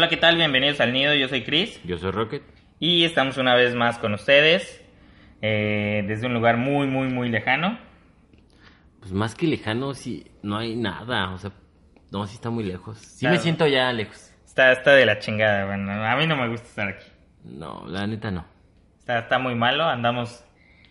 Hola, 0.00 0.08
¿qué 0.08 0.16
tal? 0.16 0.36
Bienvenidos 0.36 0.80
al 0.80 0.94
Nido, 0.94 1.12
yo 1.12 1.28
soy 1.28 1.44
Chris 1.44 1.78
Yo 1.84 1.98
soy 1.98 2.10
Rocket. 2.10 2.42
y 2.78 3.04
estamos 3.04 3.36
una 3.36 3.54
vez 3.54 3.74
más 3.74 3.98
con 3.98 4.14
ustedes 4.14 4.82
eh, 5.42 6.02
desde 6.08 6.26
un 6.26 6.32
lugar 6.32 6.56
muy, 6.56 6.86
muy, 6.86 7.08
muy 7.08 7.28
lejano. 7.28 7.78
Pues 8.98 9.12
más 9.12 9.34
que 9.34 9.46
lejano, 9.46 9.92
sí, 9.92 10.24
no 10.42 10.56
hay 10.56 10.74
nada. 10.74 11.30
O 11.34 11.36
sea, 11.36 11.52
no, 12.10 12.26
sí 12.26 12.36
está 12.36 12.48
muy 12.48 12.64
lejos. 12.64 12.96
Sí 12.96 13.26
me 13.26 13.36
siento 13.36 13.66
ya 13.66 13.92
lejos. 13.92 14.32
Está, 14.46 14.72
está 14.72 14.92
de 14.92 15.04
la 15.04 15.18
chingada, 15.18 15.66
bueno, 15.66 15.92
a 15.92 16.16
mí 16.16 16.26
no 16.26 16.34
me 16.34 16.48
gusta 16.48 16.66
estar 16.66 16.88
aquí. 16.88 17.06
No, 17.44 17.84
la 17.86 18.06
neta 18.06 18.30
no. 18.30 18.46
Está, 19.00 19.18
está 19.18 19.38
muy 19.38 19.54
malo, 19.54 19.84
andamos 19.84 20.42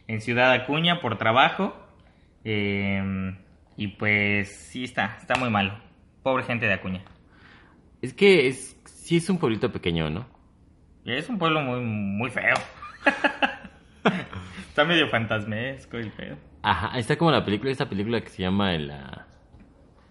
en 0.07 0.21
Ciudad 0.21 0.51
Acuña 0.51 1.01
por 1.01 1.17
trabajo 1.17 1.75
eh, 2.43 3.35
y 3.75 3.87
pues 3.87 4.55
sí 4.55 4.83
está, 4.83 5.17
está 5.19 5.33
muy 5.33 5.49
malo. 5.49 5.79
Pobre 6.21 6.43
gente 6.43 6.67
de 6.67 6.73
Acuña. 6.73 7.01
Es 8.01 8.13
que 8.13 8.47
es, 8.47 8.77
sí 9.09 9.17
es 9.17 9.27
un 9.27 9.39
pueblito 9.39 9.71
pequeño, 9.71 10.07
¿no? 10.11 10.27
Es 11.03 11.29
un 11.29 11.39
pueblo 11.39 11.61
muy, 11.61 11.79
muy 11.79 12.29
feo. 12.29 12.53
está 14.69 14.85
medio 14.85 15.07
fantasmesco 15.09 15.97
el 15.97 16.11
feo. 16.11 16.37
Ajá, 16.61 16.95
está 16.99 17.17
como 17.17 17.31
la 17.31 17.43
película, 17.43 17.71
esta 17.71 17.89
película 17.89 18.21
que 18.21 18.29
se 18.29 18.43
llama 18.43 18.75
el... 18.75 18.91
ah, 18.91 19.25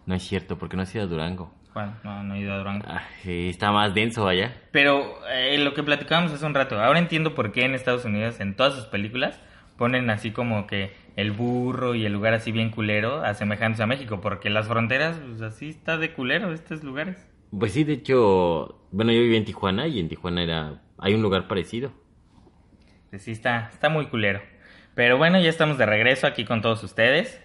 No 0.05 0.17
es 0.17 0.25
cierto, 0.25 0.59
porque 0.59 0.77
no 0.77 0.83
ha 0.83 0.87
sido 0.87 1.05
a 1.05 1.07
Durango. 1.07 1.55
Juan, 1.73 1.97
no, 2.03 2.25
no 2.25 2.35
he 2.35 2.41
ido 2.41 2.53
a 2.53 2.59
Durango. 2.59 2.87
Ah, 2.89 3.05
sí, 3.23 3.51
está 3.51 3.71
más 3.71 3.95
denso 3.95 4.27
allá. 4.27 4.53
Pero 4.73 5.25
eh, 5.31 5.57
lo 5.59 5.75
que 5.75 5.85
platicábamos 5.85 6.33
hace 6.33 6.45
un 6.45 6.55
rato, 6.55 6.83
ahora 6.83 6.99
entiendo 6.99 7.37
por 7.37 7.53
qué 7.53 7.67
en 7.67 7.75
Estados 7.77 8.05
Unidos, 8.05 8.41
en 8.41 8.57
todas 8.57 8.75
sus 8.75 8.87
películas, 8.87 9.41
ponen 9.77 10.11
así 10.11 10.33
como 10.33 10.67
que 10.67 10.93
el 11.15 11.31
burro 11.31 11.95
y 11.95 12.05
el 12.05 12.13
lugar 12.13 12.35
así 12.35 12.51
bien 12.51 12.71
culero, 12.71 13.23
asemejándose 13.23 13.85
a 13.85 13.87
México, 13.87 14.21
porque 14.21 14.51
las 14.51 14.67
fronteras, 14.67 15.21
pues 15.25 15.41
así 15.41 15.69
está 15.69 15.99
de 15.99 16.13
culero 16.15 16.53
estos 16.53 16.83
lugares. 16.83 17.28
Pues 17.57 17.73
sí, 17.73 17.85
de 17.85 17.95
hecho, 17.95 18.81
bueno, 18.91 19.13
yo 19.13 19.21
viví 19.21 19.37
en 19.37 19.45
Tijuana 19.45 19.87
y 19.87 20.01
en 20.01 20.09
Tijuana 20.09 20.43
era... 20.43 20.83
Hay 20.99 21.15
un 21.15 21.23
lugar 21.23 21.49
parecido. 21.49 21.93
Pues 23.11 23.23
sí 23.23 23.33
está, 23.33 23.71
está 23.73 23.89
muy 23.89 24.07
culero. 24.09 24.41
Pero 24.95 25.17
bueno, 25.17 25.41
ya 25.41 25.49
estamos 25.49 25.79
de 25.79 25.87
regreso 25.87 26.27
aquí 26.27 26.45
con 26.45 26.61
todos 26.61 26.83
ustedes, 26.83 27.41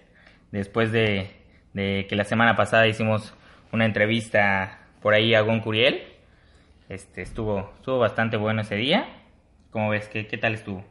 después 0.52 0.92
de, 0.92 1.30
que 1.74 2.16
la 2.16 2.24
semana 2.24 2.56
pasada 2.56 2.88
hicimos 2.88 3.34
una 3.72 3.86
entrevista 3.86 4.88
por 5.02 5.14
ahí 5.14 5.36
a 5.36 5.42
Gon 5.42 5.59
Curiel. 5.59 6.02
Este, 6.90 7.22
estuvo, 7.22 7.72
estuvo 7.76 8.00
bastante 8.00 8.38
bueno 8.38 8.62
ese 8.62 8.76
día. 8.76 9.06
¿Cómo 9.70 9.90
ves? 9.90 10.08
¿Qué, 10.08 10.28
qué 10.28 10.38
tal 10.38 10.56
estuvo? 10.56 10.84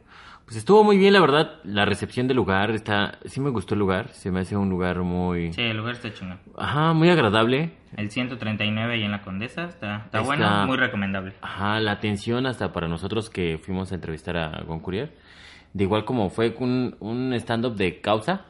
Pues 0.45 0.57
estuvo 0.57 0.83
muy 0.83 0.97
bien, 0.97 1.13
la 1.13 1.21
verdad. 1.21 1.59
La 1.63 1.85
recepción 1.85 2.27
del 2.27 2.37
lugar 2.37 2.71
está... 2.71 3.17
Sí 3.25 3.39
me 3.39 3.49
gustó 3.49 3.75
el 3.75 3.79
lugar. 3.79 4.09
Se 4.09 4.29
me 4.29 4.41
hace 4.41 4.57
un 4.57 4.69
lugar 4.69 4.99
muy... 5.01 5.53
Sí, 5.53 5.61
el 5.61 5.77
lugar 5.77 5.93
está 5.95 6.13
chingón. 6.13 6.39
Ajá, 6.57 6.93
muy 6.93 7.09
agradable. 7.09 7.71
El 7.95 8.11
139 8.11 8.93
ahí 8.93 9.03
en 9.03 9.11
la 9.11 9.21
Condesa, 9.21 9.63
está, 9.65 9.97
está 10.05 10.19
Está- 10.19 10.21
bueno, 10.21 10.65
muy 10.67 10.77
recomendable. 10.77 11.33
Ajá, 11.41 11.79
la 11.79 11.91
atención 11.93 12.45
hasta 12.45 12.73
para 12.73 12.87
nosotros 12.87 13.29
que 13.29 13.57
fuimos 13.57 13.91
a 13.91 13.95
entrevistar 13.95 14.35
a 14.35 14.63
Gon 14.63 14.79
Curier. 14.79 15.15
De 15.73 15.85
igual 15.85 16.03
como 16.05 16.29
fue 16.29 16.53
un, 16.59 16.95
un 16.99 17.33
stand-up 17.35 17.75
de 17.75 18.01
causa. 18.01 18.45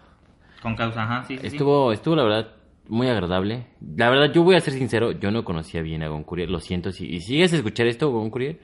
Con 0.61 0.75
causa, 0.75 1.03
ajá, 1.03 1.23
sí, 1.23 1.35
sí, 1.37 1.41
sí. 1.41 1.47
Estuvo, 1.47 1.91
estuvo 1.93 2.15
la 2.15 2.23
verdad 2.23 2.47
muy 2.87 3.07
agradable. 3.07 3.67
La 3.95 4.09
verdad, 4.09 4.31
yo 4.33 4.43
voy 4.43 4.55
a 4.55 4.59
ser 4.61 4.73
sincero, 4.73 5.11
yo 5.11 5.29
no 5.31 5.43
conocía 5.43 5.81
bien 5.81 6.03
a 6.03 6.07
Gon 6.07 6.23
Curier, 6.23 6.49
lo 6.49 6.59
siento. 6.59 6.91
Si 6.91 7.05
y 7.05 7.19
sigues 7.21 7.53
a 7.53 7.57
escuchar 7.57 7.87
esto, 7.87 8.09
Gon 8.11 8.29
Curier, 8.29 8.59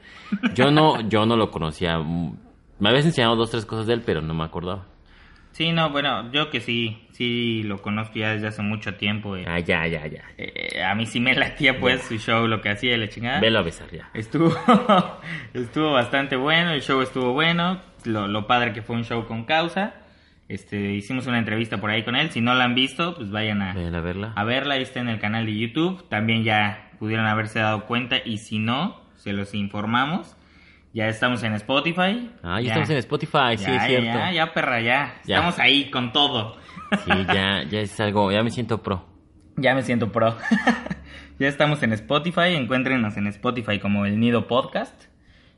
yo 0.55 0.71
no, 0.71 1.01
yo 1.07 1.25
no 1.25 1.35
lo 1.37 1.51
conocía. 1.51 1.99
Me 2.79 2.89
habías 2.89 3.05
enseñado 3.05 3.35
dos, 3.35 3.51
tres 3.51 3.65
cosas 3.65 3.87
de 3.87 3.93
él, 3.93 4.03
pero 4.05 4.21
no 4.21 4.33
me 4.33 4.43
acordaba. 4.43 4.85
Sí, 5.51 5.71
no, 5.73 5.89
bueno, 5.89 6.31
yo 6.31 6.49
que 6.49 6.61
sí, 6.61 7.07
sí 7.11 7.63
lo 7.63 7.81
conozco 7.81 8.13
ya 8.15 8.29
desde 8.33 8.47
hace 8.47 8.61
mucho 8.61 8.95
tiempo. 8.95 9.35
eh. 9.35 9.45
Ah, 9.47 9.59
ya, 9.59 9.85
ya, 9.87 10.07
ya. 10.07 10.23
Eh, 10.37 10.81
a 10.83 10.95
mí 10.95 11.05
sí 11.05 11.19
me 11.19 11.33
latía 11.35 11.79
pues 11.79 12.03
su 12.03 12.17
show, 12.17 12.47
lo 12.47 12.61
que 12.61 12.69
hacía 12.69 12.95
la 12.97 13.09
chingada. 13.09 13.41
Velo 13.41 13.59
a 13.59 13.63
besar 13.63 13.89
ya. 13.91 14.09
Estuvo, 14.13 14.55
estuvo 15.53 15.91
bastante 15.91 16.35
bueno, 16.35 16.71
el 16.71 16.81
show 16.81 17.01
estuvo 17.01 17.33
bueno, 17.33 17.81
lo, 18.05 18.27
lo 18.27 18.47
padre 18.47 18.71
que 18.73 18.81
fue 18.81 18.95
un 18.95 19.03
show 19.03 19.25
con 19.25 19.43
causa. 19.45 19.95
Este, 20.47 20.93
hicimos 20.93 21.27
una 21.27 21.37
entrevista 21.39 21.77
por 21.81 21.89
ahí 21.91 22.03
con 22.03 22.15
él, 22.15 22.31
si 22.31 22.41
no 22.41 22.55
la 22.55 22.63
han 22.63 22.73
visto, 22.73 23.15
pues 23.15 23.29
vayan 23.29 23.61
a, 23.61 23.73
Ven 23.73 23.93
a 23.93 24.01
verla. 24.01 24.33
a 24.35 24.43
verla, 24.45 24.75
ahí 24.75 24.81
está 24.83 24.99
en 24.99 25.09
el 25.09 25.19
canal 25.19 25.45
de 25.45 25.57
YouTube. 25.57 26.07
También 26.09 26.43
ya 26.43 26.91
pudieron 26.99 27.25
haberse 27.27 27.59
dado 27.59 27.85
cuenta 27.85 28.17
y 28.23 28.37
si 28.37 28.59
no, 28.59 29.01
se 29.15 29.33
los 29.33 29.53
informamos. 29.53 30.35
Ya 30.93 31.07
estamos 31.07 31.43
en 31.43 31.53
Spotify. 31.53 32.31
Ah, 32.41 32.59
ya, 32.59 32.69
estamos 32.69 32.89
en 32.89 32.97
Spotify, 32.97 33.57
sí, 33.57 33.65
ya, 33.65 33.75
es 33.75 33.87
cierto. 33.87 34.05
Ya, 34.05 34.31
ya, 34.31 34.53
perra, 34.53 34.81
ya. 34.81 35.21
Ya. 35.25 35.35
Estamos 35.35 35.59
ahí 35.59 35.91
con 35.91 36.11
todo. 36.11 36.57
Sí, 37.05 37.11
ya, 37.27 37.63
ya 37.63 37.81
es 37.81 37.99
algo, 37.99 38.31
ya 38.31 38.41
me 38.41 38.49
siento 38.49 38.81
pro. 38.81 39.05
Ya 39.55 39.75
me 39.75 39.83
siento 39.83 40.11
pro. 40.11 40.35
ya 41.39 41.47
estamos 41.47 41.83
en 41.83 41.93
Spotify. 41.93 42.55
Encuéntrenos 42.55 43.17
en 43.17 43.27
Spotify 43.27 43.79
como 43.79 44.05
El 44.05 44.19
Nido 44.19 44.47
Podcast. 44.47 45.05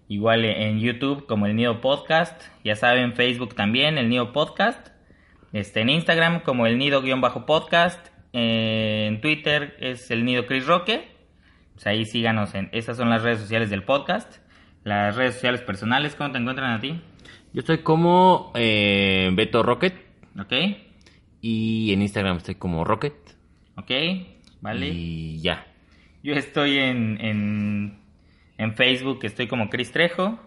Igual 0.09 0.43
en 0.43 0.79
YouTube 0.79 1.25
como 1.25 1.45
El 1.45 1.55
Nido 1.55 1.79
Podcast. 1.79 2.41
Ya 2.65 2.75
saben, 2.75 3.13
Facebook 3.13 3.55
también, 3.55 3.97
El 3.97 4.09
Nido 4.09 4.33
Podcast. 4.33 4.91
Este, 5.53 5.81
en 5.81 5.89
Instagram 5.89 6.41
como 6.41 6.65
El 6.65 6.77
Nido-podcast. 6.77 8.07
Eh, 8.33 9.07
en 9.07 9.21
Twitter 9.21 9.75
es 9.79 10.09
El 10.11 10.23
Nido 10.25 10.45
Chris 10.45 10.65
Roque. 10.65 11.09
Pues 11.73 11.87
ahí 11.87 12.05
síganos. 12.05 12.55
En, 12.55 12.69
esas 12.71 12.97
son 12.97 13.09
las 13.09 13.21
redes 13.21 13.39
sociales 13.39 13.69
del 13.69 13.83
podcast. 13.83 14.40
Las 14.83 15.15
redes 15.15 15.35
sociales 15.35 15.61
personales, 15.61 16.15
¿cómo 16.15 16.31
te 16.31 16.39
encuentran 16.39 16.71
a 16.71 16.79
ti? 16.79 16.99
Yo 17.53 17.59
estoy 17.59 17.79
como 17.79 18.51
eh, 18.55 19.29
Beto 19.33 19.61
Rocket 19.61 19.93
¿Ok? 20.39 20.53
y 21.41 21.91
en 21.93 22.01
Instagram 22.01 22.37
estoy 22.37 22.55
como 22.55 22.83
Rocket. 22.83 23.13
¿Ok? 23.75 23.91
¿Vale? 24.61 24.87
Y 24.87 25.41
ya. 25.41 25.67
Yo 26.23 26.33
estoy 26.33 26.77
en, 26.77 27.19
en, 27.19 27.99
en 28.57 28.75
Facebook, 28.75 29.19
estoy 29.23 29.47
como 29.47 29.69
Cris 29.69 29.91
Trejo. 29.91 30.39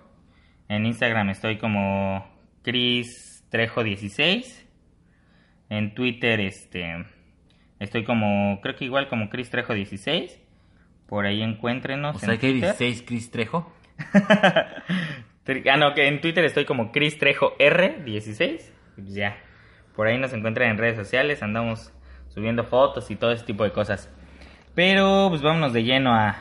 En 0.68 0.86
Instagram 0.86 1.30
estoy 1.30 1.58
como 1.58 2.26
Cris 2.62 3.44
Trejo 3.50 3.82
16. 3.84 4.66
En 5.68 5.94
Twitter, 5.94 6.40
este, 6.40 7.04
estoy 7.80 8.04
como, 8.04 8.60
creo 8.62 8.76
que 8.76 8.84
igual 8.84 9.08
como 9.08 9.30
Cris 9.30 9.50
Trejo 9.50 9.74
16. 9.74 10.40
Por 11.06 11.26
ahí 11.26 11.42
encuéntrenos. 11.42 12.16
O 12.16 12.18
sea 12.18 12.34
en 12.34 12.40
que 12.40 12.46
hay 12.46 12.52
Twitter. 12.52 12.76
16 12.78 13.02
Chris 13.06 13.30
Trejo. 13.30 13.72
Ah, 15.70 15.76
no, 15.76 15.92
que 15.92 16.08
en 16.08 16.22
Twitter 16.22 16.42
estoy 16.46 16.64
como 16.64 16.90
Cris 16.90 17.18
Trejo 17.18 17.54
R16. 17.58 18.62
Pues 18.94 19.14
ya. 19.14 19.36
Por 19.94 20.06
ahí 20.06 20.16
nos 20.16 20.32
encuentran 20.32 20.70
en 20.70 20.78
redes 20.78 20.96
sociales. 20.96 21.42
Andamos 21.42 21.92
subiendo 22.28 22.64
fotos 22.64 23.10
y 23.10 23.16
todo 23.16 23.30
ese 23.30 23.44
tipo 23.44 23.62
de 23.62 23.70
cosas. 23.70 24.10
Pero 24.74 25.26
pues 25.28 25.42
vámonos 25.42 25.74
de 25.74 25.84
lleno 25.84 26.14
a, 26.14 26.36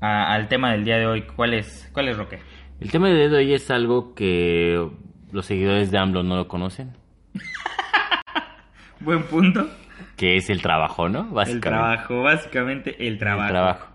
a- 0.00 0.34
al 0.34 0.48
tema 0.48 0.72
del 0.72 0.84
día 0.84 0.96
de 0.96 1.06
hoy. 1.06 1.22
¿Cuál 1.22 1.54
es, 1.54 1.88
cuál 1.92 2.08
es 2.08 2.16
Roque? 2.16 2.40
El 2.80 2.90
tema 2.90 3.08
de 3.10 3.28
hoy 3.28 3.54
es 3.54 3.70
algo 3.70 4.12
que 4.16 4.90
los 5.30 5.46
seguidores 5.46 5.92
de 5.92 5.98
AMLO 5.98 6.24
no 6.24 6.34
lo 6.36 6.48
conocen, 6.48 6.96
Buen 9.00 9.22
punto. 9.22 9.68
que 10.16 10.36
es 10.36 10.50
el 10.50 10.60
trabajo, 10.62 11.08
¿no? 11.08 11.40
El 11.42 11.60
trabajo, 11.60 12.22
básicamente 12.22 13.06
el 13.06 13.18
trabajo. 13.18 13.46
El 13.46 13.52
trabajo. 13.52 13.89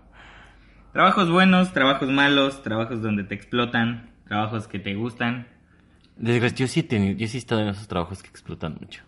Trabajos 0.96 1.30
buenos, 1.30 1.74
trabajos 1.74 2.08
malos, 2.08 2.62
trabajos 2.62 3.02
donde 3.02 3.22
te 3.22 3.34
explotan, 3.34 4.08
trabajos 4.26 4.66
que 4.66 4.78
te 4.78 4.94
gustan. 4.94 5.46
Yo 6.18 6.66
sí, 6.68 6.80
he 6.80 6.82
tenido- 6.84 7.18
yo 7.18 7.28
sí 7.28 7.36
he 7.36 7.38
estado 7.38 7.60
en 7.60 7.68
esos 7.68 7.86
trabajos 7.86 8.22
que 8.22 8.30
explotan 8.30 8.78
mucho. 8.80 9.02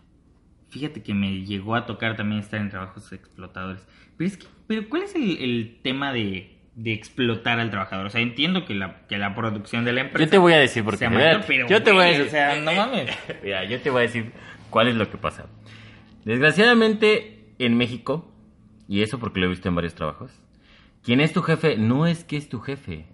Fíjate 0.69 1.01
que 1.01 1.15
me 1.15 1.43
llegó 1.45 1.73
a 1.73 1.87
tocar 1.87 2.15
también 2.15 2.41
estar 2.41 2.61
en 2.61 2.69
trabajos 2.69 3.11
explotadores. 3.11 3.87
Pero 4.17 4.27
es 4.27 4.37
que, 4.37 4.45
pero 4.67 4.87
¿cuál 4.87 5.01
es 5.01 5.15
el, 5.15 5.37
el 5.39 5.79
tema 5.81 6.13
de, 6.13 6.59
de 6.75 6.93
explotar 6.93 7.59
al 7.59 7.71
trabajador? 7.71 8.05
O 8.05 8.09
sea, 8.11 8.21
entiendo 8.21 8.65
que 8.65 8.75
la, 8.75 9.07
que 9.07 9.17
la 9.17 9.33
producción 9.33 9.83
de 9.83 9.93
la 9.93 10.01
empresa... 10.01 10.25
Yo 10.25 10.29
te 10.29 10.37
voy 10.37 10.53
a 10.53 10.59
decir 10.59 10.83
porque 10.83 11.09
pero, 11.09 11.67
yo 11.67 11.81
te 11.81 11.91
voy 11.91 12.03
a 12.03 12.07
decir, 12.09 12.27
O 12.27 12.29
sea, 12.29 12.61
no 12.61 12.71
mames. 12.71 13.09
Mira, 13.43 13.65
yo 13.65 13.81
te 13.81 13.89
voy 13.89 14.01
a 14.01 14.03
decir 14.03 14.31
cuál 14.69 14.89
es 14.89 14.95
lo 14.95 15.09
que 15.09 15.17
pasa. 15.17 15.47
Desgraciadamente 16.23 17.47
en 17.57 17.75
México, 17.77 18.31
y 18.87 19.01
eso 19.01 19.17
porque 19.17 19.39
lo 19.39 19.47
he 19.47 19.49
visto 19.49 19.67
en 19.69 19.73
varios 19.73 19.95
trabajos, 19.95 20.39
quien 21.03 21.21
es 21.21 21.33
tu 21.33 21.41
jefe 21.41 21.77
no 21.77 22.05
es 22.05 22.23
que 22.23 22.37
es 22.37 22.49
tu 22.49 22.59
jefe. 22.59 23.05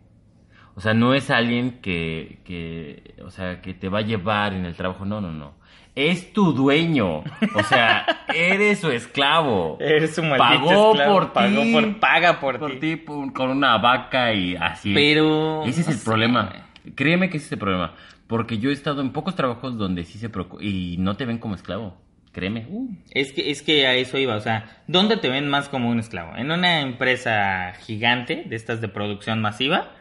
O 0.75 0.81
sea, 0.81 0.93
no 0.93 1.13
es 1.13 1.29
alguien 1.31 1.79
que, 1.81 2.39
que, 2.43 3.15
o 3.23 3.29
sea, 3.31 3.61
que 3.61 3.73
te 3.73 3.87
va 3.87 3.99
a 3.99 4.01
llevar 4.01 4.53
en 4.53 4.65
el 4.65 4.75
trabajo, 4.75 5.05
no, 5.05 5.21
no, 5.21 5.31
no. 5.31 5.53
Es 5.95 6.33
tu 6.33 6.51
dueño. 6.51 7.19
O 7.19 7.63
sea, 7.69 8.05
eres 8.35 8.79
su 8.81 8.91
esclavo. 8.91 9.77
Eres 9.79 10.17
un 10.17 10.27
maldito 10.29 10.65
Pagó 10.65 10.91
esclavo, 10.91 11.13
por 11.13 11.31
pagó 11.33 11.61
ti. 11.61 11.71
por- 11.73 11.99
paga 12.01 12.39
por, 12.41 12.59
Por 12.59 12.79
ti. 12.79 12.97
con 13.33 13.49
una 13.51 13.77
vaca 13.77 14.33
y 14.33 14.57
así. 14.57 14.93
Pero... 14.93 15.63
Ese 15.63 15.79
es 15.81 15.87
el 15.87 15.99
problema. 15.99 16.49
güey. 16.83 16.93
Créeme 16.95 17.29
que 17.29 17.37
ese 17.37 17.45
es 17.45 17.51
el 17.53 17.59
problema. 17.59 17.93
Porque 18.27 18.57
yo 18.57 18.69
he 18.69 18.73
estado 18.73 19.01
en 19.01 19.11
pocos 19.11 19.35
trabajos 19.35 19.77
donde 19.77 20.03
sí 20.03 20.17
se 20.19 20.27
preocupa 20.29 20.61
y 20.61 20.97
no 20.99 21.15
te 21.15 21.25
ven 21.25 21.37
como 21.37 21.55
esclavo. 21.55 21.95
Créeme. 22.35 22.67
Uh, 22.69 22.93
Es 23.11 23.31
que, 23.31 23.49
es 23.49 23.61
que 23.61 23.87
a 23.87 23.93
eso 23.93 24.17
iba, 24.17 24.35
o 24.35 24.41
sea, 24.41 24.83
¿dónde 24.87 25.15
te 25.15 25.29
ven 25.29 25.47
más 25.47 25.69
como 25.69 25.89
un 25.89 25.99
esclavo? 25.99 26.35
¿En 26.35 26.51
una 26.51 26.81
empresa 26.81 27.71
gigante 27.85 28.43
de 28.45 28.57
estas 28.57 28.81
de 28.81 28.89
producción 28.89 29.41
masiva? 29.41 29.93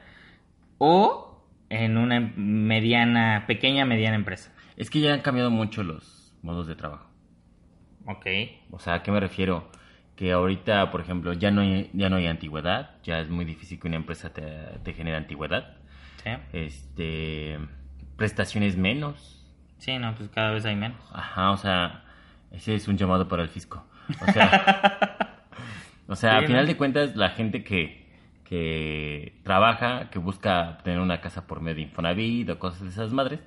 ¿O 0.79 1.47
en 1.71 1.97
una 1.97 2.33
mediana, 2.35 3.45
pequeña, 3.47 3.85
mediana 3.85 4.17
empresa? 4.17 4.53
Es 4.77 4.91
que 4.91 4.99
ya 4.99 5.15
han 5.15 5.21
cambiado 5.21 5.53
mucho 5.53 5.85
los 5.85 6.37
modos 6.43 6.67
de 6.67 6.75
trabajo. 6.75 7.09
Ok. 8.07 8.27
O 8.73 8.81
sea, 8.81 8.95
¿a 8.95 9.03
qué 9.05 9.13
me 9.13 9.21
refiero? 9.21 9.71
que 10.17 10.33
ahorita, 10.33 10.91
por 10.91 11.01
ejemplo, 11.01 11.33
ya 11.33 11.51
no 11.51 11.61
hay, 11.61 11.91
ya 11.93 12.09
no 12.09 12.17
hay 12.17 12.27
antigüedad, 12.27 12.97
ya 13.03 13.19
es 13.19 13.29
muy 13.29 13.45
difícil 13.45 13.81
que 13.81 13.89
una 13.89 13.97
empresa 13.97 14.33
te, 14.33 14.43
te 14.83 14.93
genere 14.93 15.17
antigüedad. 15.17 15.77
Sí. 16.23 16.31
Este, 16.53 17.59
prestaciones 18.17 18.77
menos. 18.77 19.45
Sí, 19.79 19.99
no, 19.99 20.15
pues 20.15 20.29
cada 20.31 20.53
vez 20.53 20.65
hay 20.65 20.77
menos. 20.77 21.01
Ajá, 21.13 21.51
o 21.51 21.57
sea, 21.57 22.04
ese 22.55 22.75
es 22.75 22.89
un 22.89 22.97
llamado 22.97 23.29
para 23.29 23.43
el 23.43 23.49
fisco. 23.49 23.85
O 24.27 24.33
sea, 24.33 25.17
o 26.09 26.17
sea, 26.17 26.37
al 26.39 26.47
final 26.47 26.67
de 26.67 26.77
cuentas, 26.77 27.17
la 27.17 27.31
gente 27.31 27.65
que, 27.65 28.07
que 28.45 29.35
trabaja, 29.43 30.11
que 30.11 30.19
busca 30.19 30.79
tener 30.85 31.01
una 31.01 31.21
casa 31.21 31.47
por 31.47 31.61
medio 31.61 31.77
de 31.77 31.83
Infonavit 31.83 32.51
o 32.51 32.59
cosas 32.59 32.83
de 32.83 32.89
esas 32.89 33.13
madres, 33.13 33.41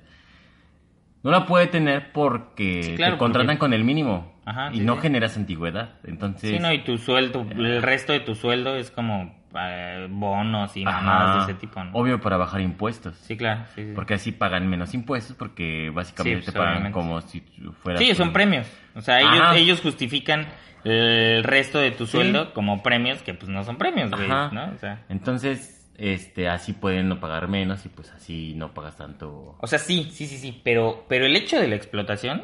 no 1.22 1.30
la 1.30 1.46
puede 1.46 1.66
tener 1.66 2.12
porque 2.12 2.82
Sí, 2.82 2.94
claro, 2.96 3.14
te 3.14 3.18
contratan 3.18 3.46
porque- 3.56 3.58
con 3.58 3.72
el 3.74 3.84
mínimo 3.84 4.34
Ajá, 4.44 4.70
y 4.72 4.78
sí, 4.78 4.84
no 4.84 4.94
sí. 4.96 5.00
generas 5.02 5.36
antigüedad. 5.36 5.94
Entonces, 6.04 6.50
Sí, 6.50 6.58
no, 6.58 6.72
y 6.72 6.78
tu 6.84 6.96
sueldo, 6.98 7.46
el 7.50 7.82
resto 7.82 8.12
de 8.12 8.20
tu 8.20 8.34
sueldo 8.34 8.76
es 8.76 8.90
como 8.90 9.22
eh, 9.24 9.37
bonos 10.10 10.76
y 10.76 10.84
ajá, 10.84 11.00
mamadas 11.00 11.46
de 11.46 11.52
ese 11.52 11.60
tipo, 11.60 11.82
¿no? 11.82 11.90
obvio 11.92 12.20
para 12.20 12.36
bajar 12.36 12.60
impuestos. 12.60 13.16
Sí, 13.16 13.36
claro. 13.36 13.64
Sí, 13.74 13.84
sí. 13.86 13.92
Porque 13.94 14.14
así 14.14 14.32
pagan 14.32 14.68
menos 14.68 14.94
impuestos 14.94 15.36
porque 15.36 15.90
básicamente 15.94 16.40
Sí, 16.40 16.46
te 16.46 16.52
pues, 16.52 16.56
pagan 16.56 16.72
obviamente. 16.74 16.94
como 16.98 17.20
si 17.22 17.40
tú 17.40 17.72
fueras... 17.72 18.02
Sí, 18.02 18.14
son 18.14 18.32
premios. 18.32 18.66
O 18.94 19.00
sea, 19.00 19.20
ellos, 19.20 19.56
ellos 19.56 19.80
justifican 19.80 20.46
el 20.84 21.42
resto 21.44 21.78
de 21.78 21.90
tu 21.90 22.06
sueldo 22.06 22.52
como 22.54 22.82
premios 22.82 23.22
que 23.22 23.34
pues 23.34 23.48
no 23.48 23.64
son 23.64 23.76
premios, 23.76 24.10
güey, 24.10 24.30
Ajá. 24.30 24.50
¿no? 24.52 24.72
O 24.74 24.78
sea, 24.78 25.04
Entonces, 25.08 25.90
este, 25.96 26.48
así 26.48 26.72
pueden 26.72 27.08
no 27.08 27.18
pagar 27.20 27.48
menos 27.48 27.84
y 27.84 27.88
pues 27.88 28.10
así 28.12 28.54
no 28.56 28.72
pagas 28.72 28.96
tanto. 28.96 29.56
o 29.60 29.66
sea, 29.66 29.78
sí, 29.78 30.08
sí, 30.12 30.26
sí, 30.26 30.38
sí, 30.38 30.60
pero, 30.62 31.04
pero 31.08 31.26
el 31.26 31.34
hecho 31.36 31.58
de 31.60 31.66
la 31.68 31.74
explotación, 31.74 32.42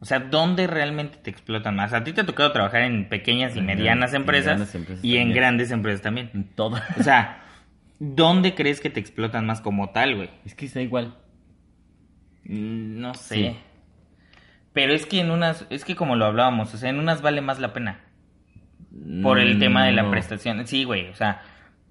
o 0.00 0.04
sea, 0.04 0.18
¿dónde 0.20 0.66
realmente 0.66 1.18
te 1.18 1.30
explotan 1.30 1.76
más? 1.76 1.92
A 1.92 2.02
ti 2.04 2.12
te 2.12 2.22
ha 2.22 2.26
tocado 2.26 2.52
trabajar 2.52 2.82
en 2.82 3.08
pequeñas 3.08 3.54
y 3.56 3.60
medianas 3.60 4.14
empresas, 4.14 4.74
y 5.02 5.16
en 5.16 5.20
también. 5.24 5.32
grandes 5.32 5.70
empresas 5.70 6.02
también. 6.02 6.30
En 6.34 6.44
todo. 6.44 6.78
O 6.98 7.02
sea, 7.02 7.42
¿dónde 7.98 8.54
crees 8.54 8.80
que 8.80 8.90
te 8.90 9.00
explotan 9.00 9.46
más 9.46 9.60
como 9.60 9.90
tal, 9.90 10.16
güey? 10.16 10.30
Es 10.44 10.54
que 10.54 10.66
está 10.66 10.80
igual. 10.80 11.16
Mm, 12.44 13.00
No 13.00 13.14
sé. 13.14 13.34
Sí. 13.34 13.56
Pero 14.72 14.92
es 14.94 15.04
que 15.04 15.20
en 15.20 15.30
unas, 15.30 15.66
es 15.68 15.84
que 15.84 15.96
como 15.96 16.16
lo 16.16 16.24
hablábamos, 16.26 16.72
o 16.74 16.78
sea, 16.78 16.90
en 16.90 16.98
unas 16.98 17.22
vale 17.22 17.40
más 17.40 17.58
la 17.60 17.72
pena. 17.72 18.00
Por 19.22 19.38
el 19.38 19.58
tema 19.58 19.84
de 19.86 19.92
la 19.92 20.10
prestación. 20.10 20.66
Sí, 20.66 20.84
güey, 20.84 21.08
o 21.10 21.14
sea, 21.14 21.42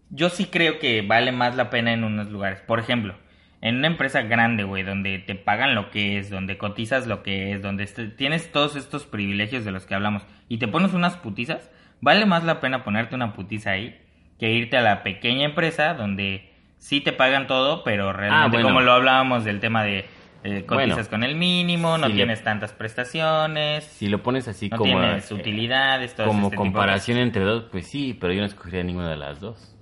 yo 0.09 0.29
sí 0.29 0.45
creo 0.45 0.79
que 0.79 1.01
vale 1.01 1.31
más 1.31 1.55
la 1.55 1.69
pena 1.69 1.93
en 1.93 2.03
unos 2.03 2.29
lugares. 2.29 2.59
Por 2.61 2.79
ejemplo, 2.79 3.15
en 3.61 3.77
una 3.77 3.87
empresa 3.87 4.21
grande, 4.21 4.63
güey, 4.63 4.83
donde 4.83 5.19
te 5.19 5.35
pagan 5.35 5.75
lo 5.75 5.91
que 5.91 6.17
es, 6.17 6.29
donde 6.29 6.57
cotizas 6.57 7.07
lo 7.07 7.23
que 7.23 7.51
es, 7.53 7.61
donde 7.61 7.83
este- 7.83 8.07
tienes 8.07 8.51
todos 8.51 8.75
estos 8.75 9.05
privilegios 9.05 9.65
de 9.65 9.71
los 9.71 9.85
que 9.85 9.95
hablamos 9.95 10.23
y 10.47 10.57
te 10.59 10.67
pones 10.67 10.93
unas 10.93 11.17
putizas, 11.17 11.69
vale 12.01 12.25
más 12.25 12.43
la 12.45 12.59
pena 12.61 12.83
ponerte 12.83 13.15
una 13.15 13.33
putiza 13.33 13.71
ahí 13.71 13.99
que 14.39 14.51
irte 14.53 14.77
a 14.77 14.81
la 14.81 15.03
pequeña 15.03 15.45
empresa 15.45 15.93
donde 15.93 16.49
sí 16.77 17.01
te 17.01 17.11
pagan 17.11 17.47
todo, 17.47 17.83
pero 17.83 18.13
realmente 18.13 18.45
Ah, 18.45 18.61
bueno. 18.61 18.67
como 18.69 18.81
lo 18.81 18.93
hablábamos 18.93 19.43
del 19.43 19.59
tema 19.59 19.83
de 19.83 20.05
eh, 20.45 20.63
cotizas 20.65 20.95
Bueno. 20.95 21.09
con 21.09 21.23
el 21.25 21.35
mínimo, 21.35 21.97
no 21.97 22.07
le- 22.07 22.13
tienes 22.15 22.41
tantas 22.41 22.71
prestaciones, 22.71 23.83
Si 23.83 24.07
lo 24.07 24.23
pones 24.23 24.47
así 24.47 24.69
no 24.69 24.77
como. 24.77 24.97
tienes 24.97 25.29
eh, 25.29 25.33
utilidades, 25.33 26.15
todo 26.15 26.27
Como 26.27 26.43
este 26.47 26.51
tipo 26.55 26.63
de 26.63 26.69
comparación 26.69 27.17
entre 27.17 27.41
dos, 27.43 27.65
pues 27.69 27.87
sí, 27.87 28.17
pero 28.17 28.31
yo 28.31 28.39
no 28.39 28.45
escogería 28.45 28.83
ninguna 28.83 29.09
de 29.09 29.17
las 29.17 29.41
dos. 29.41 29.75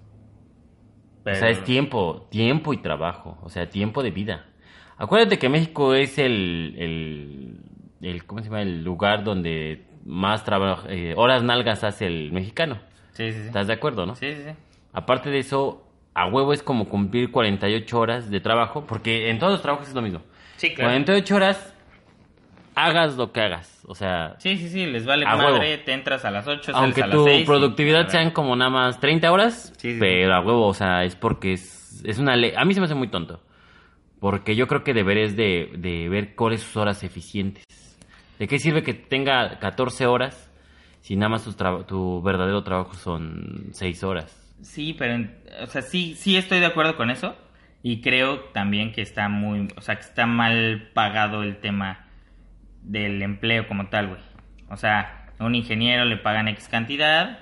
O 1.34 1.36
sea, 1.36 1.50
es 1.50 1.64
tiempo, 1.64 2.28
tiempo 2.30 2.74
y 2.74 2.78
trabajo, 2.78 3.38
o 3.44 3.50
sea, 3.50 3.70
tiempo 3.70 4.04
de 4.04 4.12
vida. 4.12 4.46
Acuérdate 4.98 5.38
que 5.38 5.50
México 5.50 5.94
es 5.94 6.18
el, 6.18 6.76
el, 6.78 7.60
el 8.02 8.26
¿cómo 8.26 8.42
se 8.42 8.46
llama? 8.46 8.62
El 8.62 8.84
lugar 8.84 9.24
donde 9.24 9.86
más 10.06 10.44
trabajo, 10.44 10.88
eh, 10.90 11.14
horas 11.18 11.44
nalgas 11.44 11.84
hace 11.84 12.08
el 12.08 12.32
mexicano. 12.32 12.80
Sí, 13.12 13.32
sí, 13.32 13.40
sí. 13.40 13.48
¿Estás 13.48 13.68
de 13.68 13.74
acuerdo, 13.74 14.06
no? 14.06 14.16
Sí, 14.16 14.34
sí, 14.34 14.42
sí. 14.44 14.52
Aparte 14.94 15.30
de 15.30 15.40
eso, 15.40 15.86
a 16.14 16.28
huevo 16.28 16.54
es 16.54 16.64
como 16.64 16.90
cumplir 16.90 17.32
48 17.32 18.00
horas 18.00 18.30
de 18.32 18.40
trabajo, 18.40 18.86
porque 18.88 19.30
en 19.30 19.38
todos 19.38 19.54
los 19.54 19.62
trabajos 19.62 19.88
es 19.88 19.94
lo 19.94 20.02
mismo. 20.02 20.22
Sí, 20.56 20.74
claro. 20.74 20.90
48 20.90 21.36
horas, 21.36 21.76
hagas 22.78 23.18
lo 23.18 23.32
que 23.32 23.42
hagas. 23.42 23.82
O 23.88 23.96
sea, 23.96 24.36
Sí, 24.40 24.58
sí, 24.58 24.70
sí, 24.70 24.86
les 24.86 25.06
vale 25.06 25.26
madre, 25.26 25.46
huevo. 25.70 25.84
te 25.86 25.94
entras 25.94 26.24
a 26.26 26.32
las 26.32 26.48
8, 26.48 26.72
aunque 26.76 27.02
sales 27.02 27.14
a 27.16 27.18
tu 27.18 27.26
las 27.26 27.36
6. 27.36 27.46
productividad 27.46 28.08
sean 28.10 28.32
como 28.32 28.56
nada 28.56 28.70
más 28.72 29.00
30 29.00 29.32
horas, 29.32 29.74
Sí, 29.78 29.94
sí, 29.94 29.98
pero 30.00 30.34
a 30.36 30.40
huevo, 30.42 30.68
o 30.68 30.74
sea, 30.74 31.04
es 31.04 31.16
porque 31.16 31.54
es, 31.54 32.04
es 32.06 32.20
una 32.20 32.36
ley. 32.36 32.54
A 32.56 32.64
mí 32.66 32.74
se 32.74 32.80
me 32.80 32.86
hace 32.86 32.96
muy 32.96 33.08
tonto. 33.10 33.42
Porque 34.20 34.56
yo 34.56 34.68
creo 34.68 34.84
que 34.84 34.94
deberes 34.94 35.36
de, 35.36 35.72
de 35.78 36.10
ver 36.10 36.36
cuáles 36.36 36.62
sus 36.62 36.76
horas 36.78 37.04
eficientes. 37.04 37.64
¿De 38.40 38.48
qué 38.48 38.58
sirve 38.60 38.82
que 38.84 38.94
tenga 38.94 39.60
14 39.60 40.06
horas 40.08 40.52
si 41.02 41.16
nada 41.16 41.30
más 41.30 41.44
tu, 41.44 41.54
tu 41.84 42.22
verdadero 42.24 42.64
trabajo 42.64 42.96
son 42.96 43.68
6 43.74 44.04
horas? 44.04 44.36
Sí, 44.62 44.96
pero, 44.98 45.14
en- 45.14 45.38
o 45.62 45.68
sea, 45.68 45.84
sí, 45.84 46.16
sí 46.16 46.36
estoy 46.36 46.60
de 46.60 46.66
acuerdo 46.66 46.98
con 46.98 47.10
eso. 47.12 47.36
Y 47.84 48.02
creo 48.02 48.40
también 48.54 48.92
que 48.92 49.02
está 49.04 49.30
muy, 49.30 49.68
o 49.78 49.82
sea, 49.82 49.96
que 49.96 50.02
está 50.02 50.26
mal 50.26 50.90
pagado 50.96 51.44
el 51.44 51.58
tema 51.58 52.07
del 52.88 53.22
empleo 53.22 53.68
como 53.68 53.88
tal, 53.88 54.08
güey. 54.08 54.22
O 54.70 54.78
sea, 54.78 55.28
a 55.38 55.46
un 55.46 55.56
ingeniero 55.56 56.06
le 56.06 56.18
pagan 56.18 56.48
X 56.48 56.68
cantidad. 56.70 57.40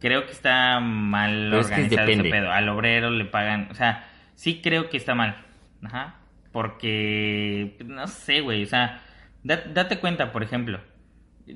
Creo 0.00 0.26
que 0.26 0.32
está 0.32 0.80
mal 0.80 1.48
Pero 1.50 1.60
es 1.60 1.66
que 1.68 1.72
organizado 1.74 2.08
ese 2.10 2.22
pedo. 2.24 2.50
Al 2.52 2.68
obrero 2.68 3.10
le 3.10 3.24
pagan, 3.24 3.68
o 3.70 3.74
sea, 3.74 4.06
sí 4.34 4.60
creo 4.62 4.88
que 4.90 4.96
está 4.96 5.14
mal. 5.14 5.36
Ajá. 5.84 6.16
Porque, 6.52 7.76
no 7.84 8.06
sé, 8.06 8.40
güey, 8.40 8.62
o 8.62 8.66
sea, 8.66 9.00
da- 9.42 9.62
date 9.72 9.98
cuenta, 9.98 10.32
por 10.32 10.42
ejemplo. 10.42 10.80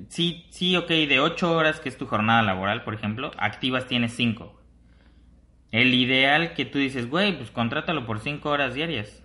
Sí, 0.09 0.45
sí, 0.49 0.75
ok, 0.75 0.87
de 0.87 1.19
8 1.19 1.55
horas 1.55 1.79
que 1.79 1.87
es 1.89 1.97
tu 1.97 2.05
jornada 2.07 2.41
laboral, 2.41 2.83
por 2.83 2.93
ejemplo, 2.95 3.31
activas 3.37 3.85
tienes 3.87 4.13
5. 4.15 4.59
El 5.71 5.93
ideal 5.93 6.53
que 6.53 6.65
tú 6.65 6.77
dices, 6.79 7.09
güey, 7.09 7.35
pues 7.37 7.51
contrátalo 7.51 8.05
por 8.05 8.19
5 8.19 8.49
horas 8.49 8.73
diarias. 8.73 9.23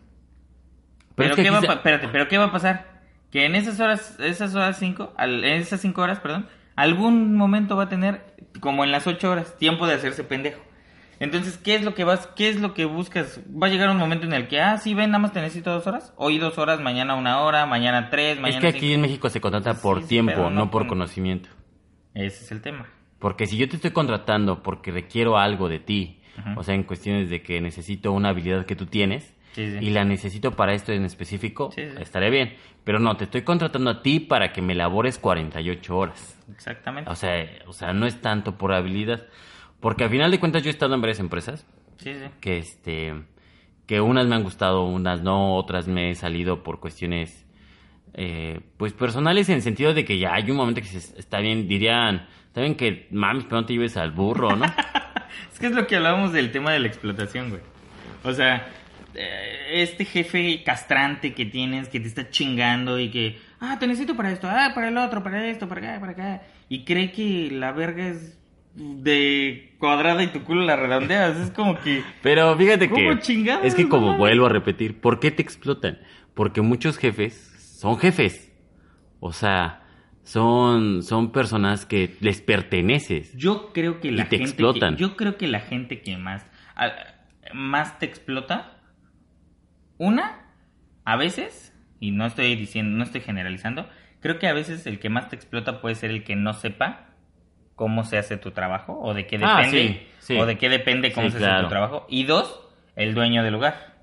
Pero, 1.14 1.31
es 1.31 1.37
que 1.37 1.43
¿qué 1.43 1.50
va 1.50 1.58
a 1.58 1.61
quizá- 1.61 1.66
pa- 1.69 1.75
espérate, 1.75 2.08
pero 2.08 2.28
¿qué 2.28 2.38
va 2.38 2.44
a 2.44 2.52
pasar? 2.52 2.97
Que 3.30 3.44
en 3.44 3.54
esas 3.54 3.78
horas, 3.80 4.16
esas 4.20 4.54
horas 4.54 4.78
5, 4.78 5.14
en 5.19 5.44
esas 5.44 5.80
5 5.80 6.00
horas, 6.00 6.20
perdón, 6.20 6.46
algún 6.76 7.34
momento 7.36 7.76
va 7.76 7.84
a 7.84 7.88
tener, 7.88 8.34
como 8.60 8.84
en 8.84 8.92
las 8.92 9.06
8 9.06 9.30
horas, 9.30 9.56
tiempo 9.58 9.86
de 9.86 9.94
hacerse 9.94 10.25
pendejo. 10.25 10.60
Entonces, 11.20 11.58
¿qué 11.58 11.75
es 11.75 11.82
lo 11.84 11.94
que 11.94 12.04
vas, 12.04 12.28
qué 12.36 12.48
es 12.48 12.60
lo 12.60 12.75
que 12.75 12.84
buscas? 12.84 13.40
Va 13.50 13.66
a 13.66 13.70
llegar 13.70 13.90
un 13.90 13.96
momento 13.96 14.25
en 14.25 14.32
el 14.32 14.46
que, 14.46 14.60
ah, 14.60 14.78
sí, 14.78 14.94
ven, 14.94 15.10
nada 15.10 15.19
más 15.20 15.32
te 15.32 15.40
necesito 15.40 15.72
dos 15.72 15.86
horas. 15.88 16.14
Hoy 16.16 16.38
dos 16.38 16.58
horas, 16.58 16.80
mañana 16.80 17.16
una 17.16 17.40
hora, 17.40 17.66
mañana 17.66 18.08
tres, 18.08 18.36
Es 18.36 18.40
mañana 18.40 18.60
que 18.60 18.69
aquí 18.69 18.78
cinco. 18.80 18.94
en 18.94 19.00
México 19.00 19.28
se 19.28 19.40
contrata 19.40 19.75
por 19.75 20.02
sí, 20.02 20.08
tiempo, 20.08 20.32
pero 20.36 20.50
no, 20.50 20.56
no 20.66 20.70
por 20.70 20.82
con- 20.82 20.90
conocimiento. 20.90 21.48
Ese 22.14 22.44
es 22.44 22.52
el 22.52 22.62
tema. 22.62 22.87
Porque 23.18 23.47
si 23.47 23.56
yo 23.56 23.68
te 23.68 23.75
estoy 23.76 23.90
contratando 23.90 24.62
porque 24.62 24.92
requiero 24.92 25.37
algo 25.38 25.68
de 25.68 25.80
ti, 25.80 26.20
o 26.56 26.62
sea, 26.62 26.76
en 26.76 26.85
cuestiones 26.85 27.28
de 27.30 27.42
que 27.42 27.61
necesito 27.61 28.12
una 28.12 28.28
habilidad 28.28 28.64
que 28.64 28.76
tú 28.76 28.87
tienes, 28.87 29.35
Sí, 29.58 29.72
sí. 29.72 29.86
y 29.86 29.90
la 29.90 30.04
necesito 30.04 30.52
para 30.52 30.72
esto 30.72 30.92
en 30.92 31.04
específico, 31.04 31.70
estaré 31.76 32.30
bien. 32.30 32.54
Pero 32.84 33.00
no, 33.00 33.16
te 33.16 33.24
estoy 33.24 33.42
contratando 33.42 33.90
a 33.90 34.02
ti 34.02 34.20
para 34.20 34.52
que 34.52 34.62
me 34.62 34.76
labores 34.76 35.18
48 35.18 35.96
horas. 35.96 36.38
Exactamente. 36.52 37.10
O 37.10 37.16
sea, 37.16 37.44
o 37.66 37.72
sea, 37.72 37.92
no 37.92 38.06
es 38.06 38.20
tanto 38.20 38.56
por 38.56 38.72
habilidad. 38.72 39.26
Porque 39.80 40.04
al 40.04 40.10
final 40.10 40.30
de 40.30 40.38
cuentas 40.38 40.62
yo 40.62 40.68
he 40.68 40.70
estado 40.70 40.94
en 40.94 41.00
varias 41.00 41.18
empresas 41.18 41.66
Sí, 41.96 42.14
sí. 42.14 42.26
que 42.40 42.58
este 42.58 43.14
que 43.86 44.00
unas 44.00 44.26
me 44.28 44.36
han 44.36 44.44
gustado, 44.44 44.84
unas 44.84 45.22
no, 45.22 45.56
otras 45.56 45.88
me 45.88 46.10
he 46.10 46.14
salido 46.14 46.62
por 46.62 46.78
cuestiones 46.78 47.44
eh, 48.14 48.60
pues 48.76 48.92
personales 48.92 49.48
en 49.48 49.56
el 49.56 49.62
sentido 49.62 49.92
de 49.92 50.04
que 50.04 50.18
ya 50.18 50.34
hay 50.34 50.50
un 50.50 50.56
momento 50.56 50.80
que 50.80 50.86
se, 50.86 51.18
está 51.18 51.40
bien, 51.40 51.66
dirían, 51.66 52.28
está 52.46 52.60
bien 52.60 52.76
que 52.76 53.08
mames, 53.10 53.44
pero 53.44 53.60
no 53.60 53.66
te 53.66 53.72
lleves 53.72 53.96
al 53.96 54.12
burro, 54.12 54.54
¿no? 54.54 54.66
Es 55.52 55.58
que 55.58 55.66
es 55.66 55.72
lo 55.72 55.86
que 55.86 55.96
hablábamos 55.96 56.32
del 56.32 56.52
tema 56.52 56.72
de 56.72 56.78
la 56.78 56.86
explotación, 56.86 57.50
güey. 57.50 57.60
O 58.24 58.32
sea, 58.32 58.66
este 59.70 60.04
jefe 60.04 60.62
castrante 60.64 61.34
que 61.34 61.44
tienes, 61.46 61.88
que 61.88 62.00
te 62.00 62.08
está 62.08 62.30
chingando 62.30 62.98
y 63.00 63.10
que, 63.10 63.38
ah, 63.60 63.76
te 63.78 63.87
necesito 63.87 64.16
para 64.16 64.30
esto, 64.32 64.48
ah, 64.50 64.72
para 64.75 64.88
el 64.88 64.96
otro, 64.98 65.22
para 65.22 65.46
esto, 65.48 65.68
para 65.68 65.80
acá, 65.92 66.00
para 66.00 66.12
acá. 66.12 66.42
Y 66.68 66.84
cree 66.84 67.12
que 67.12 67.50
la 67.50 67.72
verga 67.72 68.08
es 68.08 68.38
de 68.75 69.75
cuadrada 69.78 70.22
y 70.22 70.28
tu 70.28 70.42
culo 70.44 70.62
la 70.62 70.76
redondeas. 70.76 71.37
Es 71.38 71.50
como 71.50 71.78
que, 71.80 72.02
Pero 72.22 72.56
fíjate 72.56 72.88
¿Cómo 72.88 73.10
que 73.10 73.18
chingados, 73.20 73.64
es 73.66 73.75
que 73.75 73.88
como 73.88 74.16
vuelvo 74.16 74.46
a 74.46 74.50
repetir, 74.50 75.00
¿por 75.00 75.18
qué 75.20 75.30
te 75.30 75.42
explotan? 75.42 75.98
Porque 76.34 76.60
muchos 76.60 76.96
jefes 76.98 77.34
son 77.80 77.98
jefes. 77.98 78.52
O 79.20 79.32
sea, 79.32 79.82
son 80.22 81.02
son 81.02 81.32
personas 81.32 81.84
que 81.87 82.14
les 82.20 82.40
perteneces. 82.40 83.32
yo 83.37 83.72
creo 83.72 84.00
que 84.00 84.12
la 84.12 84.22
Y 84.22 84.26
te 84.26 84.37
gente 84.38 84.50
explotan. 84.50 84.94
que, 84.94 85.00
yo 85.00 85.16
creo 85.16 85.37
que 85.37 85.48
la 85.48 85.60
gente 85.60 86.00
que 86.02 86.16
más, 86.18 86.46
a- 86.76 86.92
más 87.52 87.98
te 87.98 88.06
explota, 88.06 88.77
una, 89.99 90.47
a 91.05 91.17
veces, 91.17 91.75
y 92.00 92.11
no 92.12 92.26
estoy 92.26 92.55
diciendo, 92.57 92.97
no 92.97 93.05
estoy 93.05 93.21
generalizando, 93.21 93.88
creo 94.21 94.38
que 94.38 94.47
a 94.49 94.52
veces 94.52 94.87
el 94.87 94.99
que 94.99 95.09
más 95.11 95.28
te 95.28 95.37
explota 95.37 95.81
puede 95.81 95.95
ser 95.95 96.11
el 96.11 96.25
que 96.25 96.37
no 96.37 96.52
sepa 96.55 97.07
cómo 97.75 98.02
se 98.05 98.19
hace 98.19 98.37
tu 98.37 98.50
trabajo 98.50 98.99
o 99.00 99.14
de 99.14 99.26
qué 99.26 99.38
Ah, 99.43 99.59
depende 99.62 99.88
sí, 99.88 100.09
sí. 100.35 100.37
o 100.38 100.47
de 100.47 100.59
qué 100.59 100.69
depende 100.69 101.12
cómo 101.12 101.31
Sí, 101.31 101.38
se 101.38 101.47
hace 101.47 101.62
tu 101.62 101.69
trabajo 101.69 102.07
y 102.09 102.25
dos 102.25 102.61
el 102.97 103.14
dueño 103.14 103.45
del 103.45 103.52
lugar 103.55 103.95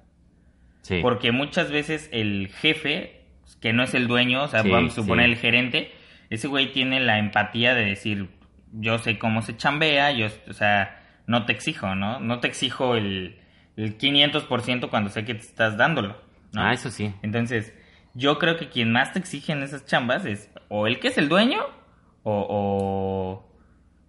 Sí. 0.82 1.00
porque 1.02 1.32
muchas 1.34 1.72
veces 1.72 2.08
el 2.14 2.48
jefe 2.50 3.26
que 3.60 3.74
no 3.74 3.84
es 3.84 3.94
el 3.94 4.08
dueño 4.08 4.44
o 4.44 4.48
sea 4.48 4.64
vamos 4.64 4.94
a 4.94 4.96
suponer 4.96 5.26
el 5.26 5.36
gerente 5.36 5.92
ese 6.30 6.48
güey 6.48 6.72
tiene 6.72 7.02
la 7.02 7.18
empatía 7.20 7.76
de 7.76 7.84
decir 7.84 8.30
yo 8.72 8.98
sé 9.00 9.18
cómo 9.18 9.42
se 9.42 9.56
chambea, 9.58 10.12
yo, 10.12 10.28
o 10.50 10.54
sea, 10.54 11.02
no 11.28 11.46
te 11.46 11.54
exijo, 11.54 11.96
¿no? 11.96 12.20
No 12.20 12.40
te 12.40 12.48
exijo 12.48 12.96
el, 12.96 13.40
el 13.78 13.98
500% 13.98 14.90
cuando 14.90 15.10
sé 15.10 15.26
que 15.26 15.34
te 15.34 15.42
estás 15.42 15.78
dándolo, 15.78 16.16
¿no? 16.54 16.62
Ah, 16.62 16.74
eso 16.74 16.90
sí. 16.90 17.14
Entonces, 17.22 17.74
yo 18.14 18.40
creo 18.40 18.58
que 18.58 18.70
quien 18.70 18.92
más 18.92 19.14
te 19.14 19.20
exige 19.20 19.52
en 19.52 19.64
esas 19.64 19.86
chambas 19.86 20.26
es 20.26 20.50
o 20.70 20.88
el 20.88 21.00
que 21.00 21.10
es 21.10 21.18
el 21.18 21.30
dueño 21.30 21.62
o... 22.24 22.46
o 22.50 23.56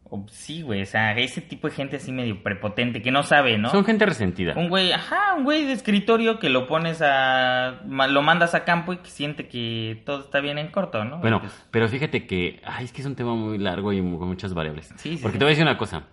o 0.09 0.25
sí, 0.31 0.63
güey, 0.63 0.83
o 0.83 0.87
sea, 0.87 1.13
ese 1.19 1.41
tipo 1.41 1.69
de 1.69 1.75
gente 1.75 1.97
así 1.97 2.13
medio 2.13 2.41
prepotente 2.43 3.03
que 3.03 3.11
no 3.11 3.25
sabe, 3.25 3.59
¿no? 3.59 3.71
Son 3.71 3.85
gente 3.85 4.07
resentida. 4.07 4.55
Un 4.57 4.69
güey, 4.69 4.93
ajá, 4.93 5.35
un 5.37 5.43
güey 5.45 5.65
de 5.65 5.73
escritorio 5.73 6.39
que 6.39 6.49
lo 6.49 6.69
pones 6.69 7.03
a. 7.03 7.81
lo 7.85 8.23
mandas 8.23 8.55
a 8.55 8.65
campo 8.65 8.93
y 8.93 8.99
que 8.99 9.11
siente 9.11 9.49
que 9.49 10.03
todo 10.07 10.21
está 10.21 10.41
bien 10.41 10.59
en 10.59 10.69
corto, 10.69 11.05
¿no? 11.05 11.19
Bueno, 11.19 11.37
Entonces, 11.39 11.67
pero 11.73 11.89
fíjate 11.89 12.27
que, 12.27 12.61
ay, 12.65 12.85
es 12.85 12.93
que 12.93 13.01
es 13.01 13.07
un 13.07 13.17
tema 13.17 13.35
muy 13.35 13.59
largo 13.59 13.93
y 13.93 13.99
con 13.99 14.29
muchas 14.29 14.55
variables. 14.55 14.93
Sí, 14.97 15.17
sí, 15.17 15.23
Porque 15.23 15.35
sí. 15.35 15.39
te 15.41 15.45
voy 15.45 15.51
a 15.51 15.55
decir 15.55 15.65
una 15.65 15.77
cosa. 15.77 16.05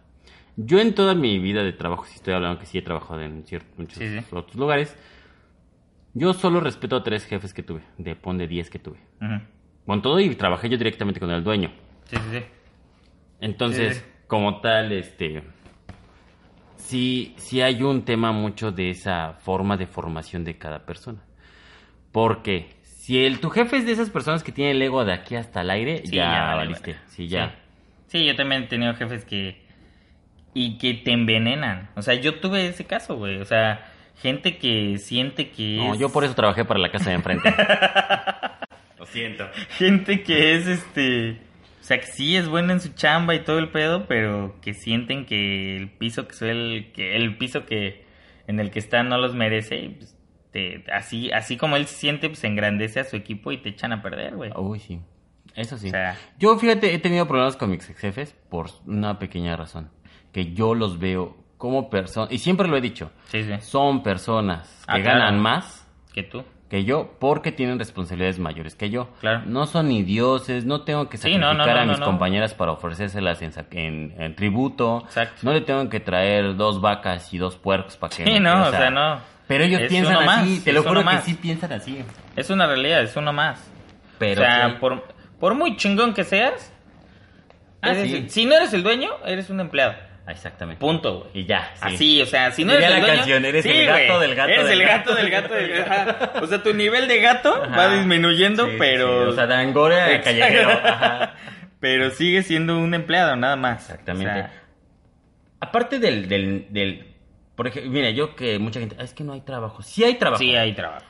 Yo 0.56 0.80
en 0.80 0.94
toda 0.94 1.16
mi 1.16 1.40
vida 1.40 1.64
de 1.64 1.74
trabajo, 1.74 2.06
si 2.06 2.16
estoy 2.16 2.34
hablando 2.34 2.60
que 2.60 2.66
sí 2.66 2.78
he 2.78 2.82
trabajado 2.82 3.22
en 3.22 3.44
ciertos 3.46 3.78
muchos 3.78 3.98
Sí, 3.98 4.08
sí. 4.20 4.26
otros 4.32 4.56
lugares, 4.56 4.96
yo 6.14 6.34
solo 6.34 6.60
respeto 6.60 6.96
a 6.96 7.04
tres 7.04 7.26
jefes 7.26 7.54
que 7.54 7.64
tuve, 7.64 7.82
de 7.98 8.16
pon 8.16 8.38
de 8.38 8.48
10 8.48 8.70
que 8.70 8.80
tuve. 8.80 9.00
ujú. 9.22 9.42
Con 9.86 10.02
todo 10.02 10.20
y 10.20 10.34
trabajé 10.36 10.70
yo 10.70 10.78
directamente 10.78 11.20
con 11.20 11.30
el 11.32 11.44
dueño. 11.44 11.72
Sí, 12.06 12.16
sí, 12.18 12.24
sí. 12.40 12.46
Entonces, 13.42 13.98
Sí. 13.98 14.04
como 14.28 14.62
tal, 14.62 14.92
este, 14.92 15.44
sí, 16.78 17.34
sí 17.38 17.62
hay 17.62 17.82
un 17.84 18.04
tema 18.06 18.32
mucho 18.32 18.72
de 18.72 18.92
esa 18.92 19.34
forma 19.34 19.76
de 19.78 19.88
formación 19.88 20.44
de 20.44 20.58
cada 20.58 20.86
persona. 20.86 21.20
Porque 22.12 22.76
si 22.84 23.26
el, 23.26 23.40
tu 23.40 23.50
jefe 23.50 23.78
es 23.78 23.86
de 23.86 23.92
esas 23.94 24.10
personas 24.10 24.44
que 24.44 24.52
tiene 24.52 24.72
el 24.72 24.82
ego 24.82 25.04
de 25.04 25.14
aquí 25.14 25.36
hasta 25.36 25.62
el 25.62 25.70
aire, 25.72 26.04
ya, 26.06 26.12
ya 26.12 26.56
valiste. 26.56 26.96
Sí, 27.08 27.28
ya. 27.28 27.56
Sí, 28.08 28.24
yo 28.26 28.36
también 28.36 28.64
he 28.64 28.68
tenido 28.68 28.94
jefes 28.94 29.26
que. 29.26 29.63
Y 30.54 30.78
que 30.78 30.94
te 30.94 31.12
envenenan. 31.12 31.90
O 31.96 32.02
sea, 32.02 32.14
yo 32.16 32.40
tuve 32.40 32.68
ese 32.68 32.86
caso, 32.86 33.16
güey. 33.18 33.38
O 33.40 33.46
sea, 33.46 33.92
gente 34.22 34.58
que 34.58 34.98
siente 35.00 35.50
que. 35.50 35.78
No, 35.78 35.94
es- 35.94 36.00
yo 36.00 36.10
por 36.10 36.24
eso 36.24 36.36
trabajé 36.36 36.64
para 36.66 36.80
la 36.80 36.92
casa 36.92 37.10
de 37.10 37.16
enfrente. 37.16 37.50
Lo 39.00 39.06
siento. 39.06 39.48
Gente 39.78 40.24
que 40.24 40.56
es 40.56 40.68
este. 40.68 41.42
O 41.82 41.86
sea, 41.86 42.00
que 42.00 42.06
sí 42.08 42.38
es 42.38 42.48
buena 42.48 42.74
en 42.74 42.80
su 42.80 42.94
chamba 42.94 43.36
y 43.36 43.40
todo 43.40 43.60
el 43.60 43.70
pedo, 43.70 44.06
pero 44.08 44.56
que 44.62 44.74
sienten 44.74 45.26
que 45.26 45.76
el 45.76 45.90
piso 45.90 46.28
que 46.28 46.34
suele, 46.36 46.92
que 46.94 47.16
el 47.18 47.36
piso 47.38 47.66
que 47.66 48.06
en 48.48 48.60
el 48.60 48.72
que 48.72 48.80
está 48.80 49.04
no 49.04 49.18
los 49.18 49.36
merece. 49.36 49.78
y, 49.78 49.90
pues, 49.90 50.16
te- 50.52 50.86
así, 50.94 51.32
así 51.32 51.58
como 51.58 51.76
él 51.76 51.88
se 51.88 51.96
siente, 51.96 52.30
pues 52.30 52.44
engrandece 52.46 53.00
a 53.02 53.04
su 53.04 53.16
equipo 53.18 53.52
y 53.52 53.58
te 53.58 53.70
echan 53.70 53.92
a 53.92 54.02
perder, 54.02 54.36
güey. 54.36 54.52
Uy, 54.56 54.80
sí. 54.80 55.02
Eso 55.56 55.78
sí. 55.78 55.88
O 55.88 55.92
sea- 55.92 56.16
yo, 56.40 56.58
fíjate, 56.58 56.94
he 56.94 57.00
tenido 57.00 57.28
problemas 57.28 57.58
con 57.58 57.70
mis 57.72 57.90
ex 57.90 58.00
jefes 58.00 58.36
por 58.50 58.70
una 58.86 59.20
pequeña 59.20 59.58
razón. 59.58 59.90
Que 60.34 60.52
yo 60.54 60.76
los 60.76 61.00
veo 61.00 61.38
como 61.58 61.90
personas, 61.90 62.30
y 62.34 62.40
siempre 62.40 62.68
lo 62.68 62.76
he 62.76 62.82
dicho, 62.82 63.12
Sí, 63.28 63.44
sí. 63.44 63.54
son 63.62 64.04
personas 64.04 64.68
que 64.86 65.00
Ah, 65.00 65.02
claro. 65.02 65.20
ganan 65.20 65.40
más 65.40 65.88
Que 66.14 66.24
tú. 66.24 66.44
que 66.70 66.84
yo 66.84 67.16
porque 67.20 67.52
tienen 67.54 67.80
responsabilidades 67.80 68.38
mayores 68.40 68.76
que 68.76 68.90
yo. 68.90 69.10
Claro. 69.22 69.44
No 69.46 69.66
son 69.68 69.88
ni 69.88 70.04
dioses, 70.04 70.66
no 70.66 70.82
tengo 70.82 71.08
que 71.08 71.16
Sí, 71.18 71.22
sacrificar 71.24 71.56
no, 71.56 71.66
no, 71.66 71.74
no, 71.74 71.80
a 71.80 71.86
mis 71.86 72.00
compañeras 72.02 72.54
para 72.54 72.72
ofrecérselas 72.74 73.42
en, 73.44 73.52
en- 73.72 74.14
en 74.22 74.36
tributo. 74.36 75.04
Exacto. 75.06 75.36
No 75.44 75.54
le 75.54 75.62
tengo 75.62 75.88
que 75.88 76.00
traer 76.02 76.58
dos 76.58 76.82
vacas 76.82 77.34
y 77.34 77.38
dos 77.38 77.56
puercos 77.56 77.96
para 77.96 78.14
que... 78.14 78.26
Sí, 78.26 78.40
no, 78.40 78.64
o 78.68 78.72
sea, 78.72 78.90
no. 78.90 79.20
Pero 79.48 79.64
ellos 79.66 79.82
Es 79.82 79.90
piensan 79.90 80.16
así, 80.16 80.26
más, 80.56 80.64
te 80.64 80.74
lo 80.74 80.84
juro 80.84 81.00
que 81.02 81.06
más. 81.06 81.24
sí 81.24 81.36
piensan 81.36 81.72
así. 81.74 82.04
Es 82.36 82.50
una 82.50 82.66
realidad, 82.66 83.04
es 83.04 83.16
uno 83.16 83.32
más. 83.32 83.70
Pero 84.18 84.42
o 84.42 84.46
sea, 84.46 84.70
sí. 84.70 84.76
por, 84.80 85.04
por 85.40 85.54
muy 85.54 85.78
chingón 85.78 86.14
que 86.14 86.24
seas, 86.26 86.72
Ah, 87.82 87.94
sí. 87.96 88.26
si 88.30 88.46
no 88.46 88.56
eres 88.56 88.74
el 88.74 88.82
dueño, 88.84 89.10
eres 89.26 89.50
un 89.50 89.60
empleado. 89.60 89.94
Exactamente. 90.28 90.80
Punto, 90.80 91.20
güey. 91.20 91.30
Y 91.44 91.46
ya. 91.46 91.72
sí. 91.76 91.82
Así, 91.82 92.22
o 92.22 92.26
sea, 92.26 92.52
si 92.52 92.64
no 92.64 92.72
Diría 92.72 92.88
eres 92.88 92.98
el 92.98 93.02
la 93.02 93.08
dueño... 93.08 93.20
canción, 93.22 93.46
eres 93.46 93.64
Sí, 93.64 93.70
el 93.72 93.86
gato 93.88 94.16
güey, 94.16 94.20
del 94.28 94.36
gato 94.36 94.52
Eres 94.52 94.66
del 94.70 94.82
el 94.82 94.88
gato. 94.88 95.10
gato 95.10 95.16
del 95.22 95.30
gato 95.32 95.54
del. 95.54 96.42
O 96.44 96.48
sea, 96.48 96.64
tu 96.64 96.74
nivel 96.74 97.08
de 97.08 97.20
gato 97.20 97.62
Ajá. 97.64 97.76
va 97.78 97.90
disminuyendo, 97.96 98.66
Sí, 98.68 98.76
pero... 98.80 99.26
sí. 99.26 99.30
O 99.32 99.36
sea, 99.36 99.48
de 99.48 99.56
angora 99.56 100.06
a 100.16 100.22
callejero. 100.22 100.70
Ajá. 100.72 101.34
Pero 101.82 102.10
sigue 102.12 102.44
siendo 102.44 102.78
un 102.78 102.94
empleado, 102.94 103.36
nada 103.36 103.58
más. 103.58 103.82
Exactamente. 103.90 104.32
O 104.32 104.36
sea, 104.36 104.54
Aparte 105.60 106.00
del, 106.00 106.30
del, 106.30 106.68
del... 106.70 107.08
Por 107.56 107.68
ejemplo, 107.68 107.92
mira, 107.92 108.10
yo 108.12 108.36
que 108.38 108.58
mucha 108.60 108.80
gente... 108.80 108.96
"Ah, 109.00 109.04
Es 109.04 109.14
que 109.14 109.26
no 109.26 109.34
hay 109.34 109.42
trabajo. 109.42 109.82
Sí 109.82 110.04
hay 110.06 110.16
trabajo. 110.16 110.40
sí 110.42 110.56
hay 110.56 110.72
trabajo. 110.74 111.06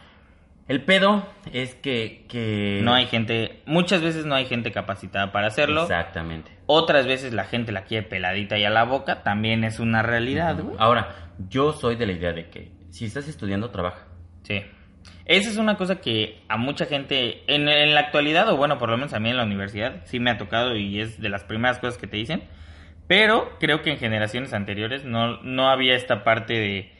El 0.67 0.83
pedo 0.83 1.27
es 1.51 1.75
que... 1.75 2.25
que... 2.29 2.79
No 2.83 2.93
hay 2.93 3.05
gente... 3.07 3.61
Muchas 3.65 4.01
veces 4.01 4.25
no 4.25 4.35
hay 4.35 4.45
gente 4.45 4.71
capacitada 4.71 5.31
para 5.31 5.47
hacerlo. 5.47 5.83
Exactamente. 5.83 6.51
Otras 6.65 7.05
veces 7.05 7.33
la 7.33 7.43
gente 7.43 7.71
la 7.71 7.83
quiere 7.83 8.07
peladita 8.07 8.57
y 8.57 8.63
a 8.63 8.69
la 8.69 8.83
boca. 8.83 9.23
También 9.23 9.63
es 9.63 9.79
una 9.79 10.01
realidad, 10.01 10.57
güey. 10.61 10.75
Ahora, 10.79 11.31
yo 11.49 11.73
soy 11.73 11.95
de 11.95 12.05
la 12.05 12.13
idea 12.13 12.31
de 12.31 12.49
que 12.49 12.71
si 12.89 13.05
estás 13.05 13.27
estudiando, 13.27 13.71
trabaja. 13.71 14.07
Sí. 14.43 14.61
Esa 15.25 15.49
es 15.49 15.57
una 15.57 15.77
cosa 15.77 15.99
que 15.99 16.43
a 16.47 16.57
mucha 16.57 16.85
gente, 16.85 17.43
en, 17.53 17.67
en 17.67 17.93
la 17.93 18.01
actualidad, 18.01 18.49
o 18.49 18.57
bueno, 18.57 18.77
por 18.77 18.89
lo 18.89 18.97
menos 18.97 19.13
a 19.13 19.19
mí 19.19 19.29
en 19.29 19.37
la 19.37 19.43
universidad, 19.43 20.01
sí 20.05 20.19
me 20.19 20.31
ha 20.31 20.37
tocado 20.37 20.75
y 20.75 20.99
es 20.99 21.19
de 21.19 21.29
las 21.29 21.43
primeras 21.43 21.79
cosas 21.79 21.97
que 21.97 22.07
te 22.07 22.17
dicen. 22.17 22.43
Pero 23.07 23.57
creo 23.59 23.81
que 23.81 23.91
en 23.91 23.97
generaciones 23.97 24.53
anteriores 24.53 25.05
no, 25.05 25.41
no 25.41 25.69
había 25.69 25.95
esta 25.95 26.23
parte 26.23 26.53
de, 26.53 26.91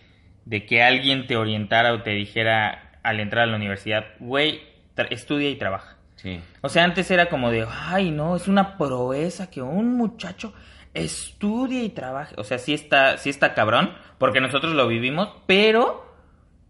de 0.46 0.66
que 0.66 0.84
alguien 0.84 1.28
te 1.28 1.38
orientara 1.38 1.94
o 1.94 2.02
te 2.02 2.12
dijera 2.12 2.93
al 3.04 3.20
entrar 3.20 3.44
a 3.44 3.48
la 3.48 3.56
universidad, 3.58 4.06
güey, 4.20 4.62
estudia 5.10 5.50
y 5.50 5.56
trabaja. 5.56 5.98
Sí. 6.16 6.40
O 6.62 6.70
sea, 6.70 6.84
antes 6.86 7.12
era 7.12 7.28
como 7.28 7.52
de, 7.52 7.68
ay, 7.70 8.12
no, 8.12 8.36
es 8.36 8.48
una 8.48 8.78
proeza 8.78 9.50
que 9.50 9.62
un 9.62 9.98
muchacho 9.98 10.54
estudie 10.94 11.84
y 11.84 11.90
trabaje. 11.90 12.36
O 12.38 12.44
sea, 12.44 12.58
sí 12.60 12.74
está, 12.74 13.18
sí 13.18 13.30
está 13.30 13.54
cabrón, 13.54 13.92
porque 14.18 14.40
nosotros 14.40 14.74
lo 14.74 14.88
vivimos, 14.88 15.30
pero 15.48 16.06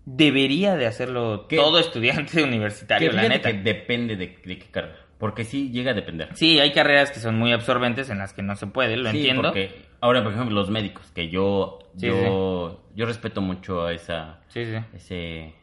debería 0.05 0.75
de 0.75 0.85
hacerlo 0.87 1.45
¿Qué? 1.47 1.55
todo 1.57 1.79
estudiante 1.79 2.43
universitario, 2.43 3.11
la 3.11 3.27
neta. 3.27 3.51
que 3.51 3.59
depende 3.59 4.15
de, 4.15 4.27
de 4.43 4.57
qué 4.59 4.65
carrera. 4.71 4.97
Porque 5.17 5.45
sí 5.45 5.69
llega 5.71 5.91
a 5.91 5.93
depender. 5.93 6.29
Sí, 6.33 6.59
hay 6.59 6.73
carreras 6.73 7.11
que 7.11 7.19
son 7.19 7.37
muy 7.37 7.53
absorbentes 7.53 8.09
en 8.09 8.17
las 8.17 8.33
que 8.33 8.41
no 8.41 8.55
se 8.57 8.67
puede, 8.67 8.97
lo 8.97 9.09
Sí, 9.11 9.17
entiendo. 9.17 9.43
porque 9.43 9.85
ahora, 10.01 10.21
por 10.23 10.33
ejemplo, 10.33 10.53
los 10.55 10.69
médicos, 10.69 11.11
que 11.13 11.29
yo 11.29 11.79
Sí, 11.97 12.07
yo, 12.07 12.81
yo 12.95 13.05
respeto 13.05 13.39
mucho 13.39 13.85
a 13.85 13.93
esa 13.93 14.41
Sí, 14.47 14.65
sí. 14.65 14.77
ese 14.95 15.53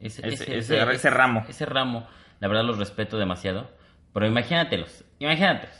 ese, 0.00 0.26
Ese- 0.28 0.58
ese- 0.58 0.82
ese 0.92 1.10
ramo. 1.10 1.44
Ese 1.48 1.66
ramo, 1.66 2.06
la 2.40 2.48
verdad 2.48 2.64
los 2.64 2.78
respeto 2.78 3.18
demasiado. 3.18 3.70
Pero 4.12 4.26
imagínatelos, 4.26 5.04
imagínatelos. 5.18 5.74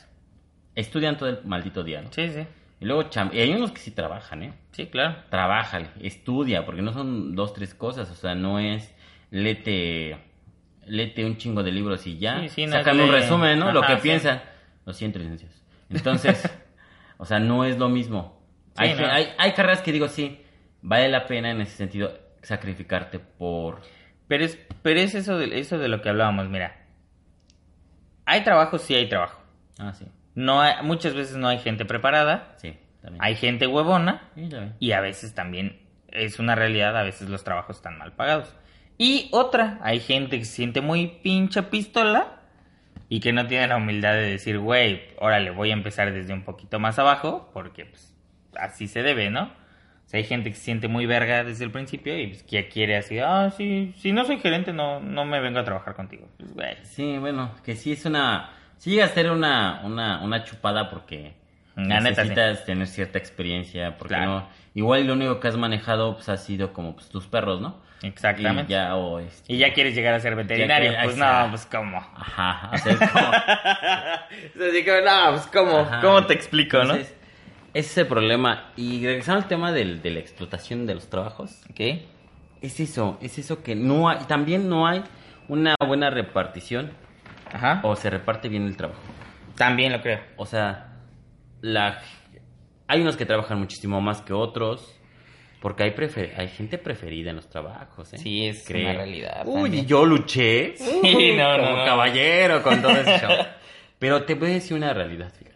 Estudian 0.74 1.16
todo 1.16 1.28
el 1.28 1.44
maldito 1.44 1.82
día, 1.82 2.02
¿no? 2.02 2.12
Sí, 2.12 2.30
sí. 2.30 2.46
Y 2.80 2.84
luego 2.84 3.04
cham- 3.10 3.30
y 3.32 3.40
hay 3.40 3.52
unos 3.52 3.72
que 3.72 3.80
sí 3.80 3.90
trabajan, 3.90 4.42
¿eh? 4.44 4.52
Sí, 4.72 4.86
claro. 4.86 5.16
Trabájale, 5.30 5.88
estudia, 6.00 6.64
porque 6.64 6.82
no 6.82 6.92
son 6.92 7.34
dos, 7.34 7.52
tres 7.52 7.74
cosas, 7.74 8.08
o 8.10 8.14
sea, 8.14 8.36
no 8.36 8.60
es 8.60 8.94
lete, 9.30 10.16
lete 10.86 11.24
un 11.24 11.36
chingo 11.36 11.62
de 11.62 11.72
libros 11.72 12.06
y 12.06 12.18
ya, 12.18 12.40
Sí, 12.42 12.48
sí, 12.50 12.68
sácame 12.68 13.04
un 13.04 13.10
resumen, 13.12 13.58
¿no? 13.58 13.72
Lo 13.72 13.82
que 13.82 13.96
sí. 13.96 14.02
piensan. 14.02 14.40
Lo 14.86 14.92
siento, 14.92 15.18
licenciados. 15.18 15.60
Entonces, 15.90 16.48
o 17.18 17.24
sea, 17.24 17.40
no 17.40 17.64
es 17.64 17.78
lo 17.78 17.88
mismo. 17.88 18.40
Hay, 18.76 18.94
no. 18.94 19.06
hay, 19.06 19.28
hay 19.36 19.52
carreras 19.52 19.82
que 19.82 19.90
digo, 19.90 20.06
sí, 20.08 20.40
vale 20.82 21.08
la 21.08 21.26
pena 21.26 21.50
en 21.50 21.60
ese 21.60 21.76
sentido 21.76 22.16
sacrificarte 22.42 23.18
por... 23.18 23.80
Pero 24.28 24.44
es, 24.44 24.58
pero 24.82 25.00
es 25.00 25.14
eso, 25.14 25.38
de, 25.38 25.58
eso 25.58 25.78
de 25.78 25.88
lo 25.88 26.02
que 26.02 26.10
hablábamos, 26.10 26.48
mira. 26.48 26.76
Hay 28.26 28.44
trabajo, 28.44 28.78
sí 28.78 28.94
hay 28.94 29.08
trabajo. 29.08 29.40
Ah, 29.78 29.92
sí, 29.94 30.06
No 30.34 30.60
hay- 30.60 30.82
muchas 30.82 31.14
veces 31.14 31.36
no 31.36 31.48
hay 31.48 31.58
gente 31.58 31.84
preparada, 31.84 32.54
sí, 32.58 32.76
también. 33.00 33.22
hay 33.24 33.34
gente 33.36 33.66
huevona, 33.66 34.28
Sí, 34.34 34.48
y 34.80 34.92
a 34.92 35.00
veces 35.00 35.34
también 35.34 35.80
es 36.08 36.38
una 36.38 36.54
realidad, 36.54 36.96
a 36.96 37.02
veces 37.02 37.28
los 37.28 37.42
trabajos 37.44 37.76
están 37.76 37.98
mal 37.98 38.12
pagados. 38.12 38.54
Y 38.98 39.28
otra, 39.32 39.78
hay 39.82 40.00
gente 40.00 40.38
que 40.38 40.44
se 40.44 40.52
siente 40.56 40.80
muy 40.80 41.06
pinche 41.22 41.62
pistola 41.62 42.40
y 43.08 43.20
que 43.20 43.32
no 43.32 43.46
tiene 43.46 43.68
la 43.68 43.76
humildad 43.76 44.12
de 44.12 44.30
decir, 44.32 44.58
güey, 44.58 45.02
órale, 45.18 45.50
voy 45.50 45.70
a 45.70 45.74
empezar 45.74 46.12
desde 46.12 46.32
un 46.34 46.42
poquito 46.42 46.78
más 46.80 46.98
abajo, 46.98 47.50
porque 47.54 47.86
pues 47.86 48.14
así 48.58 48.88
se 48.88 49.02
debe, 49.02 49.30
¿no? 49.30 49.52
O 50.08 50.10
sea, 50.10 50.18
hay 50.18 50.24
gente 50.24 50.48
que 50.48 50.56
se 50.56 50.62
siente 50.64 50.88
muy 50.88 51.04
verga 51.04 51.44
desde 51.44 51.64
el 51.66 51.70
principio 51.70 52.18
y 52.18 52.28
pues, 52.28 52.42
que 52.42 52.66
quiere 52.68 52.96
así, 52.96 53.18
ah, 53.18 53.52
sí, 53.54 53.94
si 53.98 54.10
no 54.12 54.24
soy 54.24 54.38
gerente, 54.38 54.72
no, 54.72 55.00
no 55.00 55.26
me 55.26 55.38
vengo 55.38 55.58
a 55.58 55.64
trabajar 55.64 55.94
contigo. 55.94 56.26
Pues, 56.38 56.54
güey, 56.54 56.76
Sí, 56.82 57.18
bueno, 57.18 57.50
que 57.62 57.76
sí 57.76 57.92
es 57.92 58.06
una... 58.06 58.50
Sí 58.78 58.92
llega 58.92 59.04
a 59.04 59.08
ser 59.08 59.30
una, 59.30 59.82
una, 59.84 60.22
una 60.22 60.44
chupada 60.44 60.88
porque 60.88 61.34
La 61.76 62.00
neta, 62.00 62.22
sí. 62.22 62.30
necesitas 62.30 62.64
tener 62.64 62.86
cierta 62.86 63.18
experiencia, 63.18 63.98
porque 63.98 64.14
Claro. 64.14 64.30
no... 64.30 64.48
Igual 64.74 65.06
lo 65.06 65.12
único 65.12 65.40
que 65.40 65.48
has 65.48 65.56
manejado 65.58 66.14
pues 66.14 66.28
ha 66.30 66.36
sido 66.38 66.72
como 66.72 66.94
pues, 66.94 67.10
tus 67.10 67.26
perros, 67.26 67.60
¿no? 67.60 67.82
Exactamente. 68.02 68.72
Y 68.72 68.76
ya, 68.76 68.94
o 68.96 69.18
este- 69.18 69.52
Y 69.52 69.58
ya 69.58 69.74
quieres 69.74 69.94
llegar 69.94 70.14
a 70.14 70.20
ser 70.20 70.36
veterinario, 70.36 70.92
que- 70.92 70.98
pues 71.04 71.16
no, 71.18 71.46
pues 71.50 71.66
cómo. 71.66 71.98
Ajá, 71.98 72.70
o 72.72 72.78
sea, 72.78 72.92
es 72.92 72.98
como... 73.10 73.30
Así 74.70 74.84
que, 74.84 75.02
no, 75.04 75.30
pues 75.32 75.46
cómo, 75.48 75.78
Ajá. 75.80 76.00
¿cómo 76.00 76.24
te 76.26 76.34
explico, 76.34 76.78
no? 76.78 76.94
Entonces, 76.94 77.08
ese 77.08 77.17
es 77.78 77.96
el 77.98 78.06
problema. 78.06 78.72
Y 78.76 79.04
regresando 79.06 79.42
al 79.42 79.48
tema 79.48 79.72
del, 79.72 80.02
de 80.02 80.10
la 80.10 80.18
explotación 80.20 80.86
de 80.86 80.94
los 80.94 81.08
trabajos, 81.08 81.62
Ok. 81.70 81.80
es 82.60 82.80
eso, 82.80 83.18
es 83.20 83.38
eso 83.38 83.62
que 83.62 83.74
no 83.74 84.08
hay, 84.08 84.18
también 84.26 84.68
no 84.68 84.86
hay 84.86 85.02
una 85.48 85.74
buena 85.86 86.10
repartición 86.10 86.90
Ajá. 87.52 87.80
o 87.84 87.96
se 87.96 88.10
reparte 88.10 88.48
bien 88.48 88.64
el 88.66 88.76
trabajo. 88.76 89.00
También 89.56 89.92
lo 89.92 90.00
creo. 90.02 90.20
O 90.36 90.46
sea, 90.46 90.92
la 91.60 92.00
hay 92.86 93.00
unos 93.02 93.16
que 93.16 93.26
trabajan 93.26 93.58
muchísimo 93.58 94.00
más 94.00 94.22
que 94.22 94.32
otros. 94.32 94.94
Porque 95.60 95.82
hay, 95.82 95.90
prefer- 95.90 96.34
hay 96.38 96.46
gente 96.46 96.78
preferida 96.78 97.30
en 97.30 97.36
los 97.36 97.50
trabajos, 97.50 98.12
¿eh? 98.12 98.18
Sí, 98.18 98.46
es 98.46 98.64
Cree. 98.64 98.84
una 98.84 98.92
realidad. 98.92 99.42
Uy, 99.44 99.62
también. 99.62 99.84
y 99.84 99.86
yo 99.88 100.06
luché. 100.06 100.74
Sí, 100.76 101.32
no, 101.36 101.56
no, 101.58 101.64
como 101.64 101.76
no. 101.78 101.84
caballero 101.84 102.62
con 102.62 102.80
todo 102.80 102.92
ese 102.92 103.18
show. 103.18 103.32
Pero 103.98 104.22
te 104.22 104.34
voy 104.34 104.50
a 104.50 104.54
decir 104.54 104.76
una 104.76 104.94
realidad, 104.94 105.32
fíjate. 105.36 105.47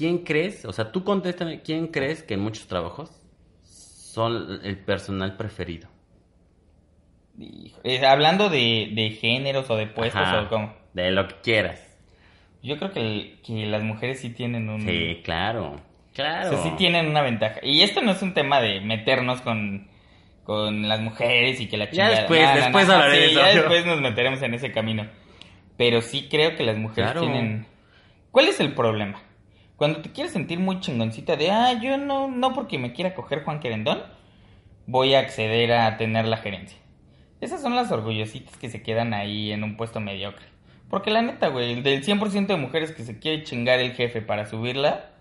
¿Quién 0.00 0.24
crees? 0.24 0.64
O 0.64 0.72
sea, 0.72 0.92
tú 0.92 1.04
contéstame, 1.04 1.60
¿quién 1.60 1.88
crees 1.88 2.22
que 2.22 2.32
en 2.32 2.40
muchos 2.40 2.66
trabajos 2.66 3.10
son 3.62 4.60
el 4.64 4.78
personal 4.78 5.36
preferido? 5.36 5.90
Eh, 7.84 8.06
hablando 8.06 8.48
de, 8.48 8.92
de 8.94 9.10
géneros 9.10 9.68
o 9.68 9.76
de 9.76 9.86
puestos 9.88 10.22
Ajá, 10.22 10.40
o 10.40 10.48
cómo. 10.48 10.74
De 10.94 11.10
lo 11.10 11.28
que 11.28 11.34
quieras. 11.42 11.86
Yo 12.62 12.78
creo 12.78 12.92
que, 12.92 13.40
que 13.44 13.66
las 13.66 13.82
mujeres 13.82 14.20
sí 14.20 14.30
tienen 14.30 14.70
un... 14.70 14.80
Sí, 14.86 15.20
claro. 15.22 15.72
O 15.72 15.80
Claro. 16.14 16.48
sea, 16.48 16.62
sí 16.62 16.70
tienen 16.78 17.08
una 17.08 17.20
ventaja. 17.20 17.60
Y 17.62 17.82
esto 17.82 18.00
no 18.00 18.12
es 18.12 18.22
un 18.22 18.32
tema 18.32 18.62
de 18.62 18.80
meternos 18.80 19.42
con, 19.42 19.86
con 20.44 20.88
las 20.88 21.00
mujeres 21.00 21.60
y 21.60 21.68
que 21.68 21.76
la 21.76 21.84
Ya 21.84 21.90
chingada. 21.90 22.16
después, 22.20 22.42
no, 22.42 22.54
después 22.56 22.86
no, 22.88 22.92
hablaré 22.94 23.14
sí, 23.14 23.20
de 23.20 23.26
eso. 23.32 23.40
Ya 23.40 23.46
después 23.48 23.84
nos 23.84 24.00
meteremos 24.00 24.40
en 24.40 24.54
ese 24.54 24.72
camino. 24.72 25.06
Pero 25.76 26.00
sí 26.00 26.26
creo 26.30 26.56
que 26.56 26.64
las 26.64 26.78
mujeres 26.78 27.12
Claro. 27.12 27.20
tienen... 27.26 27.66
¿Cuál 28.30 28.48
es 28.48 28.60
el 28.60 28.72
problema? 28.72 29.20
Cuando 29.80 30.02
te 30.02 30.12
quieres 30.12 30.34
sentir 30.34 30.58
muy 30.58 30.78
chingoncita 30.80 31.36
de, 31.36 31.50
ah, 31.50 31.72
yo 31.80 31.96
no, 31.96 32.28
no 32.28 32.52
porque 32.52 32.76
me 32.76 32.92
quiera 32.92 33.14
coger 33.14 33.44
Juan 33.44 33.60
Querendón, 33.60 34.02
voy 34.86 35.14
a 35.14 35.20
acceder 35.20 35.72
a 35.72 35.96
tener 35.96 36.26
la 36.26 36.36
gerencia. 36.36 36.78
Esas 37.40 37.62
son 37.62 37.74
las 37.74 37.90
orgullositas 37.90 38.58
que 38.58 38.68
se 38.68 38.82
quedan 38.82 39.14
ahí 39.14 39.52
en 39.52 39.64
un 39.64 39.78
puesto 39.78 39.98
mediocre. 39.98 40.44
Porque 40.90 41.10
la 41.10 41.22
neta, 41.22 41.48
güey, 41.48 41.80
del 41.80 42.04
100% 42.04 42.48
de 42.48 42.56
mujeres 42.56 42.92
que 42.92 43.04
se 43.04 43.18
quiere 43.18 43.42
chingar 43.42 43.80
el 43.80 43.92
jefe 43.92 44.20
para 44.20 44.44
subirla, 44.44 45.12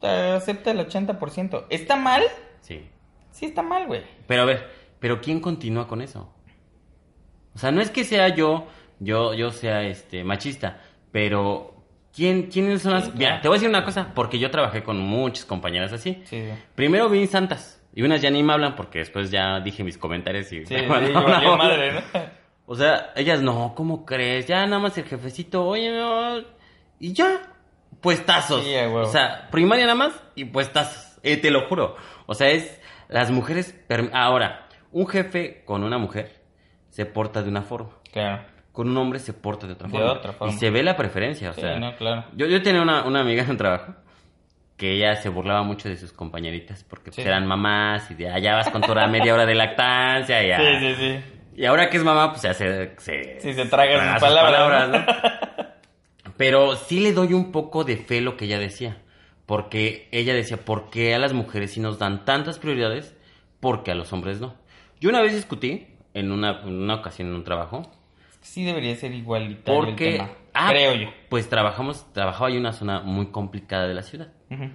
pues, 0.00 0.12
acepta 0.14 0.70
el 0.70 0.78
80%. 0.78 1.66
¿Está 1.68 1.96
mal? 1.96 2.22
Sí. 2.62 2.88
Sí 3.32 3.44
está 3.44 3.60
mal, 3.60 3.86
güey. 3.86 4.00
Pero 4.26 4.44
a 4.44 4.46
ver, 4.46 4.66
¿pero 4.98 5.20
quién 5.20 5.40
continúa 5.40 5.86
con 5.86 6.00
eso? 6.00 6.32
O 7.54 7.58
sea, 7.58 7.70
no 7.70 7.82
es 7.82 7.90
que 7.90 8.04
sea 8.04 8.34
yo, 8.34 8.66
yo, 8.98 9.34
yo 9.34 9.50
sea 9.50 9.82
este 9.82 10.24
machista, 10.24 10.80
pero 11.12 11.73
¿quién, 12.14 12.44
quiénes 12.44 12.82
son 12.82 12.92
las? 12.92 13.04
Sí, 13.06 13.12
Mira, 13.14 13.40
te 13.40 13.48
voy 13.48 13.56
a 13.56 13.58
decir 13.58 13.68
una 13.68 13.84
cosa, 13.84 14.12
porque 14.14 14.38
yo 14.38 14.50
trabajé 14.50 14.82
con 14.82 14.98
muchas 14.98 15.44
compañeras 15.44 15.92
así. 15.92 16.22
Sí, 16.24 16.42
sí. 16.42 16.48
Primero 16.74 17.08
vi 17.08 17.26
santas, 17.26 17.82
y 17.94 18.02
unas 18.02 18.20
ya 18.22 18.30
ni 18.30 18.42
me 18.42 18.52
hablan 18.52 18.76
porque 18.76 19.00
después 19.00 19.30
ya 19.30 19.60
dije 19.60 19.84
mis 19.84 19.98
comentarios 19.98 20.50
y... 20.52 20.64
Sí, 20.66 20.76
Bueno, 20.88 21.20
no. 21.20 21.56
madre, 21.56 21.92
¿no? 21.92 22.00
O 22.66 22.74
sea, 22.74 23.12
ellas 23.14 23.42
no, 23.42 23.74
¿cómo 23.76 24.06
crees? 24.06 24.46
Ya 24.46 24.64
nada 24.64 24.78
más 24.78 24.96
el 24.96 25.04
jefecito, 25.04 25.66
oye, 25.66 25.90
no, 25.90 26.38
y 26.98 27.12
ya, 27.12 27.42
puestazos. 28.00 28.64
Sí. 28.64 28.74
O 28.76 29.04
sea, 29.04 29.48
primaria 29.50 29.84
nada 29.84 29.96
más 29.96 30.22
y 30.34 30.46
puestazos. 30.46 31.18
Eh, 31.22 31.36
te 31.36 31.50
lo 31.50 31.68
juro. 31.68 31.96
O 32.24 32.34
sea, 32.34 32.48
es 32.48 32.80
las 33.08 33.30
mujeres. 33.30 33.78
Ahora, 34.12 34.68
un 34.92 35.06
jefe 35.06 35.62
con 35.66 35.84
una 35.84 35.98
mujer 35.98 36.40
se 36.88 37.04
porta 37.04 37.42
de 37.42 37.50
una 37.50 37.62
forma. 37.62 37.90
Claro. 38.12 38.44
Con 38.74 38.90
un 38.90 38.96
hombre 38.98 39.18
se 39.20 39.32
porta 39.32 39.66
de 39.66 39.72
otra 39.72 39.86
De 39.88 39.92
forma. 39.96 40.12
otra 40.12 40.32
forma. 40.34 40.52
Y 40.52 40.58
se 40.58 40.68
ve 40.68 40.82
la 40.82 40.96
preferencia. 40.96 41.48
O 41.50 41.52
Sí, 41.54 41.62
sea, 41.62 41.78
no, 41.78 41.96
claro. 41.96 42.24
yo, 42.36 42.44
yo 42.46 42.60
tenía 42.60 42.82
una, 42.82 43.04
una 43.04 43.20
amiga 43.20 43.42
en 43.44 43.50
el 43.50 43.56
trabajo 43.56 43.94
que 44.76 44.96
ella 44.96 45.14
se 45.14 45.28
burlaba 45.28 45.62
mucho 45.62 45.88
de 45.88 45.96
sus 45.96 46.12
compañeritas 46.12 46.82
porque 46.84 47.12
pues, 47.12 47.24
eran 47.24 47.46
mamás 47.46 48.10
y 48.10 48.14
de 48.14 48.28
allá 48.28 48.56
vas 48.56 48.68
con 48.70 48.82
tu 48.82 48.90
hora 48.90 49.06
media 49.06 49.32
hora 49.32 49.46
de 49.46 49.54
lactancia 49.54 50.42
y 50.44 50.48
ya. 50.48 50.58
Sí, 50.58 50.64
sí, 50.80 50.94
sí. 50.96 51.24
Y 51.56 51.64
ahora 51.66 51.88
que 51.88 51.96
es 51.98 52.02
mamá, 52.04 52.30
pues 52.32 52.42
ya 52.42 52.52
se... 52.52 52.96
se 52.98 53.38
Sí, 53.40 53.54
se 53.54 53.64
traga 53.66 54.02
sus 54.02 54.12
sus 54.14 54.20
palabras, 54.28 54.88
¿no? 54.90 54.98
¿no? 54.98 55.04
Pero 56.36 56.74
sí 56.74 56.98
le 57.00 57.12
doy 57.12 57.32
un 57.32 57.52
poco 57.52 57.84
de 57.84 57.96
fe 57.96 58.20
lo 58.20 58.36
que 58.36 58.46
ella 58.46 58.58
decía. 58.58 58.98
Porque 59.46 60.08
ella 60.10 60.34
decía, 60.34 60.56
¿por 60.56 60.90
qué 60.90 61.14
a 61.14 61.18
las 61.20 61.32
mujeres 61.32 61.72
sí 61.74 61.80
nos 61.80 61.98
dan 62.00 62.24
tantas 62.24 62.58
prioridades? 62.58 63.16
Porque 63.60 63.92
a 63.92 63.94
los 63.94 64.12
hombres 64.12 64.40
no. 64.40 64.54
Yo 65.00 65.10
una 65.10 65.20
vez 65.20 65.32
discutí 65.34 65.86
en 66.14 66.32
una, 66.32 66.62
en 66.62 66.74
una 66.82 66.96
ocasión 66.96 67.28
en 67.28 67.34
un 67.34 67.44
trabajo. 67.44 67.82
Sí 68.44 68.62
debería 68.64 68.94
ser 68.94 69.12
igualitario 69.14 69.80
el 69.80 69.86
Porque... 69.88 70.12
tema. 70.12 70.30
ah, 70.52 70.68
Creo 70.70 70.94
yo. 70.94 71.08
Pues 71.30 71.48
trabajamos, 71.48 72.12
trabajaba 72.12 72.50
en 72.50 72.58
una 72.58 72.72
zona 72.72 73.00
muy 73.00 73.26
complicada 73.32 73.86
de 73.88 73.94
la 73.94 74.02
ciudad. 74.02 74.28
Ujú. 74.50 74.68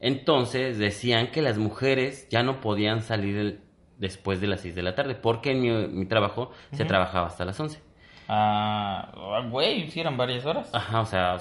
Entonces 0.00 0.78
decían 0.78 1.28
que 1.30 1.42
las 1.42 1.58
mujeres 1.58 2.28
ya 2.28 2.42
no 2.42 2.60
podían 2.60 3.02
salir 3.02 3.36
el- 3.36 3.60
después 3.98 4.40
de 4.40 4.46
las 4.48 4.60
6 4.60 4.74
de 4.74 4.82
la 4.82 4.94
tarde. 4.94 5.14
Porque 5.14 5.52
en 5.52 5.60
mi, 5.60 5.70
mi 5.88 6.06
trabajo 6.06 6.50
se 6.72 6.84
trabajaba 6.84 7.28
hasta 7.28 7.44
las 7.44 7.58
11. 7.58 7.80
Ah, 8.28 9.12
ah, 9.14 9.46
güey, 9.48 9.88
eran 9.98 10.16
varias 10.16 10.44
horas. 10.44 10.70
Ajá, 10.72 11.00
o 11.00 11.06
sea, 11.06 11.38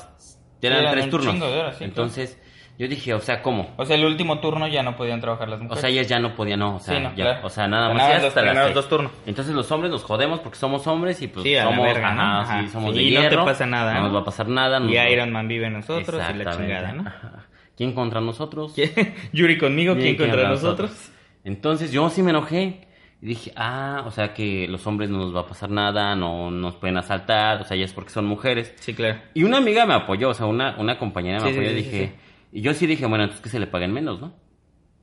eran 0.61 0.79
eran 0.81 0.91
tres 0.93 1.09
turnos. 1.09 1.41
horas, 1.41 1.77
sí, 1.77 1.83
Entonces, 1.83 2.40
yo 2.81 2.87
dije, 2.87 3.13
o 3.13 3.19
sea, 3.19 3.41
¿cómo? 3.43 3.69
O 3.77 3.85
sea, 3.85 3.95
el 3.95 4.03
último 4.05 4.39
turno 4.39 4.67
ya 4.67 4.81
no 4.81 4.95
podían 4.95 5.21
trabajar 5.21 5.47
las 5.47 5.59
O 5.59 5.63
mujeres. 5.63 5.81
sea, 5.81 5.89
ellas 5.91 6.07
ya 6.07 6.19
no 6.19 6.33
podían, 6.35 6.59
no, 6.59 6.77
o 6.77 6.79
sea, 6.79 6.97
Sí, 6.97 7.03
no, 7.03 7.09
ya, 7.09 7.15
claro. 7.25 7.39
o 7.45 7.49
sea, 7.49 7.67
nada 7.67 7.89
O 7.89 7.93
más 7.93 8.03
nada 8.03 8.21
ya 8.21 8.27
hasta 8.27 8.41
los 8.41 8.55
las 8.55 8.73
dos 8.73 8.89
turnos. 8.89 9.11
Entonces 9.27 9.53
los 9.53 9.71
hombres 9.71 9.91
nos 9.91 10.03
jodemos 10.03 10.39
porque 10.39 10.57
somos 10.57 10.87
hombres 10.87 11.21
y 11.21 11.27
pues 11.27 11.43
Sí, 11.43 11.55
somos, 11.55 11.85
verga, 11.85 12.11
¿no? 12.13 12.21
ajá, 12.21 12.41
Ajá. 12.41 12.61
sí, 12.63 12.69
somos 12.69 12.95
de 12.95 13.01
no 13.01 13.05
te 13.21 13.29
hierro, 13.29 13.45
pasa 13.45 13.65
nada, 13.65 13.93
no 13.93 13.99
¿no? 13.99 14.05
nos 14.07 14.15
va 14.15 14.19
a 14.21 14.25
pasar 14.25 14.47
nada. 14.47 14.79
Y 14.79 14.81
nos 14.95 15.11
Iron 15.11 15.31
Man 15.31 15.47
vive 15.47 15.67
en 15.67 15.73
nosotros 15.73 16.21
y 16.33 16.37
la 16.37 16.57
chingada, 16.57 16.91
¿no? 16.93 17.05
¿Quién 17.77 17.93
contra 17.93 18.19
nosotros? 18.21 18.73
Yuri 19.31 19.57
conmigo, 19.57 19.93
¿quién 19.95 20.15
¿Quién 20.15 20.29
contra 20.29 20.49
nosotros? 20.49 21.11
Entonces 21.43 21.91
yo 21.91 22.09
sí 22.09 22.21
me 22.23 22.31
enojé. 22.31 22.87
Y 23.23 23.27
dije, 23.27 23.51
ah, 23.55 24.01
o 24.07 24.11
sea 24.11 24.33
que 24.33 24.67
los 24.67 24.87
hombres 24.87 25.11
no 25.11 25.19
nos 25.19 25.35
va 25.35 25.41
a 25.41 25.45
pasar 25.45 25.69
nada, 25.69 26.15
no 26.15 26.49
nos 26.49 26.73
pueden 26.77 26.97
asaltar, 26.97 27.61
o 27.61 27.65
sea, 27.65 27.77
ya 27.77 27.85
es 27.85 27.93
porque 27.93 28.09
son 28.09 28.25
mujeres. 28.25 28.73
Sí, 28.79 28.95
claro. 28.95 29.19
Y 29.35 29.43
una 29.43 29.57
amiga 29.57 29.85
me 29.85 29.93
apoyó, 29.93 30.29
o 30.29 30.33
sea, 30.33 30.47
una, 30.47 30.75
una 30.79 30.97
compañera 30.97 31.39
me 31.39 31.51
apoyó 31.51 31.69
y 31.69 31.73
dije, 31.75 32.07
sí, 32.07 32.30
y 32.51 32.61
yo 32.61 32.73
sí 32.73 32.85
dije, 32.87 33.05
bueno, 33.05 33.23
entonces 33.23 33.41
que 33.43 33.49
se 33.49 33.59
le 33.59 33.67
paguen 33.67 33.91
menos, 33.93 34.19
¿no? 34.21 34.33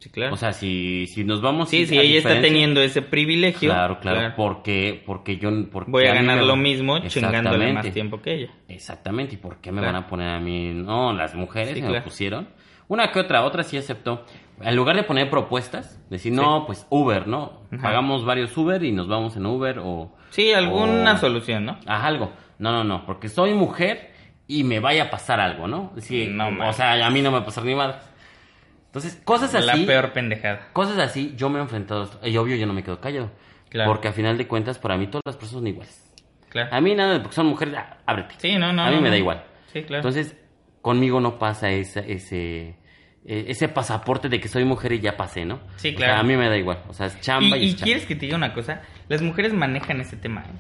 Sí, 0.01 0.11
claro. 0.11 0.35
O 0.35 0.37
sea, 0.37 0.53
si, 0.53 1.07
si 1.09 1.25
nos 1.25 1.41
vamos... 1.43 1.71
sí, 1.71 1.85
sí, 1.87 1.99
ella 1.99 2.19
está 2.19 2.41
teniendo 2.41 2.81
ese 2.81 3.03
privilegio. 3.03 3.71
Claro, 3.73 3.99
claro, 3.99 4.33
porque, 4.37 5.03
porque 5.05 5.39
yo... 5.39 5.51
Porque 5.73 5.91
Voy 5.91 6.07
a 6.07 6.15
ganar 6.15 6.39
me- 6.39 6.47
lo 6.47 6.55
mismo 6.55 7.01
chingándole 7.01 7.73
más 7.73 7.91
tiempo 7.93 8.23
que 8.23 8.35
ella. 8.35 8.51
Exactamente, 8.69 9.35
¿y 9.35 9.39
por 9.39 9.61
qué 9.61 9.73
me 9.73 9.81
Claro. 9.81 9.95
van 9.95 10.05
a 10.05 10.07
poner 10.07 10.29
a 10.29 10.39
mí? 10.39 10.73
No, 10.73 11.13
las 11.13 11.35
mujeres 11.35 11.71
Sí, 11.75 11.81
me 11.83 11.89
claro. 11.89 11.95
lo 11.99 12.05
pusieron. 12.05 12.49
Una 12.87 13.11
que 13.11 13.19
otra, 13.19 13.45
otra 13.45 13.65
sí 13.65 13.77
aceptó. 13.77 14.25
En 14.61 14.77
lugar 14.77 14.95
de 14.95 15.03
poner 15.03 15.31
propuestas, 15.31 16.01
decir, 16.11 16.33
no, 16.33 16.65
pues 16.65 16.87
Uber, 16.91 17.27
¿no? 17.27 17.63
Ajá. 17.73 17.83
Pagamos 17.83 18.25
varios 18.25 18.57
Uber 18.57 18.83
y 18.85 18.93
nos 18.93 19.09
vamos 19.09 19.37
en 19.37 19.47
Uber 19.47 19.81
o... 19.81 20.15
Sí, 20.31 20.53
alguna 20.53 21.15
o- 21.15 21.19
solución, 21.19 21.65
¿no? 21.65 21.73
Haz 21.87 22.05
algo. 22.05 22.31
No, 22.61 22.71
no, 22.73 22.85
no, 22.85 23.05
porque 23.05 23.29
soy 23.29 23.53
mujer 23.53 24.13
y 24.49 24.65
me 24.65 24.81
vaya 24.81 25.05
a 25.05 25.11
pasar 25.11 25.39
algo, 25.41 25.69
¿no? 25.69 25.93
Sí, 25.99 26.27
No, 26.29 26.49
o 26.69 26.73
sea, 26.73 27.07
a 27.07 27.11
mí 27.11 27.23
no 27.23 27.31
me 27.31 27.37
va 27.37 27.43
a 27.43 27.47
pasar 27.47 27.65
ni 27.65 27.75
madre. 27.77 27.99
Entonces, 28.87 29.21
cosas 29.25 29.53
La 29.65 29.75
así, 29.75 29.85
peor 29.85 30.13
pendejada. 30.13 30.69
cosas 30.73 30.99
así, 30.99 31.35
yo 31.37 31.51
me 31.51 31.59
he 31.59 31.63
enfrentado 31.63 32.01
a 32.01 32.05
esto. 32.05 32.27
Y 32.27 32.37
obvio, 32.39 32.57
yo 32.57 32.67
no 32.67 32.73
me 32.73 32.83
quedo 32.83 33.01
callado. 33.01 33.31
Claro. 33.69 33.91
Porque 33.91 34.09
a 34.09 34.13
final 34.13 34.37
de 34.39 34.47
cuentas, 34.49 34.79
para 34.79 34.97
mí 34.97 35.07
todas 35.09 35.23
las 35.27 35.37
personas 35.37 35.61
son 35.61 35.67
iguales. 35.67 36.15
Claro. 36.49 36.75
A 36.75 36.81
mí 36.81 36.95
nada, 36.95 37.21
porque 37.21 37.35
son 37.37 37.47
mujeres, 37.47 37.75
ah, 37.77 37.99
ábrete. 38.07 38.35
Sí, 38.39 38.57
no, 38.57 38.73
no. 38.73 38.83
a 38.83 38.89
mí 38.89 38.97
no, 38.97 39.03
me 39.03 39.09
no. 39.09 39.13
da 39.13 39.19
igual. 39.19 39.45
Sí, 39.73 39.83
claro. 39.83 39.97
Entonces, 39.97 40.35
conmigo 40.81 41.21
no 41.21 41.39
pasa 41.39 41.69
esa- 41.69 42.01
ese, 42.01 42.69
eh, 43.27 43.45
ese 43.49 43.69
pasaporte 43.69 44.31
de 44.31 44.41
que 44.41 44.49
soy 44.49 44.65
mujer 44.65 44.93
y 44.93 45.01
ya 45.01 45.19
pasé, 45.19 45.45
¿no? 45.45 45.61
Sí, 45.77 45.91
O 45.91 45.95
claro. 45.97 46.15
sea, 46.15 46.21
a 46.21 46.23
mí 46.23 46.35
me 46.37 46.49
da 46.49 46.57
igual. 46.57 46.79
O 46.89 46.95
sea, 46.95 47.07
es 47.09 47.21
chamba 47.21 47.59
y, 47.59 47.65
y 47.65 47.67
es 47.67 47.73
chamba. 47.75 47.85
quieres 47.85 48.07
que 48.07 48.15
te 48.15 48.21
diga 48.25 48.39
una 48.39 48.55
cosa, 48.55 48.81
las 49.09 49.21
mujeres 49.21 49.53
manejan 49.53 50.01
ese 50.01 50.17
tema. 50.17 50.41
¿eh? 50.41 50.51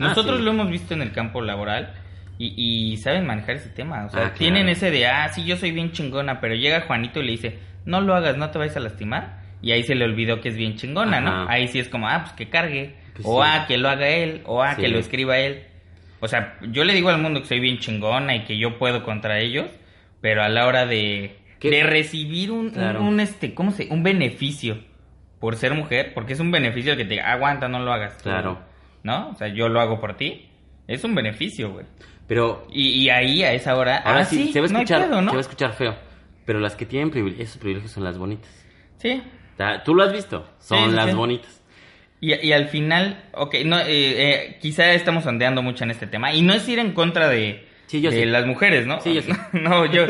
Ah, 0.00 0.08
Nosotros 0.08 0.36
sí. 0.36 0.42
lo 0.44 0.50
hemos 0.50 0.70
visto 0.70 0.92
en 0.92 1.00
el 1.00 1.12
campo 1.12 1.40
laboral 1.40 1.94
y, 2.38 2.92
y 2.92 2.96
saben 2.98 3.26
manejar 3.26 3.56
ese 3.56 3.68
tema. 3.70 4.06
O 4.06 4.10
sea, 4.10 4.20
Ah, 4.20 4.22
claro. 4.24 4.38
tienen 4.38 4.68
ese 4.68 4.90
de, 4.90 5.06
ah, 5.06 5.28
sí, 5.28 5.44
yo 5.44 5.56
soy 5.56 5.70
bien 5.72 5.92
chingona, 5.92 6.40
pero 6.40 6.54
llega 6.54 6.82
Juanito 6.82 7.20
y 7.20 7.24
le 7.24 7.32
dice, 7.32 7.58
no 7.84 8.00
lo 8.00 8.14
hagas, 8.14 8.36
no 8.36 8.50
te 8.50 8.58
vayas 8.58 8.76
a 8.76 8.80
lastimar. 8.80 9.42
Y 9.60 9.72
ahí 9.72 9.82
se 9.82 9.96
le 9.96 10.04
olvidó 10.04 10.40
que 10.40 10.50
es 10.50 10.56
bien 10.56 10.76
chingona, 10.76 11.20
¿no? 11.20 11.48
Ahí 11.48 11.66
sí 11.68 11.80
es 11.80 11.88
como, 11.88 12.06
ah, 12.08 12.20
pues 12.22 12.32
que 12.34 12.48
cargue. 12.48 12.94
Pues 13.14 13.26
o 13.28 13.42
sí. 13.42 13.48
ah, 13.52 13.64
que 13.66 13.76
lo 13.76 13.88
haga 13.88 14.08
él. 14.08 14.42
O 14.46 14.62
ah, 14.62 14.76
Sí. 14.76 14.82
que 14.82 14.88
lo 14.88 14.98
escriba 15.00 15.38
él. 15.38 15.64
O 16.20 16.28
sea, 16.28 16.56
yo 16.70 16.84
le 16.84 16.94
digo 16.94 17.08
al 17.08 17.20
mundo 17.20 17.40
que 17.40 17.46
soy 17.48 17.58
bien 17.60 17.78
chingona 17.78 18.36
y 18.36 18.44
que 18.44 18.56
yo 18.56 18.78
puedo 18.78 19.02
contra 19.02 19.40
ellos, 19.40 19.66
pero 20.20 20.42
a 20.44 20.48
la 20.48 20.66
hora 20.66 20.86
de, 20.86 21.38
¿Qué? 21.58 21.70
de 21.70 21.82
recibir 21.82 22.52
un, 22.52 22.66
un- 22.66 22.70
Claro. 22.70 23.02
un, 23.02 23.18
este, 23.20 23.54
¿cómo 23.54 23.70
se? 23.72 23.88
Un 23.90 24.02
beneficio 24.04 24.78
por 25.40 25.56
ser 25.56 25.74
mujer, 25.74 26.12
porque 26.14 26.32
es 26.34 26.40
un 26.40 26.50
beneficio 26.52 26.92
el 26.92 26.98
que 26.98 27.04
te 27.04 27.10
diga, 27.14 27.32
aguanta, 27.32 27.68
no 27.68 27.80
lo 27.80 27.92
hagas. 27.92 28.16
tú", 28.18 28.24
Claro. 28.24 28.60
¿No? 29.02 29.30
O 29.30 29.34
sea, 29.34 29.48
yo 29.48 29.68
lo 29.68 29.80
hago 29.80 30.00
por 30.00 30.16
ti. 30.16 30.48
Es 30.88 31.02
un 31.04 31.14
beneficio, 31.14 31.70
güey. 31.72 31.86
Pero 32.28 32.66
Y, 32.70 32.90
y 33.04 33.10
ahí, 33.10 33.42
a 33.42 33.52
esa 33.52 33.74
hora, 33.76 33.96
ahora 33.98 34.20
ah, 34.20 34.24
sí, 34.24 34.52
se 34.52 34.60
va 34.60 34.66
a 34.66 34.68
no 34.70 34.78
escuchar, 34.78 35.08
pedo, 35.08 35.22
¿no? 35.22 35.30
se 35.30 35.36
va 35.36 35.40
a 35.40 35.40
escuchar 35.40 35.72
feo. 35.72 35.96
Pero 36.44 36.60
las 36.60 36.76
que 36.76 36.86
tienen 36.86 37.10
privilegios, 37.10 37.48
esos 37.48 37.58
privilegios 37.58 37.90
son 37.90 38.04
las 38.04 38.16
bonitas. 38.18 38.50
Sí. 38.98 39.22
Tú 39.84 39.94
lo 39.94 40.04
has 40.04 40.12
visto, 40.12 40.46
son 40.60 40.90
Sí, 40.90 40.96
las 40.96 41.14
bonitas. 41.14 41.60
Y, 42.20 42.34
y 42.34 42.52
al 42.52 42.68
final, 42.68 43.24
ok, 43.32 43.56
no, 43.64 43.78
eh, 43.78 43.84
eh, 43.88 44.58
quizá 44.60 44.92
estamos 44.92 45.24
ondeando 45.26 45.62
mucho 45.62 45.84
en 45.84 45.90
este 45.90 46.06
tema. 46.06 46.32
Y 46.32 46.42
no 46.42 46.52
es 46.54 46.68
ir 46.68 46.78
en 46.78 46.92
contra 46.92 47.28
de, 47.28 47.66
Sí, 47.86 48.00
yo 48.00 48.10
de 48.10 48.20
sí. 48.20 48.24
las 48.26 48.46
mujeres, 48.46 48.86
¿no? 48.86 49.00
Sí, 49.00 49.14
yo 49.14 49.22
sí. 49.22 49.32
no, 49.52 49.86
yo, 49.86 50.06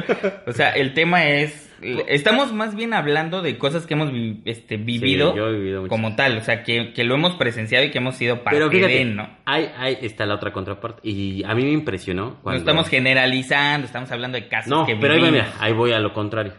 o 0.46 0.52
sea, 0.52 0.70
el 0.70 0.94
tema 0.94 1.24
es 1.26 1.67
estamos 2.08 2.52
más 2.52 2.74
bien 2.74 2.92
hablando 2.94 3.42
de 3.42 3.56
cosas 3.58 3.86
que 3.86 3.94
hemos 3.94 4.12
vi- 4.12 4.40
este, 4.44 4.76
vivido, 4.76 5.34
yo 5.36 5.48
he 5.48 5.52
vivido 5.52 5.86
como 5.88 6.16
tal, 6.16 6.38
o 6.38 6.40
sea, 6.42 6.62
que, 6.62 6.92
que 6.92 7.04
lo 7.04 7.14
hemos 7.14 7.34
presenciado 7.34 7.84
y 7.84 7.90
que 7.90 7.98
hemos 7.98 8.16
sido 8.16 8.42
parte 8.42 8.58
Pero 8.58 8.70
fíjate, 8.70 8.92
de, 8.98 9.04
¿no? 9.06 9.28
hay, 9.44 9.70
hay, 9.76 9.98
está 10.02 10.26
la 10.26 10.34
otra 10.34 10.52
contraparte. 10.52 11.00
Y 11.08 11.44
a 11.44 11.54
mí 11.54 11.62
me 11.62 11.72
impresionó 11.72 12.24
No 12.30 12.38
cuando... 12.42 12.58
estamos 12.60 12.88
generalizando, 12.88 13.86
estamos 13.86 14.10
hablando 14.10 14.38
de 14.38 14.48
casos 14.48 14.70
No, 14.70 14.86
que 14.86 14.96
pero 14.96 15.14
ahí, 15.14 15.22
mira, 15.30 15.52
ahí 15.60 15.72
voy 15.72 15.92
a 15.92 15.98
lo 16.00 16.12
contrario. 16.12 16.52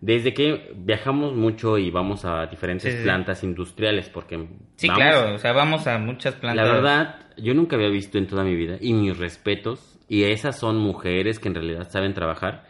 Desde 0.00 0.34
que 0.34 0.72
viajamos 0.76 1.34
mucho 1.34 1.78
y 1.78 1.90
vamos 1.90 2.26
a 2.26 2.44
diferentes 2.46 2.92
Sí, 2.92 2.98
sí. 2.98 3.04
plantas 3.04 3.42
industriales, 3.42 4.10
porque 4.10 4.36
Sí, 4.76 4.86
vamos- 4.88 5.02
claro, 5.02 5.34
o 5.34 5.38
sea, 5.38 5.52
vamos 5.52 5.86
a 5.86 5.98
muchas 5.98 6.34
plantas. 6.34 6.66
La 6.66 6.70
verdad, 6.74 7.16
yo 7.38 7.54
nunca 7.54 7.76
había 7.76 7.88
visto 7.88 8.18
en 8.18 8.26
toda 8.26 8.44
mi 8.44 8.54
vida, 8.54 8.76
y 8.80 8.92
mis 8.92 9.16
respetos, 9.16 9.98
y 10.06 10.24
esas 10.24 10.58
son 10.58 10.76
mujeres 10.76 11.38
que 11.38 11.48
en 11.48 11.54
realidad 11.54 11.88
saben 11.88 12.12
trabajar, 12.12 12.64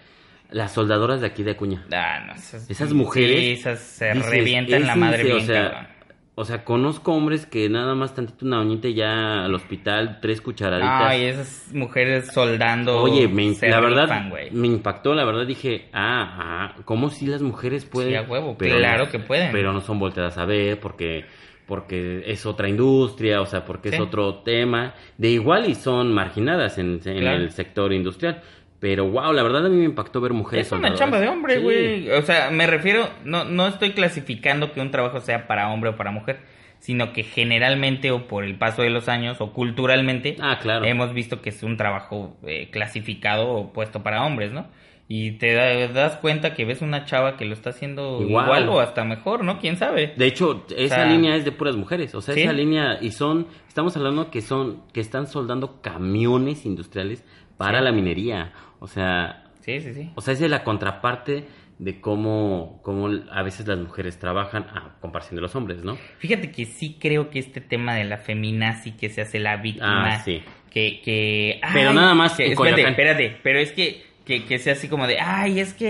las 0.50 0.72
soldadoras 0.72 1.20
de 1.20 1.26
aquí 1.26 1.42
de 1.42 1.52
Acuña. 1.52 1.85
Ah, 1.92 2.24
no, 2.26 2.35
esas, 2.35 2.70
Esas 2.70 2.92
mujeres, 2.92 3.38
Sí, 3.40 3.50
esas 3.52 3.80
se 3.80 4.12
Dices, 4.12 4.30
revientan 4.30 4.80
es 4.83 4.87
la 4.87 4.96
madre 4.96 5.24
bien, 5.24 5.37
o 5.37 5.40
sea, 5.40 5.70
cabrón. 5.70 5.94
O 6.37 6.44
sea, 6.44 6.64
conozco 6.64 7.12
hombres 7.12 7.46
que 7.46 7.68
nada 7.68 7.94
más 7.94 8.12
tantito 8.16 8.44
una 8.44 8.61
uñita 8.61 8.88
y 8.88 8.94
ya 8.94 9.44
al 9.44 9.54
hospital, 9.54 10.18
tres 10.20 10.40
cucharaditas. 10.40 11.02
Ay, 11.02 11.26
esas 11.26 11.72
mujeres 11.72 12.26
soldando. 12.33 13.00
Oye, 13.02 13.28
me- 13.28 13.54
la 13.62 13.78
verdad 13.78 14.02
rifan, 14.02 14.33
me 14.50 14.66
impactó, 14.66 15.14
la 15.14 15.24
verdad 15.24 15.46
dije, 15.46 15.88
ah, 15.92 16.72
ah, 16.74 16.83
¿cómo 16.85 17.11
si 17.11 17.26
las 17.26 17.40
mujeres 17.40 17.85
pueden? 17.85 18.11
Sí, 18.11 18.16
a 18.16 18.22
huevo, 18.22 18.57
claro 18.57 19.04
no- 19.04 19.11
que 19.12 19.20
pueden. 19.20 19.52
Pero 19.52 19.72
no 19.72 19.80
son 19.80 20.00
volteadas 20.00 20.37
a 20.37 20.44
ver 20.44 20.80
porque 20.80 21.24
porque 21.66 22.24
es 22.26 22.44
otra 22.44 22.68
industria, 22.68 23.40
o 23.40 23.46
sea, 23.46 23.64
porque 23.64 23.88
Sí. 23.90 23.94
es 23.94 24.00
otro 24.02 24.35
tema. 24.42 24.92
De 25.16 25.28
igual 25.30 25.66
y 25.70 25.74
son 25.74 26.12
marginadas 26.12 26.76
en, 26.78 27.00
en 27.07 27.18
Claro. 27.20 27.37
el 27.38 27.52
sector 27.52 27.90
industrial. 27.92 28.42
Pero 28.85 29.09
wow, 29.09 29.33
la 29.33 29.42
verdad 29.42 29.64
a 29.64 29.70
mí 29.70 29.77
me 29.79 29.85
impactó 29.87 30.20
ver 30.20 30.35
mujeres 30.35 30.66
Es 30.66 30.73
una 30.73 30.88
soldadoras. 30.88 30.99
chamba 30.99 31.18
de 31.20 31.29
hombre, 31.29 31.55
Sí. 31.57 31.62
güey. 31.62 32.11
O 32.11 32.20
sea, 32.20 32.51
me 32.51 32.66
refiero, 32.66 33.09
no, 33.25 33.44
no 33.47 33.66
estoy 33.66 33.92
clasificando 33.92 34.73
que 34.73 34.83
un 34.83 34.90
trabajo 34.90 35.20
sea 35.20 35.47
para 35.47 35.70
hombre 35.73 35.88
o 35.88 35.97
para 35.97 36.11
mujer, 36.11 36.40
sino 36.81 37.14
que 37.14 37.23
generalmente 37.23 38.11
o 38.11 38.29
por 38.29 38.44
el 38.44 38.57
paso 38.59 38.83
de 38.83 38.90
los 38.90 39.09
años 39.09 39.40
o 39.40 39.55
culturalmente 39.55 40.37
Ah, 40.38 40.59
claro. 40.61 40.85
hemos 40.85 41.14
visto 41.14 41.40
que 41.40 41.49
es 41.49 41.62
un 41.62 41.79
trabajo 41.79 42.37
eh, 42.47 42.68
clasificado 42.70 43.49
o 43.49 43.73
puesto 43.73 44.03
para 44.03 44.23
hombres, 44.23 44.53
¿no? 44.53 44.66
Y 45.09 45.33
te 45.33 45.53
da- 45.55 45.88
das 45.88 46.16
cuenta 46.16 46.53
que 46.55 46.64
ves 46.66 46.81
una 46.83 47.05
chava 47.07 47.37
que 47.38 47.44
lo 47.47 47.53
está 47.55 47.70
haciendo 47.70 48.20
Igual. 48.23 48.44
igual, 48.44 48.68
o 48.68 48.81
hasta 48.81 49.05
mejor, 49.05 49.44
¿no? 49.44 49.61
¿Quién 49.61 49.77
sabe? 49.79 50.12
De 50.16 50.27
hecho, 50.27 50.66
esa 50.77 50.97
sea, 50.97 51.05
línea 51.07 51.37
es 51.37 51.44
de 51.47 51.53
puras 51.53 51.77
mujeres, 51.77 52.14
o 52.14 52.20
sea, 52.20 52.35
¿sí? 52.35 52.42
esa 52.42 52.53
línea 52.53 52.99
y 53.01 53.12
son, 53.12 53.47
estamos 53.68 53.97
hablando 53.97 54.31
que 54.31 54.40
son, 54.42 54.83
que 54.92 55.01
están 55.01 55.27
soldando 55.27 55.81
camiones 55.83 56.64
industriales 56.66 57.23
para 57.57 57.79
Sí. 57.79 57.85
la 57.85 57.93
minería, 57.93 58.53
o 58.81 58.87
sea, 58.87 59.45
Sí, 59.61 59.81
sí, 59.81 59.95
sí. 59.95 60.11
o 60.14 60.21
sea, 60.21 60.35
esa 60.35 60.45
es 60.45 60.51
la 60.51 60.62
contraparte 60.64 61.45
de 61.79 62.01
cómo, 62.01 62.81
cómo 62.85 63.09
a 63.33 63.43
veces 63.43 63.67
las 63.67 63.79
mujeres 63.79 64.19
trabajan 64.19 64.64
a 64.75 64.95
comparación 65.01 65.37
de 65.37 65.43
los 65.43 65.57
hombres, 65.57 65.83
¿no? 65.83 65.97
Fíjate 66.19 66.51
que 66.53 66.67
sí 66.67 66.97
creo 67.01 67.31
que 67.31 67.38
este 67.40 67.61
tema 67.61 67.95
de 67.95 68.05
la 68.05 68.19
feminazi 68.19 68.93
que 68.93 69.09
se 69.09 69.23
hace 69.23 69.40
la 69.40 69.57
víctima, 69.57 70.14
Ah, 70.14 70.21
sí. 70.21 70.43
que, 70.71 71.01
que 71.05 71.61
Pero 71.73 71.90
ay, 71.90 71.97
nada 71.97 72.14
más 72.14 72.35
que- 72.35 72.47
espérate, 72.53 72.83
espérate, 72.88 73.37
pero 73.43 73.59
es 73.59 73.73
que, 73.73 74.05
que, 74.25 74.45
que 74.45 74.59
sea 74.59 74.75
así 74.75 74.88
como 74.88 75.07
de, 75.09 75.19
ay, 75.21 75.59
es 75.61 75.75
que 75.75 75.88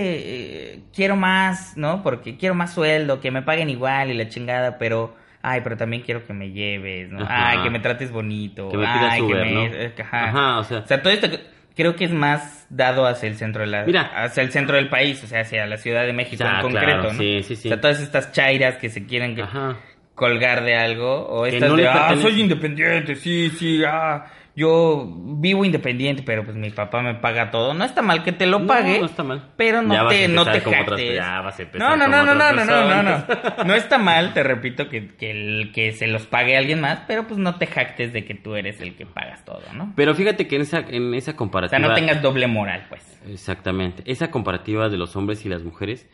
eh, 0.74 0.81
quiero 0.94 1.16
más, 1.16 1.77
¿no? 1.77 2.03
Porque 2.03 2.37
quiero 2.38 2.55
más 2.55 2.72
sueldo, 2.74 3.20
que 3.20 3.31
me 3.31 3.42
paguen 3.42 3.68
igual 3.68 4.11
y 4.11 4.14
la 4.14 4.29
chingada, 4.29 4.79
pero, 4.79 5.14
ay, 5.42 5.61
pero 5.62 5.77
también 5.77 6.03
quiero 6.03 6.27
que 6.27 6.33
me 6.33 6.50
lleves, 6.50 7.11
¿no? 7.11 7.24
Ajá. 7.24 7.50
Ay, 7.50 7.59
que 7.62 7.70
me 7.70 7.79
trates 7.81 8.11
bonito, 8.11 8.70
Que 8.70 8.77
me 8.79 8.85
pidas 8.87 9.12
ay, 9.12 9.20
Uber, 9.20 9.44
que 9.44 9.50
me, 9.55 9.68
¿no? 9.68 10.03
ajá. 10.03 10.29
Ajá, 10.31 10.59
o 10.61 10.64
sea. 10.64 10.79
O 10.79 10.87
sea, 10.87 11.03
todo 11.03 11.12
esto 11.12 11.29
creo 11.76 11.96
que 11.96 12.04
es 12.04 12.12
más 12.12 12.66
dado 12.70 13.06
hacia 13.06 13.28
el 13.28 13.37
centro 13.37 13.62
de 13.62 13.68
la, 13.68 13.84
Mira. 13.84 14.02
hacia 14.24 14.42
el 14.42 14.50
centro 14.52 14.76
del 14.76 14.88
país, 14.88 15.22
o 15.24 15.26
sea, 15.26 15.40
hacia 15.40 15.66
la 15.66 15.76
Ciudad 15.76 16.04
de 16.06 16.12
México 16.12 16.44
Ah, 16.46 16.56
en 16.56 16.62
concreto, 16.62 16.87
claro, 16.87 17.12
¿no? 17.12 17.18
sí, 17.18 17.42
sí, 17.42 17.56
sí. 17.56 17.68
O 17.68 17.70
sea, 17.72 17.80
todas 17.80 18.00
estas 18.00 18.32
chairas 18.32 18.76
que 18.76 18.88
se 18.90 19.06
quieren 19.06 19.40
Ajá. 19.40 19.76
colgar 20.14 20.62
de 20.64 20.76
algo 20.76 21.26
o 21.28 21.42
Que 21.44 21.50
estas 21.56 21.70
no 21.70 21.76
de 21.76 21.88
ah 21.88 21.92
pertenece". 22.08 22.22
soy 22.28 22.40
independiente 22.40 23.14
sí 23.16 23.50
sí 23.50 23.82
ah 23.87 24.24
yo 24.56 25.12
vivo 25.16 25.64
independiente 25.64 26.22
pero 26.22 26.44
pues 26.44 26.56
mi 26.56 26.70
papá 26.70 27.02
me 27.02 27.14
paga 27.14 27.50
todo 27.50 27.74
no 27.74 27.84
está 27.84 28.02
mal 28.02 28.22
que 28.22 28.30
te 28.30 28.46
lo 28.46 28.60
No, 28.60 28.66
pague 28.68 29.00
no 29.00 29.06
está 29.06 29.24
mal. 29.24 29.50
pero 29.56 29.82
no 29.82 29.92
Ya 29.94 30.02
vas 30.04 30.14
a 30.14 30.16
te 30.16 30.28
no 30.28 30.44
te 30.44 30.62
como 30.62 30.80
otras- 30.80 31.00
jactes. 31.00 31.16
ya 31.16 31.40
vas 31.40 31.58
a 31.58 31.62
empezar 31.62 31.88
no 31.88 31.96
no 31.96 32.04
como 32.04 32.16
no 32.16 32.34
no 32.34 32.34
no 32.34 32.52
no 32.52 32.64
no 32.64 33.02
no 33.02 33.02
no 33.02 33.64
no 33.64 33.74
está 33.74 33.98
mal 33.98 34.32
te 34.32 34.42
repito 34.44 34.88
que 34.88 35.08
que, 35.16 35.30
el, 35.32 35.72
que 35.72 35.90
se 35.92 36.06
los 36.06 36.26
pague 36.26 36.56
alguien 36.56 36.80
más 36.80 37.00
pero 37.08 37.26
pues 37.26 37.38
no 37.40 37.56
te 37.56 37.66
jactes 37.66 38.12
de 38.12 38.24
que 38.24 38.34
tú 38.34 38.54
eres 38.54 38.80
el 38.80 38.94
que 38.94 39.06
pagas 39.06 39.44
todo 39.44 39.60
no 39.74 39.92
Pero 39.96 40.14
fíjate 40.14 40.46
que 40.46 40.54
en 40.56 40.62
esa, 40.62 40.78
en 40.78 41.14
esa 41.14 41.32
o 41.32 41.36
comparativa... 41.36 41.78
sea 41.80 41.88
no 41.88 41.94
tengas 41.94 42.22
doble 42.22 42.46
moral 42.46 42.86
pues 42.88 43.02
Exactamente. 43.28 44.02
Esa 44.06 44.30
comparativa 44.30 44.88
de 44.90 44.98
los 44.98 45.16
hombres 45.16 45.44
y 45.46 45.48
las 45.48 45.62
mujeres, 45.64 46.06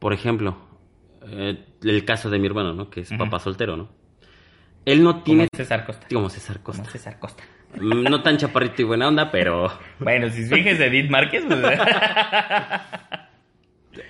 por 0.00 0.12
ejemplo, 0.12 0.58
eh, 1.28 1.64
el 1.84 2.04
caso 2.04 2.28
de 2.28 2.40
mi 2.40 2.46
hermano, 2.48 2.72
¿no? 2.74 2.90
Que 2.90 3.02
es 3.02 3.12
papá 3.12 3.38
soltero, 3.38 3.76
¿no? 3.76 3.88
Él 4.84 5.04
no 5.04 5.12
como 5.12 5.24
tiene... 5.24 5.48
César 5.54 5.86
Costa 5.86 6.06
Como 6.12 6.28
César 6.28 6.60
como 6.60 6.78
Costa. 6.78 6.90
César 6.92 7.18
Costa 7.20 7.44
No 7.78 8.22
tan 8.22 8.36
chaparrito 8.36 8.82
y 8.82 8.84
buena 8.84 9.08
onda, 9.08 9.30
pero... 9.30 9.70
bueno 9.98 10.28
si 10.28 10.44
fíjese 10.44 10.86
Edith 10.86 11.10
Márquez 11.10 11.44
pues, 11.46 11.60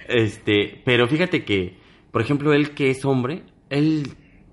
Este, 0.09 0.81
pero 0.85 1.07
fíjate 1.09 1.45
que, 1.45 1.79
por 2.11 2.23
ejemplo, 2.23 2.53
él 2.53 2.71
que 2.71 2.91
es 2.91 3.05
hombre, 3.05 3.43
él 3.69 4.09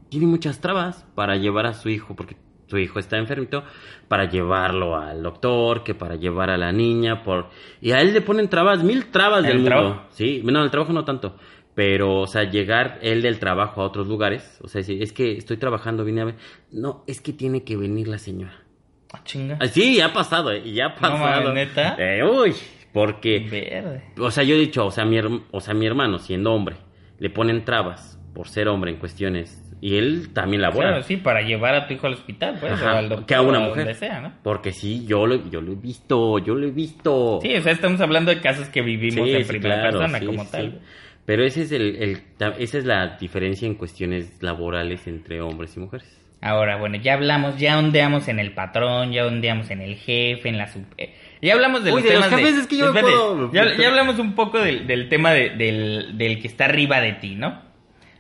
tiene 0.10 0.28
muchas 0.28 0.62
trabas 0.62 1.06
para 1.16 1.36
llevar 1.36 1.66
a 1.66 1.74
su 1.74 1.90
hijo, 1.90 2.16
porque 2.16 2.38
su 2.68 2.78
hijo 2.78 3.00
está 3.00 3.18
enfermito, 3.18 3.64
para 4.08 4.30
llevarlo 4.30 4.96
al 4.96 5.24
doctor, 5.24 5.84
que 5.84 5.96
para 5.96 6.16
llevar 6.16 6.50
a 6.50 6.58
la 6.58 6.72
niña, 6.72 7.24
por... 7.24 7.50
Y 7.82 7.92
a 7.92 8.02
él 8.02 8.14
le 8.14 8.22
ponen 8.22 8.50
trabas, 8.50 8.84
mil 8.84 9.06
trabas 9.08 9.40
¿En 9.40 9.46
del 9.46 9.52
el 9.52 9.62
mundo. 9.64 9.76
trabajo? 9.76 10.06
Sí, 10.12 10.42
no, 10.44 10.64
el 10.64 10.72
trabajo 10.72 10.94
no 10.94 11.06
tanto. 11.06 11.38
Pero, 11.76 12.22
o 12.22 12.28
sea, 12.28 12.44
llegar 12.44 13.00
él 13.02 13.22
del 13.22 13.40
trabajo 13.40 13.82
a 13.82 13.86
otros 13.86 14.08
lugares, 14.08 14.60
o 14.64 14.68
sea, 14.68 14.80
decir, 14.80 15.02
es 15.02 15.14
que 15.14 15.34
estoy 15.34 15.58
trabajando, 15.58 16.04
vine 16.04 16.22
a 16.22 16.26
ver. 16.26 16.36
No, 16.72 17.04
es 17.08 17.22
que 17.22 17.34
tiene 17.34 17.64
que 17.64 17.78
venir 17.78 18.08
la 18.08 18.18
señora. 18.18 18.67
Ah, 19.14 19.22
chinga 19.24 19.58
Ah, 19.60 19.68
Sí, 19.68 19.96
ya 19.98 20.08
ha 20.08 20.14
pasado, 20.14 20.52
eh, 20.52 20.72
ya 20.72 20.86
ha 20.88 20.90
No 20.90 20.96
pasado. 20.96 21.18
mames, 21.50 21.54
¿neta? 21.54 21.96
Eh, 21.98 22.24
uy, 22.24 22.54
porque... 22.94 23.40
verde 23.40 24.04
O 24.20 24.32
sea, 24.32 24.44
yo 24.44 24.56
he 24.56 24.60
dicho, 24.60 24.86
o 24.86 24.92
sea, 24.92 25.06
mi, 25.06 25.18
o 25.20 25.62
sea, 25.62 25.74
mi 25.74 25.86
hermano, 25.86 26.20
siendo 26.20 26.54
hombre, 26.54 26.76
le 27.20 27.30
ponen 27.30 27.64
trabas 27.66 28.20
por 28.34 28.48
ser 28.48 28.68
hombre 28.68 28.92
en 28.92 28.98
cuestiones. 28.98 29.64
Y 29.80 29.98
él 29.98 30.30
también 30.34 30.62
labora. 30.64 30.88
Claro, 30.90 31.04
sí, 31.04 31.18
para 31.18 31.42
llevar 31.44 31.76
a 31.76 31.88
tu 31.88 31.94
hijo 31.94 32.08
al 32.08 32.14
hospital, 32.14 32.58
pues, 32.60 32.74
Ajá, 32.74 32.96
o 32.96 32.98
al 32.98 33.10
doctor, 33.10 33.26
que 33.28 33.36
a 33.36 33.42
una 33.42 33.60
mujer. 33.60 33.78
donde 33.86 33.94
sea, 33.94 34.22
¿no? 34.22 34.34
Porque 34.42 34.72
sí, 34.72 35.06
yo 35.06 35.28
lo, 35.28 35.48
yo 35.52 35.62
lo 35.62 35.74
he 35.74 35.76
visto, 35.76 36.40
yo 36.40 36.56
lo 36.56 36.66
he 36.68 36.72
visto. 36.72 37.38
Sí, 37.44 37.54
o 37.56 37.62
sea, 37.62 37.74
estamos 37.74 38.02
hablando 38.02 38.32
de 38.32 38.42
casos 38.42 38.70
que 38.70 38.82
vivimos 38.82 39.28
Sí, 39.30 39.36
en 39.36 39.46
primera 39.48 39.76
claro, 39.82 40.00
persona 40.00 40.20
sí, 40.20 40.26
como 40.26 40.44
sí. 40.46 40.52
tal. 40.52 40.82
Pero 41.26 41.44
ese 41.46 41.62
es 41.62 41.72
el, 41.74 42.22
esa 42.58 42.78
es 42.80 42.86
la 42.86 43.18
diferencia 43.20 43.68
en 43.68 43.76
cuestiones 43.76 44.42
laborales 44.42 45.06
entre 45.08 45.42
hombres 45.42 45.78
y 45.78 45.80
mujeres. 45.80 46.17
Ahora, 46.42 46.78
bueno, 46.78 46.98
ya 46.98 47.14
hablamos, 47.14 47.58
ya 47.58 47.80
ondeamos 47.80 48.28
en 48.28 48.40
el 48.40 48.52
patrón, 48.54 49.12
ya 49.12 49.26
ondeamos 49.26 49.70
en 49.72 49.82
el 49.82 49.96
jefe, 49.96 50.50
en 50.50 50.58
la 50.60 50.68
sub... 50.68 50.84
eh, 50.98 51.16
Ya 51.42 51.54
hablamos 51.54 51.84
de 51.84 51.92
Uy, 51.92 52.02
los 52.02 52.10
de 52.12 52.16
los 52.18 52.26
temas 52.30 52.40
jefes 52.42 52.58
es 52.62 52.68
que 52.68 52.78
yo 52.78 52.86
me 52.94 53.00
Espérate, 53.00 53.12
puedo- 53.12 53.52
ya, 53.54 53.76
ya 53.76 53.88
hablamos 53.88 54.20
un 54.20 54.36
poco 54.36 54.60
del, 54.60 54.86
del 54.86 55.10
tema 55.10 55.32
de- 55.34 55.50
del, 55.50 56.18
del 56.18 56.40
que 56.40 56.48
está 56.48 56.66
arriba 56.66 57.02
de 57.02 57.14
ti, 57.14 57.36
¿no? 57.36 57.62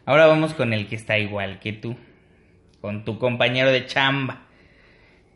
Ahora 0.06 0.25
vamos 0.25 0.53
con 0.56 0.73
el 0.73 0.88
que 0.88 0.95
está 0.95 1.19
igual 1.19 1.60
que 1.60 1.73
tú, 1.73 1.95
con 2.82 3.06
tu 3.06 3.19
compañero 3.19 3.71
de 3.71 3.86
chamba. 3.86 4.43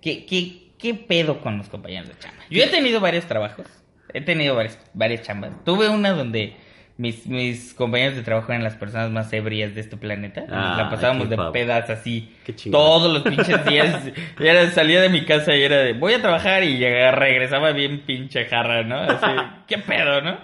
¿Qué, 0.02 0.26
qué, 0.26 0.70
qué 0.80 0.94
pedo 0.96 1.40
con 1.42 1.58
los 1.60 1.70
compañeros 1.70 2.08
de 2.10 2.18
chamba? 2.18 2.44
Yo 2.50 2.64
he 2.64 2.68
tenido 2.68 3.00
varios 3.00 3.26
trabajos, 3.26 3.68
he 4.14 4.22
tenido 4.22 4.56
varias, 4.56 4.80
varias 4.96 5.22
chambas. 5.22 5.52
Tuve 5.66 5.88
una 5.90 6.12
donde 6.14 6.56
mis, 7.02 7.26
mis 7.26 7.74
compañeros 7.74 8.16
de 8.16 8.22
trabajo 8.22 8.52
eran 8.52 8.64
las 8.64 8.76
personas 8.76 9.10
más 9.10 9.34
ebrias 9.34 9.74
de 9.74 9.82
este 9.82 9.98
padre. 9.98 10.32
Ah, 10.52 10.76
la 10.78 10.90
pasábamos 10.92 11.32
de 11.32 11.36
pavo. 11.36 11.52
pedas 11.52 11.90
así 11.90 12.32
Qué 12.46 12.54
todos 12.70 13.12
los 13.12 13.24
pinches 13.24 13.66
días. 13.70 14.12
Era, 14.40 14.70
salía 14.70 15.02
de 15.02 15.10
mi 15.10 15.26
casa 15.26 15.56
y 15.56 15.64
era 15.64 15.78
de 15.78 15.94
voy 15.94 16.14
a 16.14 16.22
trabajar 16.22 16.64
y 16.64 16.78
llegaba, 16.78 17.14
regresaba 17.14 17.72
bien 17.72 18.02
pinche 18.06 18.46
jarra, 18.46 18.84
¿no? 18.84 19.00
Así, 19.00 19.26
qué 19.68 19.80
pedo, 19.80 20.22
¿no? 20.22 20.38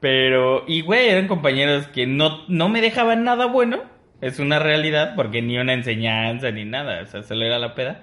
Pero, 0.00 0.64
y 0.66 0.80
güey, 0.80 1.10
eran 1.10 1.28
compañeros 1.28 1.86
que 1.86 2.08
no, 2.08 2.42
no 2.48 2.68
me 2.68 2.80
dejaban 2.80 3.22
nada 3.22 3.46
bueno. 3.46 3.84
Es 4.20 4.40
una 4.40 4.58
realidad, 4.58 5.14
porque 5.14 5.42
ni 5.42 5.58
una 5.58 5.74
enseñanza 5.74 6.50
ni 6.50 6.64
nada. 6.64 7.02
O 7.02 7.06
sea, 7.06 7.22
solo 7.22 7.44
era 7.44 7.60
la 7.60 7.76
peda. 7.76 8.00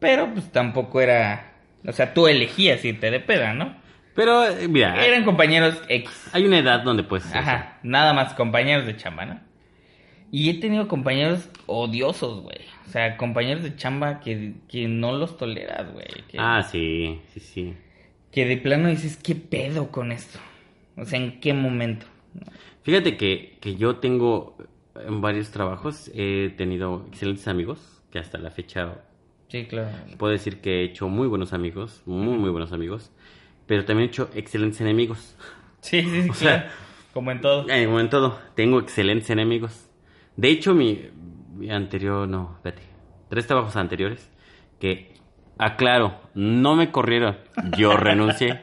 Pero, 0.00 0.28
pues 0.32 0.50
tampoco 0.50 1.00
era. 1.00 1.52
O 1.86 1.92
sea, 1.92 2.14
tú 2.14 2.26
elegías 2.26 2.84
irte 2.84 3.12
de 3.12 3.20
peda, 3.20 3.54
¿no? 3.54 3.76
Pero, 4.18 4.44
eh, 4.44 4.66
mira, 4.66 5.06
Eran 5.06 5.24
compañeros 5.24 5.80
X. 5.88 6.30
hay 6.32 6.44
una 6.44 6.58
edad 6.58 6.82
donde 6.82 7.04
pues... 7.04 7.24
Ajá, 7.32 7.78
nada 7.84 8.12
más 8.12 8.34
compañeros 8.34 8.84
de 8.84 8.96
chamba, 8.96 9.26
¿no? 9.26 9.40
Y 10.32 10.50
he 10.50 10.54
tenido 10.54 10.88
compañeros 10.88 11.48
odiosos, 11.66 12.42
güey. 12.42 12.58
O 12.84 12.90
sea, 12.90 13.16
compañeros 13.16 13.62
de 13.62 13.76
chamba 13.76 14.18
que, 14.18 14.54
que 14.68 14.88
no 14.88 15.12
los 15.12 15.36
toleras, 15.36 15.92
güey. 15.92 16.08
Que, 16.28 16.36
Ah, 16.40 16.64
sí, 16.64 17.20
sí, 17.32 17.38
sí. 17.38 17.74
que 18.32 18.44
de 18.44 18.56
plano 18.56 18.88
dices, 18.88 19.16
¿qué 19.22 19.36
pedo 19.36 19.92
con 19.92 20.10
esto? 20.10 20.40
O 20.96 21.04
sea, 21.04 21.20
¿en 21.20 21.38
qué 21.38 21.54
momento? 21.54 22.06
Fíjate 22.82 23.16
que, 23.16 23.56
que 23.60 23.76
yo 23.76 23.98
tengo 23.98 24.56
en 25.06 25.20
varios 25.20 25.52
trabajos, 25.52 26.10
he 26.12 26.52
tenido 26.56 27.04
excelentes 27.06 27.46
amigos, 27.46 28.02
que 28.10 28.18
hasta 28.18 28.36
la 28.38 28.50
fecha 28.50 28.96
Sí, 29.48 29.64
claro. 29.66 29.90
puedo 30.18 30.32
decir 30.32 30.60
que 30.60 30.80
he 30.80 30.84
hecho 30.84 31.08
muy 31.08 31.28
buenos 31.28 31.52
amigos, 31.52 32.02
muy, 32.04 32.36
muy 32.36 32.50
buenos 32.50 32.72
amigos, 32.72 33.12
pero 33.68 33.84
también 33.84 34.08
he 34.08 34.10
hecho 34.10 34.30
excelentes 34.34 34.80
enemigos. 34.80 35.36
Sí, 35.80 36.02
sí, 36.02 36.22
sí, 36.22 36.28
O 36.30 36.34
sea, 36.34 36.62
claro. 36.62 36.72
Como 37.12 37.30
en 37.30 37.40
todo. 37.40 37.68
Eh, 37.68 37.84
como 37.86 38.00
en 38.00 38.10
todo, 38.10 38.38
tengo 38.56 38.80
excelentes 38.80 39.30
enemigos. 39.30 39.88
De 40.36 40.48
hecho, 40.50 40.74
mi, 40.74 41.08
mi 41.56 41.70
anterior, 41.70 42.28
no, 42.28 42.54
espérate, 42.56 42.82
tres 43.28 43.46
trabajos 43.46 43.76
anteriores 43.76 44.30
que, 44.80 45.14
aclaro, 45.58 46.20
no 46.34 46.76
me 46.76 46.90
corrieron, 46.90 47.36
yo 47.76 47.96
renuncié. 47.96 48.62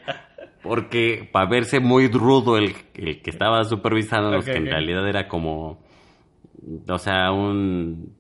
Porque 0.62 1.30
para 1.32 1.48
verse 1.48 1.80
muy 1.80 2.08
rudo 2.08 2.58
el, 2.58 2.76
el 2.96 3.22
que 3.22 3.30
estaba 3.30 3.64
supervisando, 3.66 4.40
Ok, 4.40 4.46
que 4.46 4.58
en 4.58 4.64
ok. 4.64 4.70
realidad 4.72 5.08
era 5.08 5.28
como, 5.28 5.84
o 6.88 6.98
sea, 6.98 7.32
un 7.32 8.16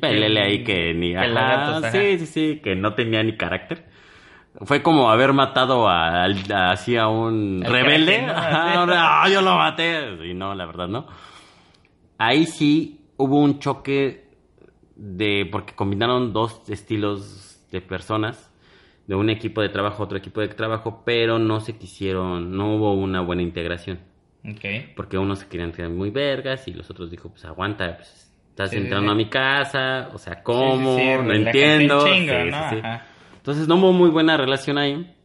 pelele 0.00 0.40
ahí 0.40 0.64
que 0.64 0.94
ni... 0.94 1.14
ajá, 1.14 1.78
ajá. 1.78 1.90
sí, 1.92 2.18
sí, 2.18 2.26
sí, 2.26 2.60
que 2.62 2.74
no 2.74 2.94
tenía 2.94 3.22
ni 3.22 3.36
carácter. 3.36 3.89
Fue 4.62 4.82
como 4.82 5.10
haber 5.10 5.32
matado 5.32 5.88
a, 5.88 6.24
a- 6.24 6.70
así 6.72 6.96
a 6.96 7.08
un 7.08 7.62
rebelde. 7.64 8.24
crack, 8.24 8.36
¿no? 8.36 8.56
Ajá, 8.56 8.86
no, 8.86 8.92
ah, 8.96 9.28
yo 9.28 9.40
lo 9.42 9.56
maté. 9.56 10.26
Y 10.28 10.34
no, 10.34 10.54
la 10.54 10.66
verdad, 10.66 10.88
no. 10.88 11.06
Ahí 12.18 12.46
sí 12.46 13.00
hubo 13.16 13.38
un 13.40 13.58
choque 13.58 14.28
de. 14.96 15.48
porque 15.50 15.74
combinaron 15.74 16.32
dos 16.32 16.68
estilos 16.68 17.60
de 17.70 17.80
personas. 17.80 18.48
De 19.06 19.16
un 19.16 19.28
equipo 19.28 19.60
de 19.60 19.68
trabajo 19.70 20.02
a 20.02 20.06
otro 20.06 20.18
equipo 20.18 20.40
de 20.40 20.46
trabajo, 20.48 21.02
pero 21.04 21.40
no 21.40 21.58
se 21.60 21.76
quisieron, 21.76 22.56
no 22.56 22.76
hubo 22.76 22.92
una 22.94 23.20
buena 23.20 23.42
integración. 23.42 23.98
Porque 24.94 25.18
unos 25.18 25.40
se 25.40 25.48
querían 25.48 25.72
quedar 25.72 25.90
muy 25.90 26.10
vergas 26.10 26.68
y 26.68 26.72
los 26.74 26.88
otros 26.90 27.10
dijo, 27.10 27.28
pues 27.30 27.44
aguanta, 27.44 27.96
pues, 27.96 28.32
estás 28.50 28.70
Sí, 28.70 28.76
entrando 28.76 29.08
sí. 29.08 29.12
a 29.12 29.14
mi 29.16 29.28
casa, 29.28 30.10
o 30.14 30.18
sea, 30.18 30.44
¿cómo? 30.44 30.96
No 31.24 31.32
entiendo. 31.34 32.06
chingo, 32.06 32.32
Sí, 32.44 32.50
¿no? 32.50 33.00
Entonces 33.40 33.66
no 33.66 33.76
hubo 33.76 33.92
muy 33.92 34.10
buena 34.10 34.36
relación 34.36 34.78
ahí. 34.78 35.16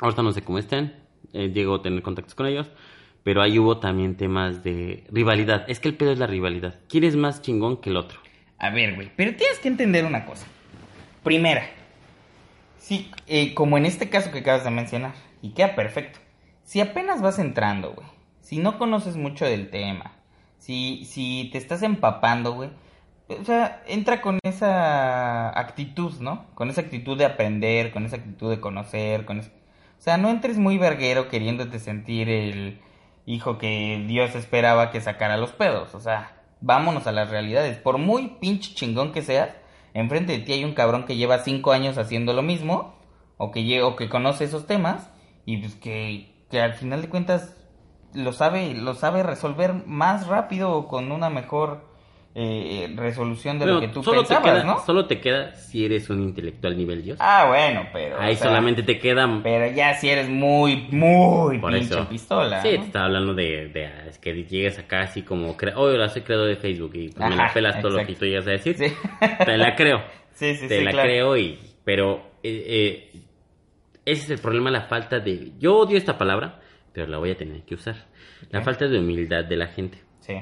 Ahorita 0.00 0.22
no 0.22 0.32
sé 0.32 0.42
cómo 0.42 0.58
estén. 0.58 0.94
Eh, 1.32 1.50
llego 1.52 1.74
a 1.74 1.82
tener 1.82 2.00
contactos 2.02 2.34
con 2.34 2.46
ellos. 2.46 2.70
Pero 3.24 3.42
ahí 3.42 3.58
hubo 3.58 3.78
también 3.78 4.16
temas 4.16 4.62
de 4.62 5.04
rivalidad. 5.10 5.64
Es 5.68 5.80
que 5.80 5.88
el 5.88 5.96
pedo 5.96 6.12
es 6.12 6.18
la 6.18 6.28
rivalidad. 6.28 6.78
¿Quién 6.88 7.04
es 7.04 7.16
más 7.16 7.42
chingón 7.42 7.78
que 7.78 7.90
el 7.90 7.96
otro? 7.96 8.20
A 8.58 8.70
ver, 8.70 8.94
güey, 8.94 9.10
pero 9.16 9.34
tienes 9.34 9.58
que 9.58 9.68
entender 9.68 10.04
una 10.04 10.24
cosa. 10.24 10.46
Primera, 11.22 11.68
sí, 12.78 13.10
eh, 13.26 13.52
como 13.52 13.76
en 13.76 13.84
este 13.84 14.08
caso 14.08 14.30
que 14.30 14.38
acabas 14.38 14.64
de 14.64 14.70
mencionar, 14.70 15.14
y 15.42 15.50
queda 15.50 15.74
perfecto. 15.74 16.20
Si 16.64 16.80
apenas 16.80 17.20
vas 17.20 17.38
entrando, 17.38 17.92
güey, 17.92 18.06
si 18.40 18.58
no 18.58 18.78
conoces 18.78 19.16
mucho 19.16 19.44
del 19.44 19.70
tema, 19.70 20.12
si, 20.58 21.04
si 21.04 21.50
te 21.52 21.58
estás 21.58 21.82
empapando, 21.82 22.52
güey, 22.52 22.70
o 23.28 23.44
sea, 23.44 23.82
entra 23.86 24.20
con 24.20 24.38
esa 24.44 25.58
actitud, 25.58 26.14
¿no? 26.20 26.46
Con 26.54 26.70
esa 26.70 26.82
actitud 26.82 27.18
de 27.18 27.24
aprender, 27.24 27.92
con 27.92 28.06
esa 28.06 28.16
actitud 28.16 28.50
de 28.50 28.60
conocer, 28.60 29.24
con 29.24 29.40
esa... 29.40 29.50
O 29.98 30.02
sea, 30.02 30.16
no 30.16 30.30
entres 30.30 30.58
muy 30.58 30.78
verguero 30.78 31.28
queriéndote 31.28 31.78
sentir 31.78 32.28
el 32.28 32.80
hijo 33.24 33.58
que 33.58 34.04
Dios 34.06 34.34
esperaba 34.34 34.90
que 34.90 35.00
sacara 35.00 35.36
los 35.36 35.52
pedos. 35.52 35.94
O 35.94 36.00
sea, 36.00 36.42
vámonos 36.60 37.06
a 37.06 37.12
las 37.12 37.30
realidades. 37.30 37.78
Por 37.78 37.98
muy 37.98 38.36
pinche 38.40 38.74
chingón 38.74 39.12
que 39.12 39.22
seas, 39.22 39.50
enfrente 39.94 40.32
de 40.32 40.38
ti 40.40 40.52
hay 40.52 40.64
un 40.64 40.74
cabrón 40.74 41.04
que 41.04 41.16
lleva 41.16 41.38
cinco 41.38 41.72
años 41.72 41.98
haciendo 41.98 42.32
lo 42.32 42.42
mismo, 42.42 42.94
o 43.38 43.50
que, 43.50 43.82
o 43.82 43.96
que 43.96 44.08
conoce 44.08 44.44
esos 44.44 44.66
temas, 44.66 45.10
y 45.44 45.58
pues 45.58 45.74
que, 45.74 46.46
que 46.50 46.60
al 46.60 46.74
final 46.74 47.02
de 47.02 47.08
cuentas 47.08 47.56
lo 48.14 48.32
sabe, 48.32 48.74
lo 48.74 48.94
sabe 48.94 49.22
resolver 49.22 49.74
más 49.86 50.26
rápido 50.26 50.72
o 50.72 50.88
con 50.88 51.12
una 51.12 51.28
mejor 51.28 51.95
eh, 52.38 52.92
resolución 52.94 53.58
de 53.58 53.64
lo 53.66 53.80
que 53.80 53.88
tú 53.88 54.02
solo 54.02 54.22
te 54.22 54.28
pensabas, 54.28 54.62
queda, 54.62 54.64
¿no? 54.64 54.78
Solo 54.84 55.06
te 55.06 55.20
queda 55.20 55.54
si 55.54 55.86
eres 55.86 56.10
un 56.10 56.22
intelectual 56.22 56.76
nivel 56.76 57.02
Dios. 57.02 57.18
Ah, 57.20 57.46
bueno, 57.48 57.88
pero... 57.92 58.20
Ahí 58.20 58.34
o 58.34 58.36
sea, 58.36 58.48
solamente 58.48 58.82
te 58.82 58.98
queda... 58.98 59.26
Pero 59.42 59.74
ya 59.74 59.94
si 59.94 60.10
eres 60.10 60.28
muy, 60.28 60.86
muy 60.90 61.58
Por 61.58 61.72
pinche 61.72 61.94
eso. 61.94 62.06
pistola. 62.08 62.60
Sí, 62.60 62.72
¿no? 62.72 62.80
te 62.80 62.86
estaba 62.86 63.06
hablando 63.06 63.32
de, 63.32 63.68
de, 63.68 63.90
es 64.08 64.18
que 64.18 64.34
llegues 64.44 64.78
acá 64.78 65.00
así 65.00 65.22
como... 65.22 65.56
Oh, 65.76 65.86
ahora 65.88 66.08
soy 66.10 66.22
creador 66.22 66.48
de 66.48 66.56
Facebook 66.56 66.90
y 66.94 67.08
pues, 67.08 67.28
me 67.28 67.36
la 67.36 67.50
pelas 67.54 67.80
todo 67.80 67.98
lo 67.98 68.06
que 68.06 68.14
tú 68.14 68.26
llegas 68.26 68.46
a 68.46 68.50
decir. 68.50 68.76
Sí. 68.76 68.92
Te 69.44 69.56
la 69.56 69.74
creo. 69.74 70.02
Sí, 70.36 70.54
sí, 70.54 70.68
te 70.68 70.80
sí, 70.80 70.84
la 70.84 70.90
claro. 70.90 71.08
creo 71.08 71.36
y 71.38 71.58
pero 71.82 72.32
eh, 72.42 73.10
eh, 73.14 73.20
ese 74.04 74.24
es 74.24 74.30
el 74.32 74.38
problema 74.38 74.70
la 74.70 74.82
falta 74.82 75.18
de 75.18 75.52
yo 75.58 75.76
odio 75.78 75.96
esta 75.96 76.18
palabra 76.18 76.60
pero 76.92 77.06
la 77.06 77.16
voy 77.16 77.30
a 77.30 77.38
tener 77.38 77.62
que 77.62 77.74
usar 77.74 77.96
la 78.50 78.60
falta 78.60 78.86
de 78.86 78.98
humildad 78.98 79.46
de 79.46 79.56
la 79.56 79.68
gente 79.68 79.98
Sí. 80.20 80.34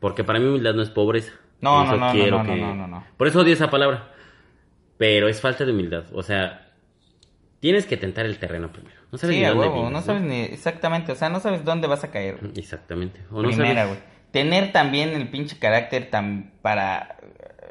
Porque 0.00 0.24
para 0.24 0.38
mí 0.38 0.46
humildad 0.46 0.74
no 0.74 0.82
es 0.82 0.90
pobreza 0.90 1.32
No, 1.60 1.84
no, 1.84 1.92
no, 1.96 2.06
no, 2.06 2.12
quiero 2.12 2.38
no, 2.38 2.44
no, 2.44 2.54
que- 2.54 2.60
no, 2.60 2.74
no, 2.74 2.86
no. 2.86 3.04
por 3.16 3.26
eso 3.28 3.40
odio 3.40 3.52
esa 3.52 3.70
palabra 3.70 4.12
pero 4.96 5.28
es 5.28 5.40
falta 5.40 5.64
de 5.64 5.72
humildad 5.72 6.04
o 6.12 6.22
sea 6.22 6.70
tienes 7.60 7.86
que 7.86 7.96
tentar 7.96 8.26
el 8.26 8.38
terreno 8.38 8.70
primero 8.72 8.96
no 9.10 9.18
sabes 9.18 9.34
Sí, 9.36 9.40
ni 9.40 9.46
a 9.46 9.50
dónde 9.52 9.68
vienes, 9.70 9.92
no 9.92 10.00
sabes 10.02 10.22
ni 10.22 10.40
exactamente, 10.42 11.12
o 11.12 11.14
sea, 11.14 11.28
no 11.30 11.40
sabes 11.40 11.64
dónde 11.64 11.86
vas 11.88 12.04
a 12.04 12.10
caer. 12.10 12.36
güey. 12.40 12.52
exactamente 12.56 13.20
o 13.30 13.40
Primera, 13.42 13.84
sabes 13.84 13.88
güey. 13.88 14.00
Tener 14.32 14.70
también 14.72 15.08
el 15.14 15.30
pinche 15.30 15.58
carácter 15.58 16.10
tan 16.10 16.52
para 16.60 17.16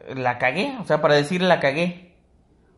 eh, 0.07 0.15
la 0.15 0.39
cagué, 0.39 0.75
o 0.81 0.85
sea, 0.85 0.99
para 0.99 1.13
decir 1.13 1.43
la 1.43 1.59
cagué. 1.59 2.15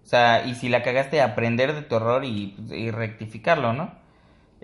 O 0.04 0.06
sea, 0.06 0.46
y 0.46 0.56
si 0.56 0.68
la 0.68 0.84
cagaste, 0.84 1.22
aprender 1.22 1.74
de 1.74 1.84
tu 1.84 1.96
error 1.96 2.26
y, 2.26 2.58
y 2.70 2.92
rectificarlo, 2.92 3.72
¿no? 3.72 3.94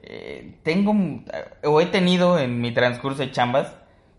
Eh, 0.03 0.55
tengo, 0.63 0.91
un- 0.91 1.25
o 1.63 1.79
he 1.79 1.85
tenido 1.85 2.37
en 2.37 2.59
mi 2.59 2.73
transcurso 2.73 3.21
de 3.21 3.31
chambas 3.31 3.73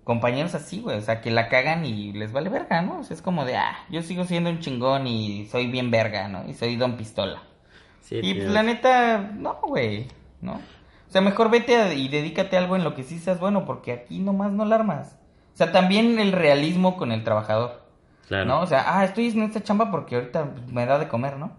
compañeros 0.07 0.55
así, 0.55 0.81
güey, 0.81 0.99
o 0.99 1.03
sea, 1.03 1.21
que 1.21 1.31
la 1.33 1.51
cagan 1.51 1.85
y 1.85 2.15
les 2.15 2.33
vale 2.33 2.49
verga, 2.51 2.83
¿no? 2.83 3.01
O 3.01 3.05
sea, 3.05 3.15
es 3.17 3.23
como 3.23 3.45
de, 3.45 3.59
ah, 3.59 3.77
yo 3.91 4.03
sigo 4.03 4.25
siendo 4.25 4.51
un 4.51 4.61
chingón 4.61 5.07
y 5.07 5.47
soy 5.49 5.69
bien 5.69 5.91
verga, 5.91 6.29
¿no? 6.29 6.49
Y 6.49 6.55
soy 6.55 6.77
don 6.77 6.97
pistola. 6.97 7.43
Sí, 8.01 8.21
Y 8.23 8.35
pues 8.35 8.49
la 8.49 8.63
neta, 8.63 9.19
no, 9.19 9.59
güey, 9.63 10.09
¿no? 10.41 10.55
O 10.55 11.13
sea, 11.13 11.21
mejor 11.21 11.51
vete 11.51 11.77
a- 11.77 11.95
y 11.95 12.09
dedícate 12.09 12.57
a 12.57 12.61
algo 12.61 12.77
en 12.77 12.85
lo 12.85 12.95
que 12.95 13.03
sí 13.05 13.19
seas 13.19 13.41
bueno, 13.41 13.67
porque 13.67 13.93
aquí 13.93 14.21
nomás 14.21 14.53
no 14.53 14.65
la 14.65 14.77
armas. 14.77 15.19
O 15.55 15.57
sea, 15.57 15.73
también 15.73 16.19
el 16.21 16.33
realismo 16.33 16.97
con 16.97 17.13
el 17.13 17.25
trabajador, 17.25 17.83
claro 18.29 18.45
¿no? 18.47 18.61
O 18.61 18.67
sea, 18.67 18.99
ah, 18.99 19.05
estoy 19.05 19.29
en 19.29 19.43
esta 19.43 19.63
chamba 19.63 19.91
porque 19.91 20.17
ahorita 20.17 20.53
me 20.73 20.87
da 20.87 20.99
de 20.99 21.09
comer, 21.09 21.37
¿no? 21.39 21.53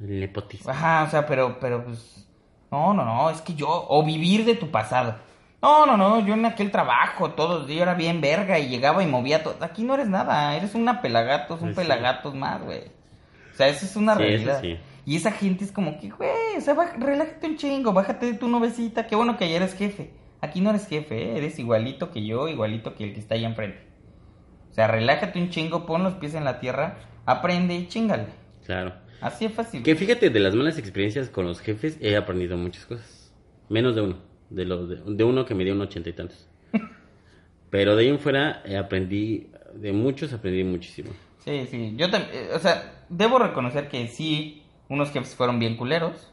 el 0.00 0.20
nepotismo 0.20 0.70
Ajá, 0.70 1.04
o 1.04 1.10
sea, 1.10 1.26
pero, 1.26 1.58
pero 1.60 1.84
pues, 1.84 2.28
no, 2.70 2.94
no, 2.94 3.04
no, 3.04 3.30
es 3.30 3.40
que 3.42 3.54
yo, 3.54 3.86
o 3.88 4.04
vivir 4.04 4.44
de 4.44 4.54
tu 4.56 4.70
pasado. 4.70 5.16
No, 5.64 5.86
no, 5.86 5.96
no, 5.96 6.26
yo 6.26 6.34
en 6.34 6.44
aquel 6.44 6.70
trabajo 6.70 7.30
todos 7.30 7.60
los 7.60 7.66
días 7.66 7.80
era 7.80 7.94
bien 7.94 8.20
verga 8.20 8.58
y 8.58 8.68
llegaba 8.68 9.02
y 9.02 9.06
movía 9.06 9.42
todo. 9.42 9.56
Aquí 9.60 9.82
no 9.82 9.94
eres 9.94 10.08
nada, 10.08 10.54
eres 10.54 10.74
una 10.74 11.00
pelagatos, 11.00 11.62
un 11.62 11.70
sí. 11.70 11.74
pelagatos 11.74 12.34
más, 12.34 12.62
güey. 12.62 12.82
O 13.50 13.56
sea, 13.56 13.68
eso 13.68 13.86
es 13.86 13.96
una 13.96 14.14
Sí, 14.14 14.18
realidad. 14.18 14.62
Y 15.06 15.16
esa 15.16 15.32
gente 15.32 15.64
es 15.64 15.72
como 15.72 15.98
que, 15.98 16.10
güey, 16.10 16.58
o 16.58 16.60
sea, 16.60 16.74
relájate 16.98 17.46
un 17.46 17.56
chingo, 17.56 17.94
bájate 17.94 18.26
de 18.26 18.34
tu 18.34 18.46
nubecita. 18.46 19.06
Qué 19.06 19.16
bueno 19.16 19.38
que 19.38 19.46
ayer 19.46 19.62
eres 19.62 19.74
jefe. 19.74 20.10
Aquí 20.42 20.60
no 20.60 20.68
eres 20.68 20.86
jefe, 20.86 21.16
¿eh? 21.16 21.38
eres 21.38 21.58
igualito 21.58 22.10
que 22.10 22.26
yo, 22.26 22.46
igualito 22.48 22.94
que 22.94 23.04
el 23.04 23.14
que 23.14 23.20
está 23.20 23.34
allá 23.34 23.48
enfrente. 23.48 23.88
O 24.70 24.74
sea, 24.74 24.86
relájate 24.86 25.40
un 25.40 25.48
chingo, 25.48 25.86
pon 25.86 26.02
los 26.02 26.12
pies 26.12 26.34
en 26.34 26.44
la 26.44 26.60
tierra, 26.60 26.98
aprende 27.24 27.74
y 27.74 27.88
chingale. 27.88 28.26
claro 28.66 28.92
Así 29.22 29.46
es 29.46 29.52
fácil. 29.54 29.82
Que 29.82 29.96
fíjate, 29.96 30.28
de 30.28 30.40
las 30.40 30.54
malas 30.54 30.76
experiencias 30.76 31.30
con 31.30 31.46
los 31.46 31.60
jefes 31.60 31.96
he 32.02 32.16
aprendido 32.16 32.58
muchas 32.58 32.84
cosas. 32.84 33.32
Menos 33.70 33.94
de 33.94 34.02
uno. 34.02 34.33
De, 34.54 34.64
los 34.64 34.88
de, 34.88 34.96
de 35.04 35.24
uno 35.24 35.44
que 35.44 35.54
me 35.54 35.64
dio 35.64 35.74
un 35.74 35.80
ochenta 35.80 36.08
y 36.08 36.12
tantos. 36.12 36.48
Pero 37.70 37.96
de 37.96 38.04
ahí 38.04 38.08
en 38.08 38.18
fuera 38.18 38.62
eh, 38.64 38.76
aprendí, 38.76 39.50
de 39.74 39.92
muchos 39.92 40.32
aprendí 40.32 40.64
muchísimo. 40.64 41.10
Sí, 41.44 41.66
sí. 41.70 41.94
Yo 41.96 42.10
también, 42.10 42.48
o 42.54 42.58
sea, 42.58 43.04
debo 43.08 43.38
reconocer 43.38 43.88
que 43.88 44.08
sí, 44.08 44.62
unos 44.88 45.10
jefes 45.10 45.34
fueron 45.34 45.58
bien 45.58 45.76
culeros, 45.76 46.30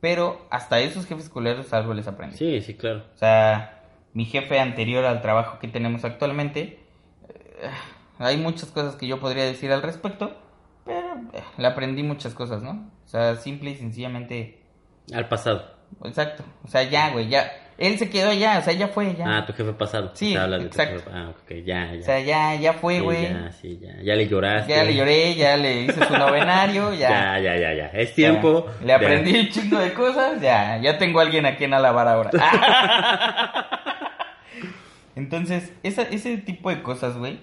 pero 0.00 0.46
hasta 0.50 0.80
esos 0.80 1.06
jefes 1.06 1.28
culeros 1.28 1.72
algo 1.72 1.94
les 1.94 2.06
aprendí. 2.06 2.36
Sí, 2.36 2.60
sí, 2.60 2.74
claro. 2.74 3.04
O 3.14 3.18
sea, 3.18 3.82
mi 4.14 4.24
jefe 4.24 4.58
anterior 4.60 5.04
al 5.04 5.22
trabajo 5.22 5.58
que 5.58 5.68
tenemos 5.68 6.04
actualmente, 6.04 6.80
eh, 7.28 7.70
hay 8.18 8.36
muchas 8.36 8.70
cosas 8.70 8.96
que 8.96 9.06
yo 9.06 9.20
podría 9.20 9.44
decir 9.44 9.72
al 9.72 9.82
respecto, 9.82 10.36
pero 10.84 11.14
eh, 11.32 11.42
le 11.56 11.66
aprendí 11.66 12.02
muchas 12.02 12.34
cosas, 12.34 12.62
¿no? 12.62 12.90
O 13.04 13.08
sea, 13.08 13.36
simple 13.36 13.70
y 13.70 13.76
sencillamente, 13.76 14.60
Al 15.12 15.28
pasado. 15.28 15.71
Exacto. 16.04 16.44
O 16.64 16.68
sea, 16.68 16.82
ya, 16.84 17.10
güey, 17.10 17.28
ya. 17.28 17.50
Él 17.78 17.98
se 17.98 18.10
quedó 18.10 18.28
allá, 18.30 18.58
o 18.58 18.62
sea, 18.62 18.74
ya 18.74 18.88
fue, 18.88 19.14
ya. 19.16 19.24
Ah, 19.38 19.46
tu 19.46 19.52
jefe 19.54 19.72
pasado. 19.72 20.12
Sí, 20.14 20.34
de 20.34 20.56
exacto. 20.58 21.00
jefe- 21.00 21.10
Ah, 21.12 21.30
ok, 21.30 21.50
ya, 21.64 21.92
ya. 21.94 22.00
o 22.00 22.02
sea, 22.02 22.20
ya, 22.20 22.54
ya 22.54 22.72
fue, 22.74 22.96
Sí, 22.96 23.00
güey. 23.00 23.22
ya, 23.24 23.50
sí, 23.52 23.78
ya. 23.82 23.96
Ya 24.02 24.14
le 24.14 24.28
lloraste. 24.28 24.70
Ya 24.72 24.84
le 24.84 24.94
lloré, 24.94 25.34
ya 25.34 25.56
le 25.56 25.82
hice 25.82 26.04
su 26.04 26.12
novenario, 26.16 26.92
Ya, 26.94 27.38
ya, 27.40 27.56
ya, 27.56 27.72
ya. 27.74 27.86
Es 27.86 28.14
tiempo. 28.14 28.66
Ya, 28.80 28.86
Le 28.86 28.92
aprendí 28.92 29.36
un 29.40 29.48
chingo 29.48 29.78
de 29.78 29.92
cosas, 29.94 30.40
ya, 30.40 30.78
ya 30.78 30.98
tengo 30.98 31.18
a 31.18 31.22
alguien 31.22 31.44
a 31.46 31.56
quien 31.56 31.74
alabar 31.74 32.06
ahora. 32.06 32.30
Entonces, 35.16 35.72
esa, 35.82 36.02
ese 36.02 36.36
tipo 36.38 36.70
de 36.70 36.82
cosas, 36.82 37.16
güey. 37.16 37.40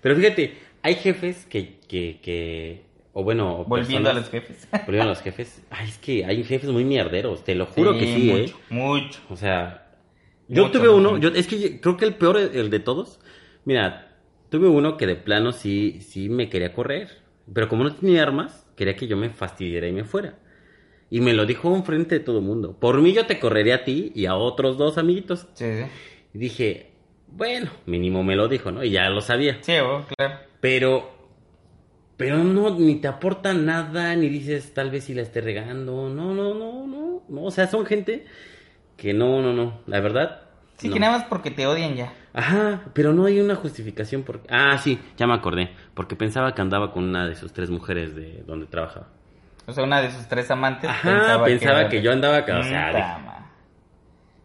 Pero 0.00 0.16
fíjate, 0.16 0.56
hay 0.82 0.94
jefes 0.94 1.46
que, 1.46 1.78
que, 1.88 2.20
que 2.22 2.84
o 3.12 3.24
bueno, 3.24 3.64
Volviendo 3.64 4.10
a 4.10 4.12
los 4.12 4.28
jefes. 4.30 4.68
Volviendo 4.86 5.04
a 5.04 5.14
los 5.14 5.22
jefes. 5.22 5.62
Ay, 5.70 5.88
es 5.88 5.98
que 5.98 6.24
hay 6.24 6.44
jefes 6.44 6.70
muy 6.70 6.84
mierderos, 6.84 7.44
te 7.44 7.54
lo 7.54 7.66
juro 7.66 7.94
que 7.94 8.06
sí, 8.06 8.30
¿eh? 8.30 8.40
mucho, 8.42 8.58
mucho. 8.70 9.20
O 9.28 9.36
sea, 9.36 9.88
yo 10.48 10.64
Mucho, 10.66 10.78
tuve 10.78 10.88
uno, 10.88 11.18
yo, 11.18 11.28
es 11.28 11.46
que 11.46 11.80
creo 11.80 11.96
que 11.96 12.04
el 12.06 12.14
peor, 12.14 12.38
el 12.38 12.70
de 12.70 12.80
todos, 12.80 13.20
mira, 13.64 14.16
tuve 14.50 14.68
uno 14.68 14.96
que 14.96 15.06
de 15.06 15.16
plano 15.16 15.52
sí, 15.52 16.00
sí 16.00 16.28
me 16.28 16.48
quería 16.48 16.72
correr, 16.72 17.18
pero 17.52 17.68
como 17.68 17.84
no 17.84 17.94
tenía 17.94 18.22
armas, 18.22 18.66
quería 18.76 18.96
que 18.96 19.06
yo 19.06 19.16
me 19.16 19.30
fastidiara 19.30 19.88
y 19.88 19.92
me 19.92 20.04
fuera. 20.04 20.38
Y 21.10 21.20
me 21.20 21.32
lo 21.32 21.46
dijo 21.46 21.74
enfrente 21.74 22.18
de 22.18 22.24
todo 22.24 22.38
el 22.38 22.44
mundo. 22.44 22.76
Por 22.78 23.00
mí 23.00 23.12
yo 23.12 23.26
te 23.26 23.38
correría 23.38 23.76
a 23.76 23.84
ti 23.84 24.12
y 24.14 24.26
a 24.26 24.34
otros 24.34 24.76
dos 24.76 24.98
amiguitos. 24.98 25.46
Sí, 25.54 25.64
sí. 25.64 25.84
Y 26.34 26.38
dije, 26.38 26.90
bueno, 27.28 27.70
mínimo 27.86 28.22
me 28.22 28.36
lo 28.36 28.48
dijo, 28.48 28.70
¿no? 28.70 28.84
Y 28.84 28.90
ya 28.90 29.08
lo 29.08 29.20
sabía. 29.20 29.58
Sí, 29.62 29.72
oh, 29.82 30.04
claro. 30.16 30.40
Pero, 30.60 31.10
pero 32.18 32.38
no, 32.38 32.76
ni 32.76 32.96
te 32.96 33.06
aporta 33.06 33.54
nada, 33.54 34.16
ni 34.16 34.28
dices 34.28 34.74
tal 34.74 34.90
vez 34.90 35.04
si 35.04 35.14
la 35.14 35.22
esté 35.22 35.40
regando. 35.40 36.08
No, 36.08 36.34
no, 36.34 36.52
no, 36.52 36.84
no. 36.84 37.22
no. 37.28 37.42
O 37.42 37.50
sea, 37.52 37.68
son 37.68 37.86
gente 37.86 38.26
que 38.96 39.14
no, 39.14 39.40
no, 39.40 39.52
no. 39.52 39.82
La 39.86 40.00
verdad. 40.00 40.42
Sí, 40.78 40.88
no. 40.88 40.94
que 40.94 41.00
nada 41.00 41.18
más 41.18 41.28
porque 41.28 41.52
te 41.52 41.64
odian 41.68 41.94
ya. 41.94 42.12
Ajá, 42.34 42.82
pero 42.92 43.12
no 43.12 43.26
hay 43.26 43.38
una 43.38 43.54
justificación 43.54 44.24
por... 44.24 44.42
Ah, 44.50 44.76
sí, 44.78 44.98
ya 45.16 45.28
me 45.28 45.34
acordé. 45.34 45.70
Porque 45.94 46.16
pensaba 46.16 46.54
que 46.54 46.60
andaba 46.60 46.90
con 46.92 47.04
una 47.04 47.24
de 47.24 47.36
sus 47.36 47.52
tres 47.52 47.70
mujeres 47.70 48.16
de 48.16 48.42
donde 48.44 48.66
trabajaba. 48.66 49.06
O 49.66 49.72
sea, 49.72 49.84
una 49.84 50.02
de 50.02 50.10
sus 50.10 50.26
tres 50.26 50.50
amantes 50.50 50.90
Ajá, 50.90 51.44
pensaba, 51.44 51.88
que, 51.88 52.02
yo 52.02 52.10
andaba... 52.10 52.38
acá, 52.38 52.58
O 52.58 52.62
sea, 52.64 52.88
dije. 52.88 53.38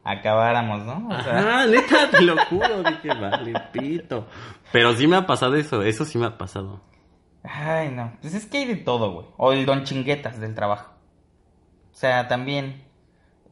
Acabáramos, 0.04 0.86
¿no? 0.86 1.08
O 1.08 1.22
sea, 1.24 1.40
Ajá, 1.40 1.66
neta, 1.66 2.10
te 2.12 2.22
lo 2.22 2.38
juro. 2.46 2.84
Dije, 2.84 3.08
vale, 3.20 3.54
pito. 3.72 4.28
Pero 4.72 4.94
sí 4.94 5.08
me 5.08 5.16
ha 5.16 5.26
pasado 5.26 5.56
eso, 5.56 5.82
eso 5.82 6.06
sí 6.06 6.20
me 6.20 6.28
ha 6.28 6.38
pasado. 6.38 6.82
Ay, 7.44 7.90
no. 7.90 8.14
Pues 8.22 8.34
es 8.34 8.46
que 8.46 8.60
hay 8.60 8.66
de 8.66 8.76
todo, 8.78 9.12
güey. 9.12 9.26
O 9.38 9.52
el 9.52 9.66
don 9.66 9.84
chinguetas 9.84 10.40
del 10.40 10.56
trabajo. 10.56 10.92
O 11.92 11.96
sea, 11.96 12.28
también. 12.28 12.84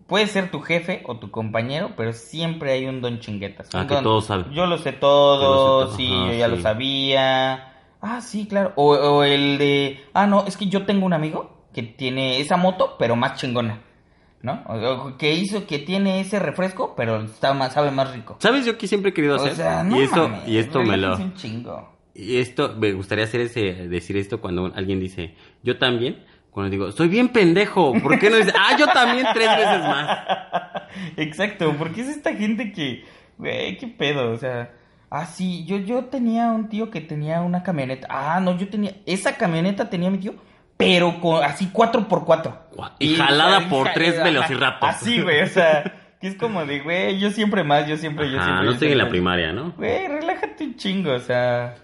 Puede 0.08 0.28
ser 0.28 0.52
tu 0.52 0.60
jefe 0.60 1.04
o 1.06 1.18
tu 1.20 1.32
compañero, 1.32 1.92
pero 1.96 2.12
siempre 2.12 2.74
hay 2.74 2.86
un 2.86 3.00
don 3.02 3.20
chinguetas. 3.20 3.70
Ah, 3.74 3.82
Un 3.82 3.88
que 3.88 3.94
don- 3.96 4.04
todo 4.04 4.22
sabe. 4.22 4.46
Yo 4.54 4.66
lo 4.66 4.78
sé 4.78 4.92
Yo 4.94 5.00
todo, 5.00 5.82
lo 5.82 5.88
sé 5.88 5.88
todo. 5.88 5.98
sí, 5.98 6.14
Ajá, 6.14 6.32
yo 6.34 6.38
ya 6.38 6.46
sí. 6.50 6.52
lo 6.56 6.62
sabía. 6.62 7.74
Ah, 8.02 8.20
sí, 8.22 8.46
claro. 8.48 8.74
O, 8.76 8.92
o 8.94 9.24
el 9.24 9.58
de. 9.58 10.02
Ah, 10.14 10.28
no, 10.28 10.46
es 10.46 10.58
que 10.58 10.66
yo 10.68 10.86
tengo 10.86 11.06
un 11.06 11.14
amigo 11.14 11.66
que 11.74 11.84
tiene 11.84 12.42
esa 12.42 12.58
moto, 12.58 12.96
pero 13.00 13.16
más 13.16 13.40
chingona. 13.40 13.82
¿No? 14.42 14.64
O, 14.68 14.74
o 14.74 15.18
que 15.18 15.34
hizo 15.36 15.68
que 15.68 15.78
tiene 15.80 16.20
ese 16.20 16.40
refresco, 16.40 16.96
pero 16.98 17.22
está 17.22 17.54
más, 17.54 17.74
sabe 17.74 17.92
más 17.92 18.12
rico. 18.12 18.38
¿Sabes 18.40 18.66
yo 18.66 18.76
que 18.78 18.88
siempre 18.88 19.12
he 19.12 19.14
querido 19.14 19.36
O 19.36 19.38
hacer? 19.38 19.56
sea, 19.56 19.84
no 19.84 19.98
y 19.98 20.04
esto, 20.04 20.28
mames, 20.28 20.48
y 20.48 20.58
esto 20.58 20.82
me 20.82 20.98
lo... 20.98 21.16
un 21.16 21.36
chingo. 21.36 21.90
Y 22.14 22.38
esto, 22.38 22.76
me 22.78 22.92
gustaría 22.94 23.24
hacer 23.26 23.42
ese, 23.42 23.88
decir 23.88 24.18
esto 24.18 24.42
cuando 24.42 24.72
alguien 24.76 25.00
dice, 25.00 25.34
yo 25.64 25.78
también, 25.78 26.24
cuando 26.50 26.70
digo, 26.70 26.92
soy 26.92 27.08
bien 27.08 27.30
pendejo, 27.30 27.94
¿por 28.02 28.20
qué 28.20 28.30
no 28.30 28.36
dices, 28.36 28.54
ah, 28.60 28.76
yo 28.78 28.88
también 28.88 29.26
tres 29.34 29.48
veces 29.56 29.80
más? 29.80 30.20
Exacto, 31.18 31.74
porque 31.78 32.02
es 32.02 32.10
esta 32.10 32.34
gente 32.34 32.72
que, 32.74 33.06
güey, 33.38 33.78
qué 33.78 33.88
pedo, 33.88 34.32
o 34.32 34.38
sea, 34.38 34.72
ah, 35.10 35.26
sí, 35.26 35.66
yo, 35.66 35.78
yo 35.78 36.06
tenía 36.06 36.50
un 36.52 36.68
tío 36.70 36.90
que 36.92 37.02
tenía 37.02 37.42
una 37.42 37.64
camioneta, 37.64 38.08
ah, 38.10 38.40
no, 38.42 38.58
yo 38.58 38.68
tenía, 38.68 38.92
esa 39.06 39.38
camioneta 39.38 39.90
tenía 39.90 40.10
mi 40.12 40.18
tío, 40.18 40.36
pero 40.78 41.20
con, 41.22 41.44
así 41.44 41.70
cuatro 41.72 42.08
por 42.08 42.26
cuatro. 42.26 42.60
Y 43.00 43.16
jalada 43.16 43.70
por 43.70 43.88
ja- 43.88 43.94
tres 43.94 44.16
ajá, 44.16 44.24
velociraptors. 44.26 44.96
Así, 44.98 45.22
güey, 45.22 45.42
o 45.44 45.48
sea, 45.48 45.84
que 46.20 46.28
es 46.28 46.36
como 46.36 46.66
de, 46.66 46.80
güey, 46.82 47.20
yo 47.20 47.30
siempre 47.32 47.64
más, 47.64 47.88
yo 47.88 47.96
siempre, 47.98 48.30
yo 48.32 48.38
Ah, 48.40 48.44
siempre. 48.44 48.66
no 48.66 48.72
yo 48.72 48.74
estoy 48.74 48.92
en 48.92 48.98
la 48.98 49.08
primaria, 49.10 49.54
¿no? 49.54 49.72
Güey, 49.78 50.08
relájate 50.08 50.64
un 50.66 50.76
chingo, 50.76 51.14
o 51.14 51.20
sea, 51.20 51.76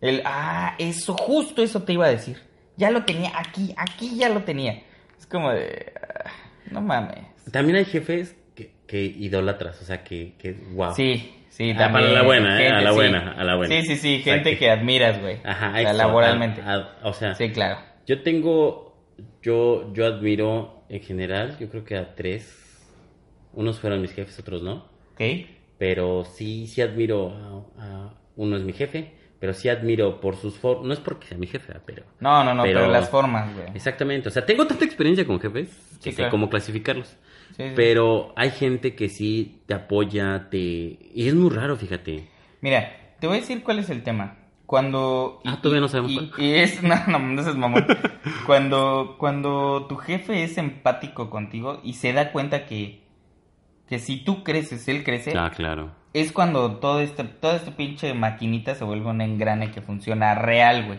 el, 0.00 0.22
ah, 0.24 0.74
eso, 0.78 1.14
justo 1.14 1.62
eso 1.62 1.82
te 1.82 1.92
iba 1.92 2.06
a 2.06 2.10
decir, 2.10 2.38
ya 2.76 2.90
lo 2.90 3.04
tenía 3.04 3.32
aquí, 3.38 3.74
aquí 3.76 4.16
ya 4.16 4.28
lo 4.28 4.42
tenía, 4.44 4.82
es 5.18 5.26
como 5.26 5.50
de, 5.52 5.92
ah, 6.24 6.30
no 6.70 6.80
mames. 6.80 7.18
También 7.52 7.76
hay 7.76 7.84
jefes 7.84 8.36
que, 8.54 8.72
que 8.86 9.02
idolatras, 9.04 9.80
o 9.82 9.84
sea, 9.84 10.02
que, 10.04 10.34
que 10.38 10.52
wow. 10.72 10.94
Sí, 10.94 11.34
sí, 11.50 11.72
Ah, 11.72 11.78
también. 11.78 12.04
para 12.06 12.14
la 12.14 12.22
buena, 12.22 12.62
¿eh? 12.62 12.68
A 12.68 12.80
la 12.80 12.90
sí. 12.90 12.96
buena, 12.96 13.32
a 13.32 13.44
la 13.44 13.56
buena. 13.56 13.74
Sí, 13.74 13.86
sí, 13.86 13.96
sí, 13.96 14.20
O 14.20 14.24
sea, 14.24 14.34
gente 14.34 14.50
que- 14.52 14.58
que, 14.58 14.70
admiras, 14.70 15.20
güey. 15.20 15.38
Ajá, 15.44 15.70
O 15.70 15.76
sea, 15.82 15.92
laboralmente. 15.92 16.60
a- 16.62 16.74
a- 17.02 17.08
o 17.08 17.12
sea, 17.12 17.34
Sí, 17.34 17.50
claro. 17.50 17.78
yo 18.06 18.22
tengo, 18.22 18.96
yo, 19.42 19.92
yo 19.92 20.06
admiro 20.06 20.84
en 20.88 21.00
general, 21.02 21.56
yo 21.58 21.68
creo 21.68 21.84
que 21.84 21.96
a 21.96 22.14
tres, 22.14 22.56
unos 23.52 23.78
fueron 23.80 24.00
mis 24.00 24.12
jefes, 24.12 24.38
otros 24.38 24.62
no, 24.62 24.86
¿Ok? 25.14 25.20
pero 25.78 26.24
sí, 26.24 26.66
sí 26.66 26.80
admiro 26.82 27.30
a, 27.78 27.82
a- 27.84 28.14
uno 28.36 28.56
es 28.56 28.62
mi 28.62 28.72
jefe, 28.72 29.12
pero 29.40 29.52
sí 29.54 29.68
admiro 29.68 30.20
por 30.20 30.36
sus 30.36 30.54
formas, 30.58 30.86
no 30.86 30.92
es 30.92 31.00
porque 31.00 31.26
sea 31.26 31.38
mi 31.38 31.46
jefe, 31.48 31.72
pero 31.84 32.04
No, 32.20 32.44
no, 32.44 32.54
no, 32.54 32.62
pero, 32.62 32.80
Pero- 32.80 32.92
las 32.92 33.08
formas, 33.10 33.52
güey. 33.54 33.66
exactamente, 33.74 34.28
o 34.28 34.30
sea, 34.32 34.46
tengo 34.46 34.66
tanta 34.66 34.84
experiencia 34.84 35.26
con 35.26 35.40
jefes 35.40 35.68
que 35.98 36.04
Sí, 36.04 36.10
sé 36.12 36.16
claro. 36.16 36.30
cómo 36.30 36.48
clasificarlos. 36.50 37.08
Sí, 37.56 37.64
sí. 37.68 37.72
Pero 37.74 38.32
hay 38.36 38.50
gente 38.50 38.94
que 38.94 39.08
sí 39.08 39.62
te 39.66 39.74
apoya, 39.74 40.48
te... 40.50 40.58
Y 40.58 41.26
es 41.28 41.34
muy 41.34 41.50
raro, 41.50 41.76
fíjate. 41.76 42.28
Mira, 42.60 43.16
te 43.18 43.26
voy 43.26 43.38
a 43.38 43.40
decir 43.40 43.62
cuál 43.64 43.80
es 43.80 43.90
el 43.90 44.02
tema. 44.02 44.36
Cuando... 44.66 45.40
Ah, 45.44 45.58
todavía 45.60 45.80
no 45.80 45.88
sabemos 45.88 46.12
Y, 46.12 46.28
cuál. 46.28 46.40
y 46.42 46.54
es... 46.54 46.80
No, 46.82 46.94
no, 47.08 47.18
no 47.18 47.42
seas 47.42 47.56
mamón. 47.56 47.84
cuando, 48.46 49.16
cuando 49.18 49.86
tu 49.88 49.96
jefe 49.96 50.44
es 50.44 50.58
empático 50.58 51.28
contigo 51.28 51.80
y 51.82 51.94
se 51.94 52.12
da 52.12 52.30
cuenta 52.32 52.66
que... 52.66 53.00
Que 53.88 53.98
si 53.98 54.22
tú 54.24 54.44
creces, 54.44 54.86
él 54.88 55.02
crece. 55.02 55.32
Ah, 55.36 55.50
claro. 55.54 55.90
Es 56.12 56.32
cuando 56.32 56.76
todo 56.76 57.00
este, 57.00 57.24
toda 57.24 57.56
esta 57.56 57.72
pinche 57.76 58.14
maquinita 58.14 58.74
se 58.74 58.84
vuelve 58.84 59.08
un 59.10 59.20
engrane 59.20 59.70
que 59.70 59.80
funciona 59.80 60.34
real, 60.34 60.86
güey. 60.86 60.98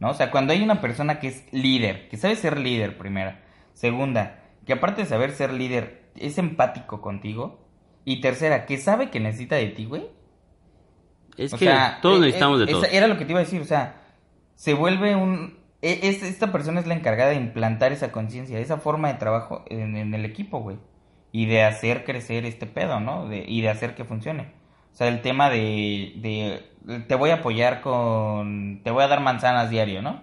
¿No? 0.00 0.10
O 0.10 0.14
sea, 0.14 0.30
cuando 0.30 0.52
hay 0.52 0.62
una 0.62 0.80
persona 0.80 1.20
que 1.20 1.28
es 1.28 1.44
líder, 1.52 2.08
que 2.08 2.16
sabe 2.16 2.34
ser 2.36 2.58
líder, 2.58 2.98
primera. 2.98 3.40
Segunda, 3.72 4.40
que 4.66 4.72
aparte 4.72 5.02
de 5.02 5.08
saber 5.08 5.30
ser 5.32 5.52
líder, 5.52 6.02
es 6.16 6.38
empático 6.38 7.00
contigo. 7.00 7.60
Y 8.04 8.20
tercera, 8.20 8.66
que 8.66 8.78
sabe 8.78 9.10
que 9.10 9.20
necesita 9.20 9.54
de 9.56 9.66
ti, 9.68 9.84
güey. 9.84 10.08
Es 11.36 11.54
O 11.54 11.56
que 11.58 11.66
sea, 11.66 11.98
todos 12.02 12.18
eh, 12.18 12.20
necesitamos 12.22 12.60
eh, 12.60 12.66
de 12.66 12.72
todo. 12.72 12.84
Era 12.84 13.06
lo 13.06 13.16
que 13.16 13.24
te 13.24 13.30
iba 13.32 13.40
a 13.40 13.44
decir, 13.44 13.60
o 13.60 13.64
sea, 13.64 14.02
se 14.56 14.74
vuelve 14.74 15.14
un... 15.14 15.56
e- 15.80 16.00
es- 16.02 16.22
esta 16.24 16.50
persona 16.52 16.80
es 16.80 16.86
la 16.88 16.94
encargada 16.94 17.30
de 17.30 17.36
implantar 17.36 17.92
esa 17.92 18.10
conciencia, 18.12 18.58
esa 18.58 18.78
forma 18.78 19.08
de 19.08 19.18
trabajo 19.20 19.64
en, 19.68 19.96
en 19.96 20.14
el 20.14 20.24
equipo, 20.24 20.58
güey. 20.60 20.78
Y 21.32 21.46
de 21.46 21.64
hacer 21.64 22.04
crecer 22.04 22.44
este 22.44 22.66
pedo, 22.66 23.00
¿no? 23.00 23.26
De- 23.28 23.44
y 23.48 23.62
de 23.62 23.70
hacer 23.70 23.94
que 23.94 24.04
funcione. 24.04 24.52
O 24.92 24.94
sea, 24.94 25.08
el 25.08 25.22
tema 25.22 25.48
de, 25.48 26.12
de... 26.16 27.02
Te 27.08 27.14
voy 27.14 27.30
a 27.30 27.36
apoyar 27.36 27.80
con... 27.80 28.82
Te 28.84 28.90
voy 28.90 29.02
a 29.02 29.08
dar 29.08 29.20
manzanas 29.20 29.70
diario, 29.70 30.02
¿no? 30.02 30.22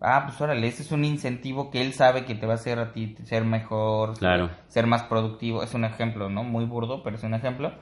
Ah, 0.00 0.24
pues 0.26 0.40
órale, 0.40 0.66
ese 0.66 0.82
es 0.82 0.90
un 0.90 1.04
incentivo 1.04 1.70
que 1.70 1.80
él 1.80 1.92
sabe 1.92 2.24
que 2.24 2.34
te 2.34 2.46
va 2.46 2.54
a 2.54 2.56
hacer 2.56 2.78
a 2.80 2.92
ti 2.92 3.14
ser 3.24 3.44
mejor, 3.44 4.18
Claro. 4.18 4.50
ser 4.68 4.86
más 4.86 5.02
productivo. 5.04 5.62
Es 5.62 5.74
un 5.74 5.84
ejemplo, 5.84 6.28
¿no? 6.28 6.42
Muy 6.42 6.64
burdo, 6.64 7.02
pero 7.04 7.16
es 7.16 7.22
un 7.22 7.34
ejemplo. 7.34 7.72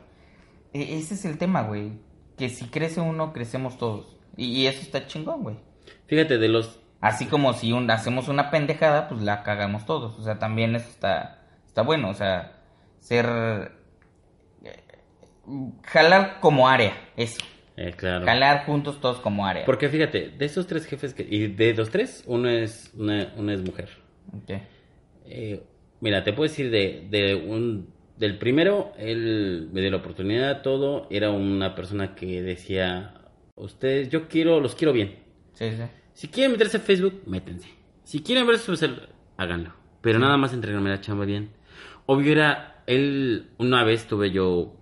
E- 0.75 0.99
ese 0.99 1.15
es 1.15 1.25
el 1.25 1.39
tema, 1.39 1.63
güey. 1.63 1.93
Que 2.37 2.49
si 2.49 2.67
crece 2.67 3.01
uno, 3.01 3.33
crecemos 3.33 3.79
todos. 3.79 4.19
Y, 4.37 4.47
y 4.47 4.67
eso 4.67 4.83
está 4.83 5.07
chingón, 5.07 5.43
güey. 5.43 5.57
Fíjate, 6.09 6.37
de 6.39 6.49
los... 6.49 6.81
Así 7.01 7.25
como 7.27 7.53
si 7.55 7.73
un- 7.73 7.91
hacemos 7.91 8.29
una 8.29 8.51
pendejada, 8.51 9.09
pues 9.09 9.23
la 9.23 9.43
cagamos 9.43 9.87
todos. 9.87 10.19
O 10.19 10.23
sea, 10.23 10.39
también 10.39 10.75
eso 10.77 10.89
está, 10.91 11.40
está 11.71 11.83
bueno. 11.83 12.11
O 12.11 12.15
sea, 12.15 12.53
ser... 12.99 13.27
Jalar 15.85 16.39
como 16.41 16.69
área, 16.69 16.93
eso. 17.17 17.41
eh, 17.77 17.93
claro. 17.97 18.25
Jalar 18.27 18.67
juntos 18.67 19.01
todos 19.01 19.19
como 19.21 19.47
área. 19.47 19.65
Porque 19.65 19.89
fíjate, 19.89 20.29
de 20.31 20.45
esos 20.45 20.67
tres 20.67 20.85
jefes 20.87 21.15
que... 21.15 21.27
Y 21.29 21.47
de 21.49 21.75
los 21.75 21.91
tres, 21.91 22.23
uno 22.27 22.49
es, 22.49 22.93
una, 22.97 23.33
una 23.37 23.55
es 23.55 23.63
mujer. 23.63 23.89
Ok. 24.29 24.61
Eh, 25.25 25.63
mira, 26.01 26.23
te 26.23 26.33
puedo 26.33 26.49
decir 26.49 26.71
de, 26.71 27.07
de 27.11 27.35
un... 27.35 27.89
Del 28.17 28.37
primero, 28.39 28.93
él 28.99 29.71
me 29.73 29.81
dio 29.81 29.91
la 29.91 29.97
oportunidad, 29.97 30.61
todo. 30.63 31.07
Era 31.11 31.31
una 31.31 31.75
persona 31.75 32.15
que 32.15 32.43
decía, 32.43 33.15
ustedes, 33.57 34.11
yo 34.11 34.29
quiero, 34.29 34.61
los 34.61 34.75
quiero 34.75 34.93
bien. 34.93 35.19
Sí, 35.55 35.71
sí. 35.71 35.83
Si 36.13 36.29
quieren 36.29 36.53
meterse 36.53 36.77
a 36.77 36.81
Facebook, 36.81 37.23
métense. 37.27 37.71
Si 38.05 38.21
quieren 38.21 38.47
ver 38.47 38.59
su 38.59 38.77
celular, 38.77 39.09
háganlo. 39.39 39.73
Pero 40.03 40.19
nada 40.19 40.37
más 40.37 40.53
entregarme 40.53 40.91
la 40.91 41.01
chamba 41.01 41.25
bien. 41.25 41.51
Obvio 42.13 42.33
era, 42.33 42.83
él, 42.87 43.51
una 43.59 43.85
vez 43.85 44.07
tuve 44.07 44.31
yo 44.33 44.75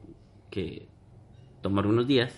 que 0.51 0.89
tomar 1.61 1.87
unos 1.87 2.07
días 2.07 2.33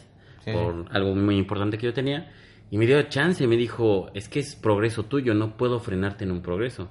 Sí, 0.45 0.51
por 0.53 0.87
algo 0.91 1.15
muy 1.15 1.37
importante 1.37 1.77
que 1.79 1.87
yo 1.87 1.93
tenía. 1.93 2.33
Y 2.71 2.79
me 2.79 2.87
dio 2.87 3.01
chance, 3.03 3.47
me 3.47 3.57
dijo, 3.57 4.11
es 4.15 4.29
que 4.29 4.41
es 4.41 4.57
progreso 4.57 5.05
tuyo, 5.05 5.35
no 5.35 5.57
puedo 5.57 5.79
frenarte 5.81 6.25
en 6.25 6.31
un 6.33 6.41
progreso. 6.41 6.91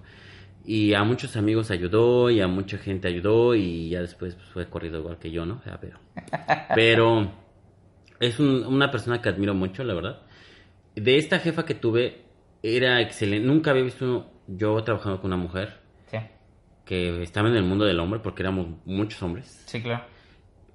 Y 0.65 0.93
a 0.93 1.03
muchos 1.03 1.35
amigos 1.35 1.71
ayudó 1.71 2.29
y 2.29 2.41
a 2.41 2.47
mucha 2.47 2.77
gente 2.77 3.07
ayudó 3.07 3.55
y 3.55 3.89
ya 3.89 4.01
después 4.01 4.35
pues, 4.35 4.47
fue 4.49 4.69
corrido 4.69 4.99
igual 4.99 5.17
que 5.17 5.31
yo, 5.31 5.45
¿no? 5.45 5.55
O 5.55 5.61
sea, 5.63 5.79
pero, 5.79 5.99
pero 6.75 7.31
es 8.19 8.39
un- 8.39 8.65
una 8.65 8.91
persona 8.91 9.21
que 9.21 9.29
admiro 9.29 9.53
mucho, 9.53 9.83
la 9.83 9.93
verdad. 9.93 10.21
De 10.95 11.17
esta 11.17 11.39
jefa 11.39 11.65
que 11.65 11.75
tuve, 11.75 12.25
era 12.63 13.01
excelente. 13.01 13.47
Nunca 13.47 13.71
había 13.71 13.83
visto 13.83 14.31
yo 14.47 14.81
trabajando 14.83 15.21
con 15.21 15.33
una 15.33 15.41
mujer 15.41 15.79
que 16.89 17.21
estaba 17.21 17.47
en 17.49 17.55
el 17.55 17.61
mundo 17.63 17.85
del 17.85 17.99
hombre 17.99 18.19
porque 18.19 18.41
éramos 18.41 18.65
muchos 18.85 19.21
hombres. 19.21 19.63
sí, 19.67 19.79
claro. 19.81 20.03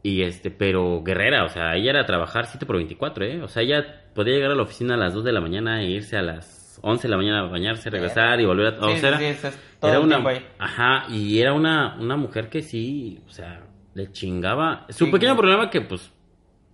Y 0.05 0.23
este, 0.23 0.51
pero 0.51 1.03
guerrera, 1.03 1.45
o 1.45 1.49
sea, 1.49 1.75
ella 1.77 1.91
era 1.91 2.05
trabajar 2.07 2.47
7 2.47 2.67
por 2.67 2.77
24, 2.77 3.25
¿eh? 3.25 3.43
O 3.43 3.49
sea, 3.49 3.63
ella 3.63 4.03
podía 4.15 4.35
llegar 4.35 4.51
a 4.51 4.55
la 4.55 4.63
oficina 4.63 4.95
a 4.95 4.97
las 4.99 5.15
2 5.15 5.25
de 5.25 5.33
la 5.33 5.41
mañana 5.41 5.81
e 5.83 5.87
irse 5.91 6.17
a 6.19 6.23
las 6.23 6.79
11 6.83 7.09
de 7.09 7.11
la 7.11 7.17
mañana 7.17 7.41
a 7.41 7.45
bañarse, 7.51 7.89
regresar 7.89 8.39
y 8.41 8.45
volver 8.45 8.75
a... 8.75 8.87
o 8.87 8.91
Sí, 8.95 8.99
sea, 9.01 9.17
sí, 9.19 9.25
era- 9.25 9.37
sí, 9.51 9.59
todo 9.81 9.91
era 9.91 10.01
el 10.01 10.07
una... 10.07 10.29
ahí. 10.31 10.47
Ajá, 10.59 11.07
y 11.09 11.41
era 11.41 11.55
una, 11.55 11.97
una 11.99 12.17
mujer 12.17 12.51
que 12.51 12.61
sí, 12.63 13.19
o 13.27 13.31
sea, 13.31 13.63
le 13.95 14.13
chingaba. 14.13 14.87
Su 14.91 15.11
pequeño 15.11 15.37
problema 15.39 15.71
que, 15.71 15.81
pues, 15.81 16.13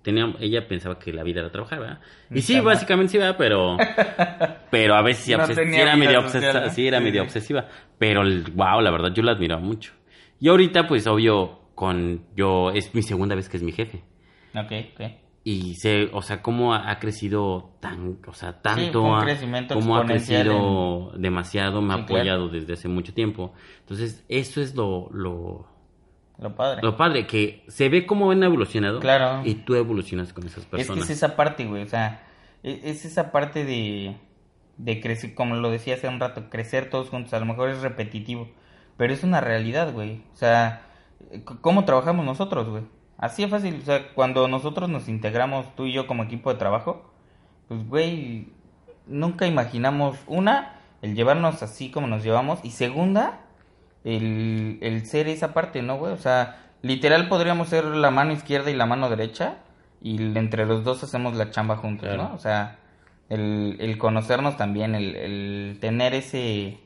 tenía, 0.03 0.35
ella 0.41 0.67
pensaba 0.69 0.99
que 0.99 1.13
la 1.13 1.23
vida 1.23 1.41
era 1.41 1.51
trabajar, 1.51 1.81
¿verdad? 1.81 2.01
Y 2.33 2.43
sí, 2.43 2.55
jamás. 2.55 2.75
básicamente 2.75 3.13
sí, 3.13 3.19
¿verdad? 3.19 3.37
Pero, 3.39 3.77
pero 4.71 4.95
a 4.95 5.03
veces 5.03 5.25
sí, 5.25 5.33
No 5.37 5.43
obses- 5.45 5.55
tenía 5.57 5.73
sí 5.75 5.81
era 5.81 5.97
medio 5.97 6.23
social, 6.23 6.57
obsesiva, 6.57 6.61
¿no? 6.67 6.71
sí, 6.71 6.87
era 6.89 6.99
Sí, 6.99 7.05
medio 7.05 7.23
obsesiva. 7.23 7.69
Pero, 7.99 8.23
wow, 8.55 8.81
la 8.81 8.91
verdad, 8.91 9.13
yo 9.13 9.23
la 9.23 9.33
admiraba 9.33 9.61
mucho. 9.61 9.93
Y 10.39 10.49
ahorita, 10.49 10.87
pues, 10.87 11.07
obvio, 11.07 11.61
con 11.75 12.25
yo, 12.37 12.71
es 12.71 12.95
mi 12.95 13.03
segunda 13.03 13.35
vez 13.35 13.49
que 13.49 13.57
es 13.57 13.63
mi 13.63 13.73
jefe. 13.73 14.03
Ok, 14.55 14.73
ok. 14.95 15.01
Y 15.43 15.75
sé, 15.77 16.11
o 16.13 16.21
sea, 16.21 16.43
cómo 16.43 16.75
ha, 16.75 16.91
ha 16.91 16.99
crecido 16.99 17.71
tan, 17.81 18.19
o 18.27 18.35
sea, 18.35 18.61
tanto, 18.61 19.03
un 19.03 19.21
crecimiento 19.23 19.75
cómo 19.75 19.97
ha 19.97 20.05
crecido 20.05 21.13
demasiado, 21.17 21.81
me 21.81 21.95
ha 21.95 21.97
claro. 21.97 22.05
apoyado 22.05 22.49
desde 22.49 22.75
hace 22.75 22.89
mucho 22.89 23.15
tiempo. 23.15 23.55
Entonces, 23.81 24.23
eso 24.29 24.61
es 24.61 24.75
lo, 24.75 25.09
lo, 25.13 25.67
Lo 26.41 26.55
padre. 26.57 26.81
lo 26.83 26.97
padre, 26.97 27.27
que 27.27 27.65
se 27.69 27.89
ve 27.89 28.07
cómo 28.07 28.31
han 28.31 28.43
evolucionado. 28.43 29.01
Claro. 29.01 29.43
Y 29.47 29.55
tú 29.57 29.75
evolucionas 29.75 30.33
con 30.33 30.47
esas 30.47 30.61
Es 30.61 30.65
que 30.67 30.77
personas. 30.79 31.05
es 31.05 31.11
esa 31.11 31.37
parte, 31.37 31.67
güey. 31.67 31.83
O 31.83 31.89
sea, 31.89 32.23
e- 32.63 32.81
es 32.85 33.05
esa 33.05 33.31
parte 33.31 33.65
de, 33.65 34.17
de 34.79 35.01
crecer, 35.01 35.35
como 35.35 35.55
lo 35.57 35.71
decía 35.71 35.95
hace 35.95 36.09
un 36.09 36.19
rato, 36.19 36.49
crecer 36.49 36.89
todos 36.91 37.11
juntos. 37.11 37.35
A 37.35 37.41
lo 37.41 37.47
mejor 37.47 37.69
es 37.69 37.83
repetitivo, 37.83 38.49
pero 38.97 39.13
es 39.13 39.23
una 39.23 39.41
realidad, 39.43 39.93
güey. 39.93 40.23
O 40.33 40.37
sea, 40.37 40.87
¿cómo 41.61 41.85
trabajamos 41.85 42.25
nosotros, 42.25 42.69
güey? 42.69 42.85
Así 43.19 43.43
es 43.43 43.51
fácil. 43.51 43.79
O 43.83 43.85
sea, 43.85 44.13
cuando 44.15 44.49
nosotros 44.49 44.89
nos 44.89 45.09
integramos, 45.09 45.75
tú 45.77 45.85
y 45.85 45.93
yo 45.93 46.07
como 46.07 46.23
equipo 46.23 46.51
de 46.51 46.59
trabajo, 46.59 47.13
pues, 47.69 47.87
güey, 47.87 48.49
nunca 49.07 49.47
imaginamos, 49.47 50.17
una, 50.27 50.81
el 51.03 51.15
llevarnos 51.15 51.63
así 51.63 51.91
como 51.91 52.07
nos 52.07 52.23
llevamos, 52.25 52.61
y 52.65 52.71
segunda, 52.71 53.41
el, 54.05 54.79
el 54.81 55.07
ser 55.07 55.29
esa 55.29 55.53
parte, 55.53 55.83
¿no, 55.83 55.99
güey? 55.99 56.13
O 56.13 56.19
sea, 56.19 56.71
literal 56.83 57.29
podríamos 57.29 57.69
ser 57.69 57.85
la 57.85 58.11
mano 58.11 58.33
izquierda 58.33 58.71
y 58.71 58.75
la 58.77 58.87
mano 58.87 59.09
derecha 59.11 59.59
y 60.03 60.17
entre 60.39 60.67
los 60.67 60.85
dos 60.85 61.03
hacemos 61.03 61.35
la 61.37 61.51
chamba 61.51 61.77
juntos, 61.77 62.09
Claro. 62.09 62.31
¿no? 62.31 62.35
O 62.35 62.39
sea, 62.39 62.79
el, 63.29 63.77
el 63.81 63.99
conocernos 63.99 64.57
también, 64.57 64.95
el, 64.95 65.15
el 65.17 65.79
tener 65.81 66.15
ese 66.15 66.79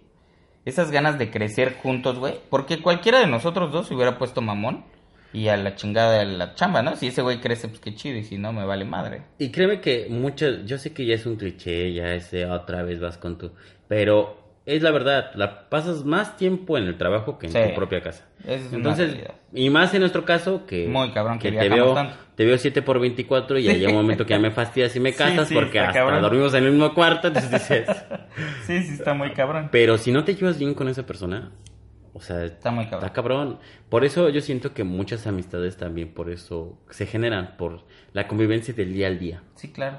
esas 0.64 0.90
ganas 0.90 1.18
de 1.18 1.30
crecer 1.30 1.76
juntos, 1.76 2.18
güey, 2.18 2.36
porque 2.48 2.80
cualquiera 2.80 3.20
de 3.20 3.26
nosotros 3.26 3.70
dos 3.70 3.86
se 3.88 3.94
hubiera 3.94 4.16
puesto 4.16 4.40
mamón 4.40 4.84
y 5.30 5.48
a 5.48 5.56
la 5.58 5.74
chingada 5.74 6.18
de 6.20 6.24
la 6.24 6.54
chamba, 6.54 6.80
¿no? 6.80 6.96
Si 6.96 7.08
ese 7.08 7.20
güey 7.20 7.38
crece, 7.40 7.68
pues 7.68 7.80
qué 7.80 7.94
chido, 7.94 8.16
y 8.16 8.24
si 8.24 8.38
no, 8.38 8.52
me 8.54 8.64
vale 8.64 8.86
madre. 8.86 9.22
Y 9.38 9.50
créeme 9.50 9.80
que 9.80 10.06
muchas, 10.08 10.64
yo 10.64 10.78
sé 10.78 10.94
que 10.94 11.04
ya 11.04 11.16
es 11.16 11.26
un 11.26 11.36
cliché, 11.36 11.92
ya 11.92 12.14
ese 12.14 12.46
otra 12.46 12.82
vez 12.82 12.98
vas 12.98 13.18
con 13.18 13.36
tu, 13.36 13.50
pero 13.88 14.38
es 14.66 14.82
la 14.82 14.90
verdad, 14.90 15.30
la 15.34 15.68
pasas 15.68 16.04
más 16.04 16.36
tiempo 16.36 16.78
en 16.78 16.84
el 16.84 16.96
trabajo 16.96 17.38
que 17.38 17.46
en 17.48 17.52
Sí. 17.52 17.58
tu 17.68 17.74
propia 17.74 18.00
casa. 18.02 18.26
Es 18.46 18.72
Entonces, 18.72 19.16
y 19.52 19.68
más 19.70 19.92
en 19.94 20.00
nuestro 20.00 20.24
caso 20.24 20.64
que, 20.66 20.86
Muy 20.88 21.10
cabrón 21.12 21.38
que 21.38 21.52
te 21.52 21.68
veo, 21.68 21.92
tanto. 21.94 22.14
te 22.34 22.44
veo 22.46 22.56
7 22.58 22.80
por 22.82 22.98
24 22.98 23.58
y 23.58 23.68
hay 23.68 23.84
un 23.86 23.92
momento 23.94 24.24
que 24.24 24.30
ya 24.34 24.38
me 24.38 24.50
fastidias 24.50 24.94
y 24.96 25.00
me 25.00 25.12
Sí, 25.12 25.18
casas 25.18 25.48
sí, 25.48 25.54
porque 25.54 25.80
hasta 25.80 25.92
cabrón. 25.92 26.22
dormimos 26.22 26.54
en 26.54 26.64
el 26.64 26.70
mismo 26.72 26.94
cuarto, 26.94 27.28
entonces 27.28 27.50
dices, 27.50 27.86
Sí, 28.66 28.82
sí, 28.82 28.94
está 28.94 29.12
muy 29.14 29.32
cabrón. 29.32 29.68
pero 29.70 29.98
si 29.98 30.12
no 30.12 30.24
te 30.24 30.34
llevas 30.34 30.58
bien 30.58 30.74
con 30.74 30.88
esa 30.88 31.04
persona, 31.04 31.52
o 32.14 32.20
sea, 32.20 32.44
Está 32.44 32.70
muy 32.70 32.84
cabrón. 32.84 33.02
Está 33.04 33.12
cabrón. 33.12 33.58
Por 33.88 34.04
eso 34.04 34.28
yo 34.28 34.40
siento 34.40 34.72
que 34.72 34.84
muchas 34.84 35.26
amistades 35.26 35.76
también 35.76 36.14
por 36.14 36.30
eso 36.30 36.78
se 36.90 37.06
generan, 37.06 37.56
por 37.58 37.84
la 38.12 38.28
convivencia 38.28 38.72
del 38.72 38.92
día 38.94 39.08
al 39.08 39.18
día. 39.18 39.42
Sí, 39.56 39.72
claro. 39.72 39.98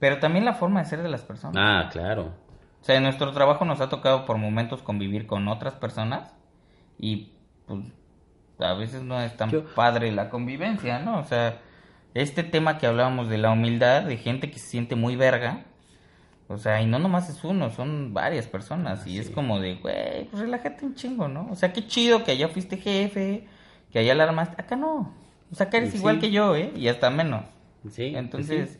Pero 0.00 0.18
también 0.18 0.44
la 0.44 0.54
forma 0.54 0.80
de 0.82 0.86
ser 0.86 1.00
de 1.02 1.08
las 1.08 1.22
personas. 1.22 1.54
Ah, 1.56 1.88
claro. 1.92 2.34
O 2.82 2.84
sea, 2.84 2.96
en 2.96 3.04
nuestro 3.04 3.30
trabajo 3.32 3.64
nos 3.64 3.80
ha 3.80 3.88
tocado 3.88 4.24
por 4.26 4.38
momentos 4.38 4.82
convivir 4.82 5.26
con 5.26 5.46
otras 5.48 5.74
personas 5.74 6.34
y 6.98 7.30
pues 7.66 7.80
a 8.58 8.74
veces 8.74 9.02
no 9.02 9.20
es 9.20 9.36
tan 9.36 9.50
Yo- 9.50 9.64
padre 9.74 10.10
la 10.12 10.28
convivencia, 10.30 10.98
¿no? 10.98 11.18
O 11.20 11.24
sea, 11.24 11.60
este 12.14 12.42
tema 12.42 12.78
que 12.78 12.86
hablábamos 12.86 13.28
de 13.28 13.38
la 13.38 13.50
humildad, 13.52 14.02
de 14.02 14.16
gente 14.16 14.50
que 14.50 14.58
se 14.58 14.66
siente 14.66 14.96
muy 14.96 15.16
verga, 15.16 15.64
o 16.48 16.58
sea, 16.58 16.82
y 16.82 16.86
no 16.86 16.98
nomás 16.98 17.30
es 17.30 17.42
uno, 17.44 17.70
son 17.70 18.12
varias 18.12 18.46
personas 18.46 19.06
y 19.06 19.18
es 19.18 19.30
como 19.30 19.58
de, 19.60 19.76
güey, 19.76 20.24
pues 20.26 20.42
relájate 20.42 20.84
un 20.84 20.94
chingo, 20.94 21.28
¿no? 21.28 21.48
O 21.50 21.56
sea, 21.56 21.72
qué 21.72 21.86
chido 21.86 22.24
que 22.24 22.32
allá 22.32 22.48
fuiste 22.48 22.76
jefe, 22.76 23.46
que 23.92 23.98
allá 24.00 24.14
la 24.14 24.24
armaste, 24.24 24.60
acá 24.60 24.76
no. 24.76 25.14
O 25.50 25.54
sea, 25.54 25.66
acá 25.68 25.78
eres 25.78 25.92
Sí. 25.92 25.98
igual 25.98 26.18
que 26.18 26.30
yo, 26.30 26.54
¿eh? 26.56 26.72
Y 26.76 26.88
hasta 26.88 27.10
menos. 27.10 27.44
Sí. 27.84 28.10
pues 28.10 28.14
Entonces, 28.16 28.78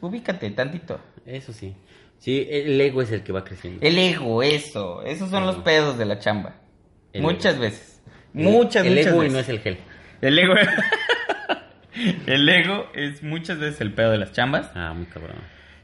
ubícate 0.00 0.50
tantito. 0.50 1.00
eso 1.26 1.52
sí. 1.52 1.74
Sí, 2.18 2.46
el 2.50 2.80
ego 2.80 3.00
es 3.02 3.12
el 3.12 3.22
que 3.22 3.32
va 3.32 3.44
creciendo. 3.44 3.84
El 3.84 3.98
ego, 3.98 4.42
eso. 4.42 5.02
Esos 5.02 5.30
son 5.30 5.46
los 5.46 5.56
pedos 5.58 5.96
de 5.98 6.04
la 6.04 6.18
chamba. 6.18 6.56
El 7.12 7.22
muchas 7.22 7.54
ego. 7.54 7.62
veces. 7.62 8.02
Muchas, 8.32 8.84
el 8.84 8.94
muchas 8.94 9.06
ego 9.06 9.16
y 9.16 9.26
veces. 9.26 9.32
no 9.32 9.38
es 9.38 9.48
el 9.48 9.60
gel. 9.60 9.78
El 10.20 10.38
ego. 10.38 10.54
el 12.26 12.48
ego 12.48 12.86
es 12.94 13.22
muchas 13.22 13.58
veces 13.58 13.80
el 13.80 13.92
pedo 13.92 14.10
de 14.10 14.18
las 14.18 14.32
chambas. 14.32 14.70
Ah, 14.74 14.92
muy 14.94 15.06
cabrón. 15.06 15.36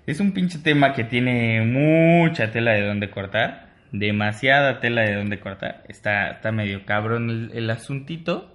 Es 0.07 0.21
un 0.21 0.33
pinche 0.33 0.59
tema 0.59 0.93
que 0.93 1.05
tiene 1.05 1.63
mucha 1.63 2.51
tela 2.51 2.73
de 2.73 2.83
donde 2.87 3.11
cortar. 3.11 3.73
Demasiada 3.93 4.81
tela 4.81 5.03
de 5.03 5.15
donde 5.15 5.39
cortar. 5.41 5.85
Está, 5.89 6.33
está 6.33 6.53
medio 6.53 6.85
cabrón 6.85 7.31
el, 7.31 7.51
el 7.55 7.71
asuntito. 7.71 8.51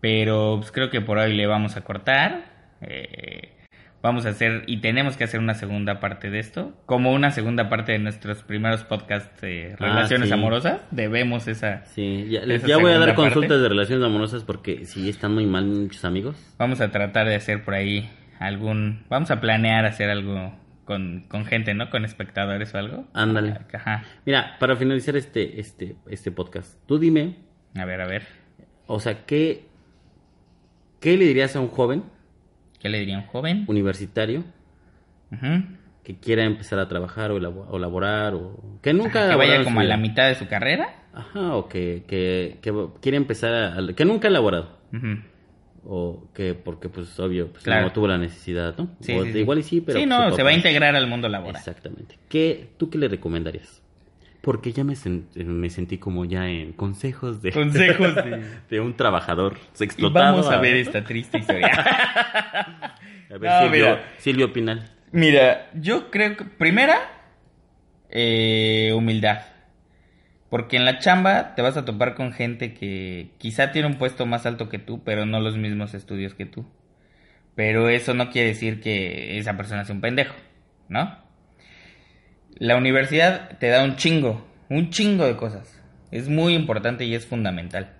Pero 0.00 0.56
pues, 0.58 0.70
creo 0.70 0.90
que 0.90 1.00
por 1.00 1.18
hoy 1.18 1.34
le 1.34 1.46
vamos 1.46 1.76
a 1.76 1.80
cortar. 1.82 2.44
Eh, 2.82 3.56
vamos 4.02 4.24
a 4.26 4.30
hacer 4.30 4.64
y 4.66 4.78
tenemos 4.78 5.16
que 5.16 5.24
hacer 5.24 5.40
una 5.40 5.54
segunda 5.54 6.00
parte 6.00 6.30
de 6.30 6.38
esto. 6.38 6.72
Como 6.86 7.12
una 7.12 7.30
segunda 7.30 7.68
parte 7.68 7.92
de 7.92 7.98
nuestros 7.98 8.42
primeros 8.42 8.84
podcasts 8.84 9.40
de 9.42 9.74
Ah, 9.78 9.86
relaciones 9.86 10.28
sí. 10.28 10.34
amorosas. 10.34 10.80
Debemos 10.90 11.46
esa. 11.48 11.84
Sí, 11.86 12.26
ya, 12.30 12.40
Esa 12.40 12.66
ya 12.66 12.78
voy 12.78 12.92
a 12.92 12.98
dar 12.98 13.14
consultas 13.14 13.48
parte. 13.50 13.62
de 13.62 13.68
relaciones 13.68 14.04
amorosas 14.04 14.44
porque 14.44 14.84
sí 14.86 15.08
están 15.08 15.34
muy 15.34 15.46
mal 15.46 15.64
muchos 15.66 16.04
amigos. 16.04 16.36
Vamos 16.58 16.80
a 16.80 16.90
tratar 16.90 17.26
de 17.28 17.34
hacer 17.34 17.62
por 17.64 17.74
ahí 17.74 18.08
algún. 18.38 19.04
Vamos 19.08 19.30
a 19.30 19.40
planear 19.40 19.84
hacer 19.84 20.08
algo 20.10 20.54
con, 20.84 21.24
con 21.28 21.44
gente, 21.44 21.74
¿no? 21.74 21.88
Con 21.90 22.04
espectadores 22.04 22.74
o 22.74 22.78
algo. 22.78 23.04
Ándale. 23.12 23.58
Ajá. 23.72 24.04
Mira, 24.26 24.56
para 24.58 24.76
finalizar 24.76 25.16
este, 25.16 25.60
este, 25.60 25.94
este 26.08 26.30
podcast, 26.32 26.74
tú 26.86 26.98
dime, 26.98 27.36
A 27.76 27.84
ver, 27.84 28.00
a 28.00 28.06
ver. 28.06 28.22
o 28.86 28.98
sea, 28.98 29.24
¿qué, 29.26 29.66
¿qué 31.00 31.16
le 31.16 31.26
dirías 31.26 31.54
a 31.54 31.60
un 31.60 31.68
joven 31.68 32.02
¿Qué 32.80 32.88
le 32.88 32.98
diría 32.98 33.18
un 33.18 33.26
joven? 33.26 33.64
universitario 33.68 34.44
que 36.02 36.16
quiera 36.18 36.44
empezar 36.44 36.78
a 36.80 36.88
trabajar 36.88 37.30
o, 37.30 37.38
labo- 37.38 37.66
o 37.70 37.78
laborar 37.78 38.34
o 38.34 38.78
que 38.82 38.92
nunca 38.92 39.28
que 39.28 39.36
vaya 39.36 39.62
como 39.62 39.80
a 39.80 39.84
la 39.84 39.96
mitad 39.96 40.26
de 40.28 40.34
su 40.34 40.48
carrera. 40.48 40.88
Ajá, 41.12 41.54
o 41.56 41.68
que, 41.68 42.04
que, 42.08 42.58
que 42.62 42.72
quiere 43.00 43.16
empezar 43.16 43.52
a, 43.54 43.94
que 43.94 44.04
nunca 44.04 44.28
ha 44.28 44.30
laborado 44.30 44.78
o 45.84 46.28
que 46.34 46.54
porque 46.54 46.88
pues 46.88 47.18
obvio 47.20 47.48
pues, 47.52 47.64
Claro. 47.64 47.86
no 47.86 47.92
tuvo 47.92 48.06
la 48.08 48.18
necesidad, 48.18 48.76
¿no? 48.76 48.90
Sí, 49.00 49.14
o 49.14 49.24
sí, 49.24 49.32
sí. 49.32 49.38
igual 49.38 49.58
y 49.58 49.62
sí, 49.62 49.80
pero 49.80 49.98
Sí, 49.98 50.06
no, 50.06 50.34
se 50.34 50.42
va 50.42 50.50
a 50.50 50.54
integrar 50.54 50.94
al 50.96 51.06
mundo 51.06 51.28
laboral. 51.28 51.56
Exactamente. 51.56 52.16
¿Qué, 52.28 52.70
¿Tú 52.76 52.90
qué 52.90 52.98
le 52.98 53.08
recomendarías? 53.08 53.82
Porque 54.42 54.72
ya 54.72 54.84
me, 54.84 54.94
sen- 54.94 55.26
me 55.34 55.68
sentí 55.70 55.98
como 55.98 56.24
ya 56.24 56.48
en 56.48 56.72
consejos 56.72 57.42
de, 57.42 57.52
Consejos 57.52 58.14
de... 58.14 58.44
de 58.70 58.80
un 58.80 58.96
trabajador 58.96 59.58
Y 59.78 59.84
explotado. 59.84 60.36
vamos 60.36 60.50
a 60.50 60.58
ver 60.58 60.76
esta 60.76 61.04
triste 61.04 61.38
historia. 61.38 61.70
A 63.30 63.38
ver, 63.38 63.50
No, 63.50 63.60
Silvio, 63.62 63.70
mira. 63.86 64.04
Silvio 64.18 64.52
Pinal. 64.52 64.90
Mira, 65.12 65.70
yo 65.74 66.10
creo 66.10 66.36
que 66.36 66.44
primera, 66.44 66.98
eh, 68.08 68.92
humildad. 68.94 69.42
Porque 70.48 70.76
en 70.76 70.84
la 70.84 70.98
chamba 70.98 71.54
te 71.54 71.62
vas 71.62 71.76
a 71.76 71.84
topar 71.84 72.14
con 72.14 72.32
gente 72.32 72.74
que 72.74 73.30
quizá 73.38 73.70
tiene 73.70 73.86
un 73.88 73.98
puesto 73.98 74.26
más 74.26 74.46
alto 74.46 74.68
que 74.68 74.78
tú, 74.80 75.02
pero 75.04 75.26
no 75.26 75.38
los 75.40 75.56
mismos 75.56 75.94
estudios 75.94 76.34
que 76.34 76.46
tú. 76.46 76.66
Pero 77.54 77.88
eso 77.88 78.14
no 78.14 78.30
quiere 78.30 78.48
decir 78.48 78.80
que 78.80 79.38
esa 79.38 79.56
persona 79.56 79.84
sea 79.84 79.94
un 79.94 80.00
pendejo, 80.00 80.34
¿no? 80.88 81.18
La 82.60 82.76
universidad 82.76 83.56
te 83.56 83.68
da 83.68 83.82
un 83.82 83.96
chingo, 83.96 84.46
un 84.68 84.90
chingo 84.90 85.24
de 85.24 85.34
cosas. 85.34 85.82
Es 86.10 86.28
muy 86.28 86.52
importante 86.52 87.06
y 87.06 87.14
es 87.14 87.24
fundamental. 87.24 87.94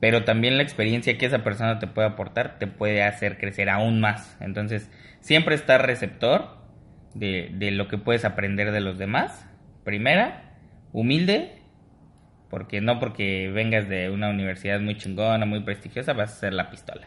Pero 0.00 0.24
también 0.24 0.56
la 0.56 0.64
experiencia 0.64 1.16
que 1.16 1.26
esa 1.26 1.44
persona 1.44 1.78
te 1.78 1.86
puede 1.86 2.08
aportar 2.08 2.58
te 2.58 2.66
puede 2.66 3.04
hacer 3.04 3.38
crecer 3.38 3.70
aún 3.70 4.00
más. 4.00 4.36
Entonces, 4.40 4.90
siempre 5.20 5.54
estar 5.54 5.86
receptor 5.86 6.58
de, 7.14 7.50
de 7.54 7.70
lo 7.70 7.86
que 7.86 7.98
puedes 7.98 8.24
aprender 8.24 8.72
de 8.72 8.80
los 8.80 8.98
demás. 8.98 9.48
Primera, 9.84 10.56
humilde, 10.92 11.62
porque 12.50 12.80
no 12.80 12.98
porque 12.98 13.48
vengas 13.48 13.88
de 13.88 14.10
una 14.10 14.28
universidad 14.28 14.80
muy 14.80 14.96
chingona, 14.96 15.46
muy 15.46 15.60
prestigiosa, 15.60 16.14
vas 16.14 16.32
a 16.32 16.40
ser 16.40 16.52
la 16.52 16.68
pistola. 16.68 17.06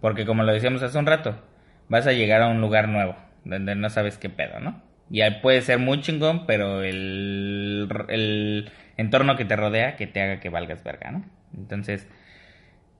Porque 0.00 0.26
como 0.26 0.44
lo 0.44 0.52
decíamos 0.52 0.80
hace 0.84 0.96
un 0.96 1.06
rato, 1.06 1.42
vas 1.88 2.06
a 2.06 2.12
llegar 2.12 2.40
a 2.40 2.46
un 2.46 2.60
lugar 2.60 2.86
nuevo, 2.86 3.16
donde 3.44 3.74
no 3.74 3.90
sabes 3.90 4.16
qué 4.16 4.28
pedo, 4.28 4.60
¿no? 4.60 4.86
Y 5.10 5.22
puede 5.42 5.62
ser 5.62 5.78
muy 5.78 6.00
chingón, 6.00 6.46
pero 6.46 6.82
el, 6.82 7.88
el 8.08 8.70
entorno 8.96 9.36
que 9.36 9.44
te 9.44 9.56
rodea 9.56 9.96
que 9.96 10.06
te 10.06 10.20
haga 10.20 10.40
que 10.40 10.50
valgas 10.50 10.84
verga, 10.84 11.10
¿no? 11.10 11.24
Entonces, 11.56 12.06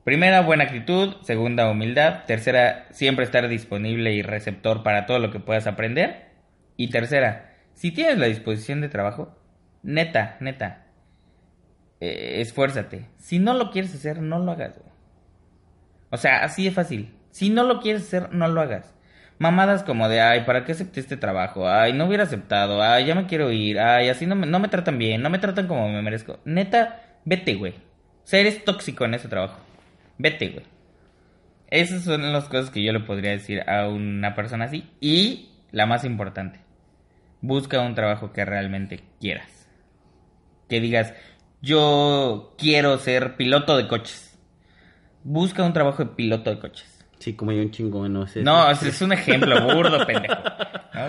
primera, 0.04 0.40
buena 0.40 0.64
actitud. 0.64 1.16
Segunda, 1.22 1.70
humildad. 1.70 2.24
Tercera, 2.24 2.86
siempre 2.90 3.24
estar 3.24 3.46
disponible 3.48 4.12
y 4.12 4.22
receptor 4.22 4.82
para 4.82 5.06
todo 5.06 5.18
lo 5.18 5.30
que 5.30 5.40
puedas 5.40 5.66
aprender. 5.66 6.28
Y 6.76 6.88
tercera, 6.90 7.56
si 7.74 7.90
tienes 7.90 8.18
la 8.18 8.26
disposición 8.26 8.80
de 8.80 8.88
trabajo, 8.88 9.36
neta, 9.82 10.36
neta, 10.40 10.86
eh, 12.00 12.40
esfuérzate. 12.40 13.08
Si 13.18 13.38
no 13.38 13.54
lo 13.54 13.70
quieres 13.70 13.94
hacer, 13.94 14.22
no 14.22 14.38
lo 14.38 14.52
hagas. 14.52 14.80
O 16.10 16.16
sea, 16.16 16.44
así 16.44 16.64
de 16.64 16.70
fácil. 16.70 17.14
Si 17.30 17.50
no 17.50 17.64
lo 17.64 17.80
quieres 17.80 18.02
hacer, 18.02 18.32
no 18.32 18.48
lo 18.48 18.60
hagas. 18.60 18.94
Mamadas 19.38 19.84
como 19.84 20.08
de, 20.08 20.20
ay, 20.20 20.42
¿para 20.44 20.64
qué 20.64 20.72
acepté 20.72 21.00
este 21.00 21.16
trabajo? 21.16 21.68
Ay, 21.68 21.92
no 21.92 22.06
hubiera 22.06 22.24
aceptado. 22.24 22.82
Ay, 22.82 23.06
ya 23.06 23.14
me 23.14 23.26
quiero 23.26 23.52
ir. 23.52 23.78
Ay, 23.78 24.08
así 24.08 24.26
no 24.26 24.34
me, 24.34 24.46
no 24.46 24.58
me 24.58 24.68
tratan 24.68 24.98
bien. 24.98 25.22
No 25.22 25.30
me 25.30 25.38
tratan 25.38 25.68
como 25.68 25.88
me 25.88 26.02
merezco. 26.02 26.40
Neta, 26.44 27.02
vete, 27.24 27.54
güey. 27.54 27.72
O 27.72 28.30
sea, 28.30 28.40
eres 28.40 28.64
tóxico 28.64 29.04
en 29.04 29.14
ese 29.14 29.28
trabajo. 29.28 29.58
Vete, 30.18 30.48
güey. 30.48 30.64
Esas 31.70 32.02
son 32.02 32.32
las 32.32 32.48
cosas 32.48 32.70
que 32.70 32.82
yo 32.82 32.92
le 32.92 33.00
podría 33.00 33.30
decir 33.30 33.62
a 33.68 33.88
una 33.88 34.34
persona 34.34 34.64
así. 34.64 34.90
Y 35.00 35.50
la 35.70 35.86
más 35.86 36.04
importante, 36.04 36.60
busca 37.40 37.80
un 37.80 37.94
trabajo 37.94 38.32
que 38.32 38.44
realmente 38.44 39.00
quieras. 39.20 39.68
Que 40.68 40.80
digas, 40.80 41.14
yo 41.60 42.54
quiero 42.58 42.98
ser 42.98 43.36
piloto 43.36 43.76
de 43.76 43.86
coches. 43.86 44.38
Busca 45.24 45.62
un 45.62 45.72
trabajo 45.72 46.04
de 46.04 46.10
piloto 46.10 46.50
de 46.50 46.58
coches. 46.58 46.97
Sí, 47.18 47.34
como 47.34 47.50
hay 47.50 47.60
un 47.60 47.70
chingo, 47.70 48.08
no 48.08 48.26
sé. 48.26 48.42
No, 48.42 48.70
es 48.70 49.02
un 49.02 49.12
ejemplo 49.12 49.60
burdo, 49.74 50.06
pendejo. 50.06 50.36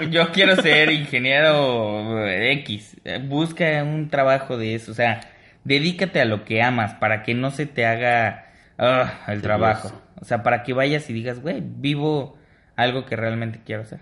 Yo 0.10 0.32
quiero 0.32 0.56
ser 0.56 0.92
ingeniero 0.92 2.28
X. 2.28 2.98
Busca 3.28 3.84
un 3.84 4.10
trabajo 4.10 4.58
de 4.58 4.76
eso. 4.76 4.92
O 4.92 4.96
sea, 4.96 5.22
dedícate 5.64 6.20
a 6.20 6.26
lo 6.26 6.46
que 6.46 6.62
amas 6.62 6.96
para 6.96 7.24
que 7.24 7.34
no 7.34 7.52
se 7.52 7.66
te 7.66 7.86
haga 7.86 8.48
ah, 8.78 9.24
el 9.28 9.42
trabajo. 9.42 9.92
O 10.20 10.26
sea, 10.26 10.44
para 10.44 10.64
que 10.64 10.74
vayas 10.74 11.10
y 11.10 11.14
digas, 11.14 11.42
güey, 11.42 11.62
vivo 11.64 12.38
algo 12.76 13.06
que 13.06 13.16
realmente 13.16 13.62
quiero 13.66 13.84
hacer. 13.84 14.00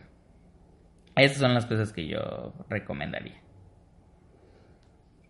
Esas 1.16 1.38
son 1.38 1.54
las 1.54 1.66
cosas 1.66 1.92
que 1.92 2.08
yo 2.08 2.54
recomendaría. 2.70 3.42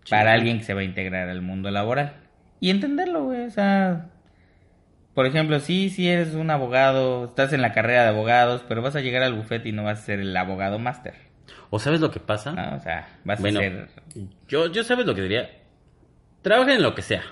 Para 0.09 0.33
alguien 0.33 0.59
que 0.59 0.63
se 0.63 0.73
va 0.73 0.81
a 0.81 0.85
integrar 0.85 1.29
al 1.29 1.41
mundo 1.41 1.71
laboral. 1.71 2.13
Y 2.59 2.69
entenderlo, 2.69 3.25
güey. 3.25 3.45
O 3.45 3.49
sea, 3.49 4.09
por 5.17 5.25
ejemplo, 5.25 5.59
sí, 5.59 5.89
sí 5.89 6.07
eres 6.07 6.35
un 6.35 6.51
abogado, 6.51 7.25
estás 7.25 7.51
en 7.51 7.63
la 7.63 7.71
carrera 7.73 8.03
de 8.03 8.09
abogados, 8.09 8.63
pero 8.67 8.83
vas 8.83 8.95
a 8.95 9.01
llegar 9.01 9.23
al 9.23 9.33
bufete 9.33 9.67
y 9.69 9.71
no 9.71 9.83
vas 9.83 9.97
a 9.97 10.01
ser 10.03 10.19
el 10.19 10.37
abogado 10.37 10.77
máster. 10.77 11.15
¿O 11.71 11.79
sabes 11.79 12.01
lo 12.01 12.11
que 12.11 12.19
pasa? 12.19 12.51
¿no? 12.51 12.75
O 12.75 12.79
sea, 12.79 13.17
vas 13.25 13.41
Bueno, 13.41 13.57
a 13.59 13.63
ser... 13.63 13.87
yo, 14.47 14.71
yo 14.71 14.83
sabes 14.83 15.07
lo 15.07 15.15
que 15.15 15.23
diría. 15.23 15.49
Trabaja 16.43 16.75
en 16.75 16.83
lo 16.83 16.93
que 16.93 17.01
sea. 17.01 17.23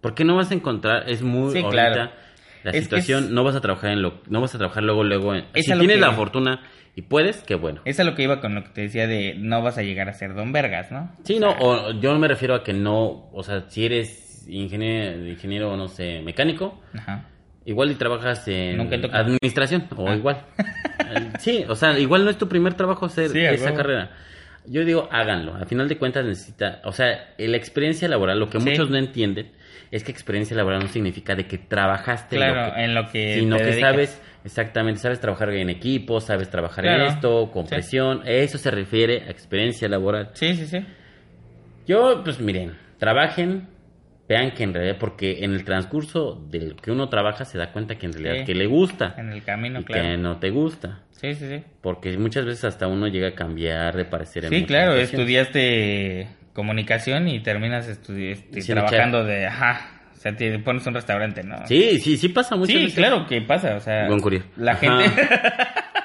Porque 0.00 0.24
no 0.24 0.36
vas 0.36 0.52
a 0.52 0.54
encontrar, 0.54 1.10
es 1.10 1.22
muy 1.22 1.50
Sí, 1.54 1.58
ahorita 1.58 1.72
claro. 1.92 2.10
la 2.62 2.70
Es 2.70 2.84
situación, 2.84 3.24
es- 3.24 3.30
no 3.30 3.42
vas 3.42 3.56
a 3.56 3.60
trabajar 3.60 3.90
en 3.90 4.00
lo, 4.02 4.20
no 4.28 4.40
vas 4.40 4.54
a 4.54 4.58
trabajar 4.58 4.84
luego, 4.84 5.02
luego. 5.02 5.34
En, 5.34 5.44
Es 5.54 5.64
si 5.66 5.72
tienes 5.72 5.96
que- 5.96 6.00
la 6.00 6.12
fortuna 6.12 6.60
y 6.94 7.02
puedes, 7.02 7.42
qué 7.42 7.56
bueno. 7.56 7.80
Es 7.84 7.98
a 7.98 8.04
lo 8.04 8.14
que 8.14 8.22
iba 8.22 8.40
con 8.40 8.54
lo 8.54 8.62
que 8.62 8.68
te 8.70 8.82
decía 8.82 9.08
de 9.08 9.34
no 9.36 9.60
vas 9.60 9.76
a 9.76 9.82
llegar 9.82 10.08
a 10.08 10.12
ser 10.12 10.34
don 10.34 10.52
Vergas, 10.52 10.92
¿no? 10.92 11.10
Sí, 11.24 11.40
no, 11.40 11.50
o 11.58 11.90
yo 12.00 12.16
me 12.16 12.28
refiero 12.28 12.54
a 12.54 12.62
que 12.62 12.74
no, 12.74 13.28
o 13.32 13.42
sea, 13.42 13.64
si 13.70 13.84
eres 13.86 14.25
ingeniero, 14.48 15.26
ingeniero 15.26 15.76
no 15.76 15.88
sé, 15.88 16.20
mecánico, 16.22 16.80
Ajá. 16.96 17.24
igual 17.64 17.90
y 17.90 17.94
trabajas 17.94 18.46
en 18.48 18.76
Nunca 18.76 18.96
administración, 19.12 19.86
o 19.96 20.08
Ah. 20.08 20.16
igual. 20.16 20.44
Eh, 21.08 21.30
sí, 21.38 21.64
o 21.68 21.76
sea, 21.76 21.96
igual 22.00 22.24
no 22.24 22.30
es 22.30 22.36
tu 22.38 22.48
primer 22.48 22.74
trabajo 22.74 23.06
hacer 23.06 23.28
Sí, 23.30 23.38
esa 23.38 23.66
huevo. 23.66 23.76
carrera. 23.76 24.10
Yo 24.66 24.84
digo, 24.84 25.08
háganlo. 25.12 25.54
Al 25.54 25.66
final 25.66 25.86
de 25.88 25.96
cuentas 25.98 26.24
necesita, 26.24 26.80
o 26.82 26.90
sea, 26.90 27.28
la 27.38 27.56
experiencia 27.56 28.08
laboral, 28.08 28.40
lo 28.40 28.48
que 28.50 28.58
Sí. 28.58 28.68
muchos 28.70 28.90
no 28.90 28.96
entienden 28.96 29.52
es 29.92 30.02
que 30.02 30.10
experiencia 30.10 30.56
laboral 30.56 30.80
no 30.80 30.88
significa 30.88 31.36
de 31.36 31.46
que 31.46 31.58
trabajaste 31.58 32.34
en 32.36 32.48
lo 32.48 32.54
que, 32.74 32.84
en 32.84 32.94
lo 32.96 33.06
que 33.12 33.34
sino 33.38 33.56
que 33.58 33.62
dedicas. 33.66 33.90
sabes 33.92 34.22
exactamente, 34.44 34.98
sabes 35.00 35.20
trabajar 35.20 35.50
en 35.50 35.70
equipo, 35.70 36.20
sabes 36.20 36.50
trabajar 36.50 36.82
Claro. 36.84 37.04
en 37.04 37.08
esto, 37.10 37.52
con 37.52 37.66
Sí. 37.68 37.74
presión, 37.76 38.22
eso 38.24 38.58
se 38.58 38.72
refiere 38.72 39.22
a 39.28 39.30
experiencia 39.30 39.88
laboral. 39.88 40.30
Sí, 40.32 40.54
sí, 40.56 40.66
sí. 40.66 40.84
Yo, 41.86 42.22
pues 42.24 42.40
miren, 42.40 42.72
trabajen, 42.98 43.68
vean 44.28 44.50
que 44.52 44.64
en 44.64 44.74
realidad, 44.74 44.96
porque 44.98 45.44
en 45.44 45.52
el 45.54 45.64
transcurso 45.64 46.34
del 46.50 46.76
que 46.76 46.90
uno 46.90 47.08
trabaja 47.08 47.44
se 47.44 47.58
da 47.58 47.72
cuenta 47.72 47.96
que 47.96 48.06
en 48.06 48.12
realidad 48.12 48.34
Sí. 48.38 48.44
que 48.44 48.54
le 48.54 48.66
gusta 48.66 49.14
En 49.18 49.30
el 49.32 49.42
camino, 49.44 49.80
y 49.80 49.84
claro. 49.84 50.02
que 50.02 50.16
no 50.16 50.38
te 50.38 50.50
gusta. 50.50 51.00
Sí, 51.12 51.34
sí, 51.34 51.48
sí. 51.48 51.62
Porque 51.80 52.16
muchas 52.18 52.44
veces 52.44 52.64
hasta 52.64 52.88
uno 52.88 53.06
llega 53.08 53.28
a 53.28 53.34
cambiar 53.34 53.96
de 53.96 54.04
parecer 54.04 54.44
en 54.44 54.50
Sí, 54.50 54.64
claro, 54.64 54.92
ocasiones. 54.92 55.10
estudiaste 55.12 56.28
comunicación 56.52 57.28
y 57.28 57.40
terminas 57.40 57.88
estudi- 57.88 58.32
este, 58.32 58.60
trabajando 58.72 59.24
de, 59.24 59.46
ajá, 59.46 60.00
o 60.12 60.16
sea, 60.18 60.34
te 60.36 60.58
pones 60.58 60.86
un 60.86 60.94
restaurante, 60.94 61.42
¿no? 61.42 61.66
Sí, 61.66 61.98
sí, 62.00 62.16
sí 62.16 62.28
pasa 62.30 62.56
muchas 62.56 62.74
Sí, 62.76 62.82
veces. 62.84 62.94
claro 62.98 63.26
que 63.26 63.40
pasa, 63.42 63.76
o 63.76 63.80
sea, 63.80 64.08
Buen 64.08 64.20
la 64.56 64.72
Ajá. 64.72 64.80
gente 65.02 65.22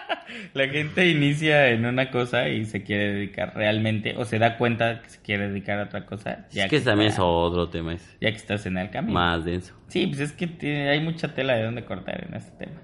la 0.54 0.68
gente 0.68 1.08
inicia 1.08 1.70
en 1.70 1.86
una 1.86 2.12
cosa 2.12 2.50
y 2.50 2.66
se 2.66 2.84
quiere 2.84 3.14
dedicar 3.14 3.54
realmente 3.56 4.16
o 4.18 4.26
se 4.26 4.38
da 4.40 4.58
cuenta 4.58 5.02
que 5.02 5.10
se 5.10 5.22
quiere 5.22 5.48
dedicar 5.50 5.80
a 5.80 5.84
otra 5.84 6.06
cosa, 6.06 6.48
ya 6.52 6.66
Es 6.66 6.70
que 6.70 6.80
también 6.82 7.10
es 7.12 7.20
otro 7.20 7.70
tema, 7.70 7.94
es 7.94 8.18
ya 8.20 8.30
que 8.30 8.38
estás 8.38 8.66
en 8.66 8.78
el 8.78 8.90
camino. 8.90 9.14
más 9.14 9.46
denso. 9.46 9.74
Sí, 9.88 10.08
pues 10.08 10.20
es 10.20 10.32
que 10.34 10.48
tiene- 10.48 10.90
hay 10.90 11.00
mucha 11.00 11.34
tela 11.34 11.56
de 11.56 11.64
dónde 11.64 11.86
cortar 11.86 12.26
en 12.28 12.34
este 12.36 12.66
tema. 12.66 12.82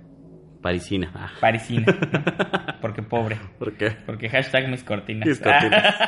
Parisina. 0.61 1.11
Ah, 1.13 1.31
Parisina, 1.39 1.85
¿no? 1.85 2.77
porque 2.81 3.03
pobre, 3.03 3.37
¿Por 3.59 3.73
qué? 3.77 3.91
porque 4.05 4.27
hashtag 4.29 4.67
mis 4.69 4.83
cortinas. 4.83 5.27
Mis 5.27 5.39
cortinas. 5.39 5.95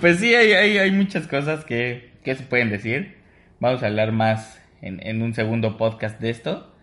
Pues 0.00 0.18
sí, 0.18 0.34
hay, 0.34 0.52
hay, 0.52 0.78
hay 0.78 0.90
muchas 0.90 1.26
cosas 1.26 1.64
que, 1.64 2.12
que 2.22 2.34
se 2.34 2.42
pueden 2.44 2.70
decir. 2.70 3.16
Vamos 3.60 3.82
a 3.82 3.86
hablar 3.86 4.12
más 4.12 4.62
en, 4.82 5.04
en 5.06 5.22
un 5.22 5.34
segundo 5.34 5.76
podcast 5.76 6.20
de 6.20 6.30
esto. 6.30 6.74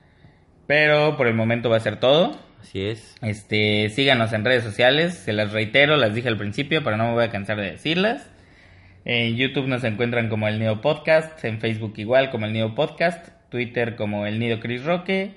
Pero 0.68 1.16
por 1.16 1.28
el 1.28 1.36
momento 1.36 1.70
va 1.70 1.78
a 1.78 1.82
ser 1.82 2.00
todo. 2.00 2.40
Así 2.62 2.86
es. 2.86 3.16
Este, 3.22 3.90
síganos 3.90 4.32
en 4.34 4.46
redes 4.46 4.64
sociales, 4.64 5.16
se 5.16 5.34
las 5.34 5.52
reitero, 5.52 5.98
las 5.98 6.14
dije 6.14 6.28
al 6.28 6.38
principio, 6.38 6.84
pero 6.84 6.98
no 6.98 7.08
me 7.08 7.14
voy 7.14 7.24
a 7.24 7.32
cansar 7.32 7.58
de 7.58 7.72
decirlas. 7.72 8.30
En 9.04 9.36
YouTube 9.36 9.68
nos 9.68 9.84
encuentran 9.84 10.30
como 10.30 10.48
el 10.48 10.60
Nido 10.60 10.80
Podcast, 10.80 11.44
en 11.44 11.60
Facebook 11.60 11.94
igual 11.98 12.30
como 12.30 12.46
el 12.46 12.54
Nido 12.54 12.76
Podcast, 12.76 13.30
Twitter 13.50 13.96
como 13.96 14.28
el 14.28 14.40
Nido 14.40 14.60
Chris 14.60 14.84
Roque, 14.84 15.32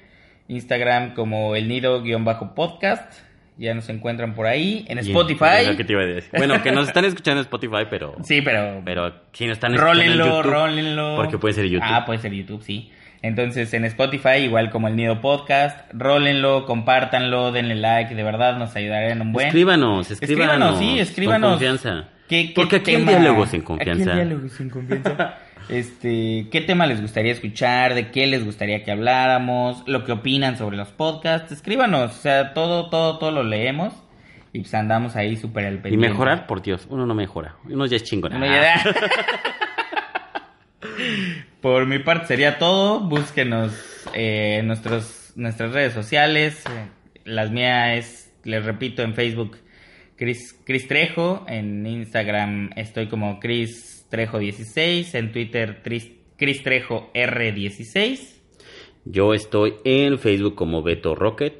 Instagram 0.48 1.14
como 1.14 1.56
el 1.56 1.68
Nido-podcast, 1.68 3.20
ya 3.56 3.72
nos 3.74 3.88
encuentran 3.88 4.34
por 4.34 4.46
ahí, 4.46 4.84
en 4.88 4.98
Spotify. 4.98 5.60
es 5.60 5.68
lo 5.68 5.76
que 5.76 5.84
te 5.84 5.92
iba 5.92 6.02
a 6.02 6.06
decir. 6.06 6.30
Bueno, 6.36 6.62
que 6.62 6.72
nos 6.72 6.88
están 6.88 7.04
escuchando 7.04 7.40
en 7.40 7.44
Spotify, 7.44 7.86
pero... 7.88 8.16
Sí, 8.22 8.42
pero 8.42 8.82
Pero 8.84 9.14
si 9.32 9.46
nos 9.46 9.54
están 9.54 9.74
escuchando 9.74 10.02
en 10.02 10.08
Rólenlo, 10.18 10.26
YouTube, 10.26 10.52
rólenlo. 10.52 11.16
Porque 11.16 11.38
puede 11.38 11.54
ser 11.54 11.66
YouTube. 11.66 11.88
Ah, 11.88 12.04
puede 12.04 12.18
ser 12.18 12.32
YouTube, 12.32 12.62
sí. 12.62 12.90
Entonces 13.24 13.72
en 13.72 13.86
Spotify, 13.86 14.36
igual 14.42 14.68
como 14.70 14.86
el 14.86 14.96
Nido 14.96 15.22
Podcast, 15.22 15.80
rólenlo, 15.94 16.66
compártanlo, 16.66 17.52
denle 17.52 17.74
like, 17.74 18.14
de 18.14 18.22
verdad 18.22 18.58
nos 18.58 18.76
ayudarían 18.76 19.22
un 19.22 19.32
buen. 19.32 19.46
Escríbanos, 19.46 20.10
escríbanos. 20.10 20.74
Escríbanos, 20.74 20.78
sí, 20.78 20.98
escríbanos. 20.98 21.40
Con 21.48 21.58
confianza. 21.58 22.08
¿Qué- 22.28 22.48
qué 22.48 22.52
Porque 22.54 22.76
aquí 22.76 22.94
en 22.94 23.08
en 23.08 23.62
Confianza. 23.62 24.02
Aquí 24.02 24.10
en 24.10 24.14
Diálogos 24.28 24.60
en 24.60 24.70
Confianza. 24.70 25.34
Este, 25.70 26.48
¿qué 26.52 26.60
tema 26.60 26.86
les 26.86 27.00
gustaría 27.00 27.32
escuchar? 27.32 27.94
¿De 27.94 28.10
qué 28.10 28.26
les 28.26 28.44
gustaría 28.44 28.84
que 28.84 28.90
habláramos? 28.92 29.82
¿Lo 29.86 30.04
que 30.04 30.12
opinan 30.12 30.58
sobre 30.58 30.76
los 30.76 30.88
podcasts? 30.88 31.52
Escríbanos, 31.52 32.10
o 32.18 32.20
sea, 32.20 32.52
todo, 32.52 32.90
todo, 32.90 33.16
todo 33.18 33.30
lo 33.30 33.42
leemos 33.42 33.94
y 34.52 34.60
pues 34.60 34.74
andamos 34.74 35.16
ahí 35.16 35.38
súper 35.38 35.64
al 35.64 35.76
Y 35.76 35.78
pendiente. 35.78 36.08
mejorar, 36.10 36.46
por 36.46 36.60
Dios, 36.60 36.86
uno 36.90 37.06
no 37.06 37.14
mejora. 37.14 37.54
Uno 37.64 37.86
ya 37.86 37.96
es 37.96 38.04
chingón. 38.04 38.34
Uno 38.36 38.44
ya- 38.44 38.84
Por 41.60 41.86
mi 41.86 41.98
parte 41.98 42.26
sería 42.26 42.58
todo. 42.58 43.00
Búsquenos 43.00 43.72
eh, 44.14 44.58
en 44.60 44.66
nuestros, 44.66 45.32
nuestras 45.36 45.72
redes 45.72 45.92
sociales. 45.92 46.62
Las 47.24 47.50
mías 47.50 47.98
es, 47.98 48.32
les 48.44 48.64
repito, 48.64 49.02
en 49.02 49.14
Facebook 49.14 49.58
Chris, 50.16 50.58
Chris 50.64 50.86
Trejo. 50.88 51.44
En 51.48 51.86
Instagram 51.86 52.70
estoy 52.76 53.08
como 53.08 53.40
Chris 53.40 54.06
Trejo 54.10 54.38
16. 54.38 55.14
En 55.14 55.32
Twitter 55.32 55.80
Chris 55.82 56.62
Trejo 56.62 57.10
R16. 57.14 58.34
Yo 59.04 59.34
estoy 59.34 59.74
en 59.84 60.18
Facebook 60.18 60.54
como 60.54 60.82
Beto 60.82 61.14
Rocket. 61.14 61.54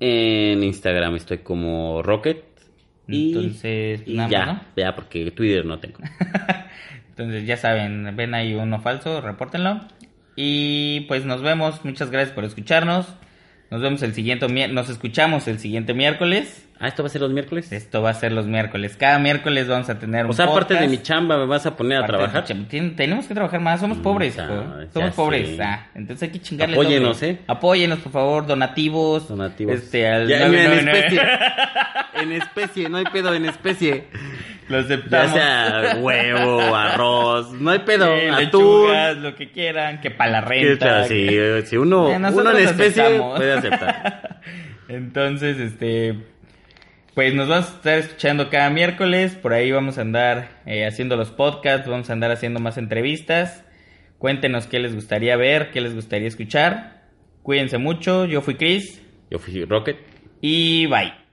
En 0.00 0.62
Instagram 0.62 1.16
estoy 1.16 1.38
como 1.38 2.02
Rocket. 2.02 2.44
Y, 3.06 3.28
Entonces, 3.28 4.02
y 4.06 4.14
nada 4.14 4.30
ya, 4.30 4.46
más, 4.46 4.62
¿no? 4.62 4.68
ya, 4.76 4.94
porque 4.94 5.30
Twitter 5.30 5.64
no 5.64 5.78
tengo. 5.78 5.98
Entonces 7.16 7.46
ya 7.46 7.56
saben, 7.56 8.16
ven 8.16 8.34
ahí 8.34 8.54
uno 8.54 8.80
falso, 8.80 9.20
repórtenlo. 9.20 9.80
Y 10.34 11.02
pues 11.02 11.24
nos 11.24 11.42
vemos, 11.42 11.84
muchas 11.84 12.10
gracias 12.10 12.34
por 12.34 12.44
escucharnos. 12.44 13.06
Nos 13.70 13.80
vemos 13.80 14.02
el 14.02 14.14
siguiente 14.14 14.68
nos 14.68 14.90
escuchamos 14.90 15.46
el 15.46 15.60
siguiente 15.60 15.94
miércoles. 15.94 16.68
Ah, 16.80 16.88
¿esto 16.88 17.02
va 17.02 17.06
a 17.06 17.10
ser 17.10 17.20
los 17.20 17.30
miércoles? 17.30 17.70
Esto 17.72 18.02
va 18.02 18.10
a 18.10 18.14
ser 18.14 18.32
los 18.32 18.46
miércoles. 18.46 18.96
Cada 18.98 19.18
miércoles 19.20 19.68
vamos 19.68 19.88
a 19.88 19.98
tener 19.98 20.24
un 20.24 20.32
O 20.32 20.34
sea, 20.34 20.46
aparte 20.46 20.74
de 20.74 20.88
mi 20.88 21.00
chamba, 21.00 21.38
¿me 21.38 21.46
vas 21.46 21.64
a 21.66 21.76
poner 21.76 22.02
a 22.02 22.06
trabajar? 22.06 22.44
Tenemos 22.44 23.26
que 23.26 23.32
trabajar 23.34 23.60
más, 23.60 23.80
somos 23.80 23.98
pobres, 23.98 24.34
ya, 24.36 24.44
hijo. 24.44 24.54
ya 24.80 24.86
somos 24.92 25.14
pobres. 25.14 25.58
ah, 25.60 25.86
entonces 25.94 26.24
hay 26.24 26.30
que 26.32 26.40
chingarle 26.44 26.74
Apóyenos, 26.74 27.20
doble. 27.20 27.32
¿eh? 27.34 27.38
Apóyenos, 27.46 27.98
por 28.00 28.12
favor, 28.12 28.46
donativos. 28.46 29.28
Donativos. 29.28 29.74
Este, 29.76 30.08
al 30.08 30.26
Ya, 30.28 30.46
en 30.46 30.52
999. 30.52 30.98
especie. 30.98 31.22
en 32.22 32.32
especie, 32.32 32.88
no 32.88 32.96
hay 32.98 33.04
pedo 33.04 33.34
en 33.34 33.44
especie. 33.46 34.04
Lo 34.68 34.78
Ya 34.80 34.84
aceptamos. 34.84 35.32
sea 35.32 35.96
huevo, 36.00 36.74
arroz, 36.74 37.52
no 37.52 37.70
hay 37.70 37.78
pedo. 37.80 38.06
Sí, 38.18 38.26
atún. 38.26 38.40
lechugas, 38.42 39.16
lo 39.18 39.34
que 39.36 39.50
quieran, 39.52 40.00
que 40.00 40.10
para 40.10 40.30
la 40.32 40.42
¿Qué 40.42 40.48
renta. 40.48 40.86
tal? 40.86 41.08
Si, 41.08 41.28
si 41.66 41.76
uno, 41.76 42.10
Eh, 42.10 42.16
uno 42.16 42.50
en 42.50 42.56
especie 42.68 43.02
aceptamos. 43.04 43.36
puede 43.38 43.52
aceptar. 43.52 44.40
Entonces, 44.88 45.58
este, 45.60 46.14
pues 47.14 47.32
nos 47.34 47.48
vamos 47.48 47.70
a 47.70 47.74
estar 47.74 47.98
escuchando 47.98 48.50
cada 48.50 48.70
miércoles. 48.70 49.36
Por 49.36 49.52
ahí 49.52 49.70
vamos 49.70 49.98
a 49.98 50.00
andar 50.00 50.62
eh, 50.66 50.84
haciendo 50.86 51.16
los 51.16 51.30
podcasts, 51.30 51.88
vamos 51.88 52.10
a 52.10 52.12
andar 52.12 52.32
haciendo 52.32 52.60
más 52.60 52.76
entrevistas. 52.76 53.64
Cuéntenos 54.18 54.66
qué 54.66 54.80
les 54.80 54.94
gustaría 54.94 55.36
ver, 55.36 55.70
qué 55.70 55.80
les 55.80 55.94
gustaría 55.94 56.28
escuchar. 56.28 57.04
Cuídense 57.42 57.78
mucho. 57.78 58.24
Yo 58.24 58.40
fui 58.40 58.56
Chris. 58.56 59.00
Yo 59.30 59.38
fui 59.38 59.64
Rocket. 59.64 59.98
Y 60.40 60.86
bye. 60.86 61.23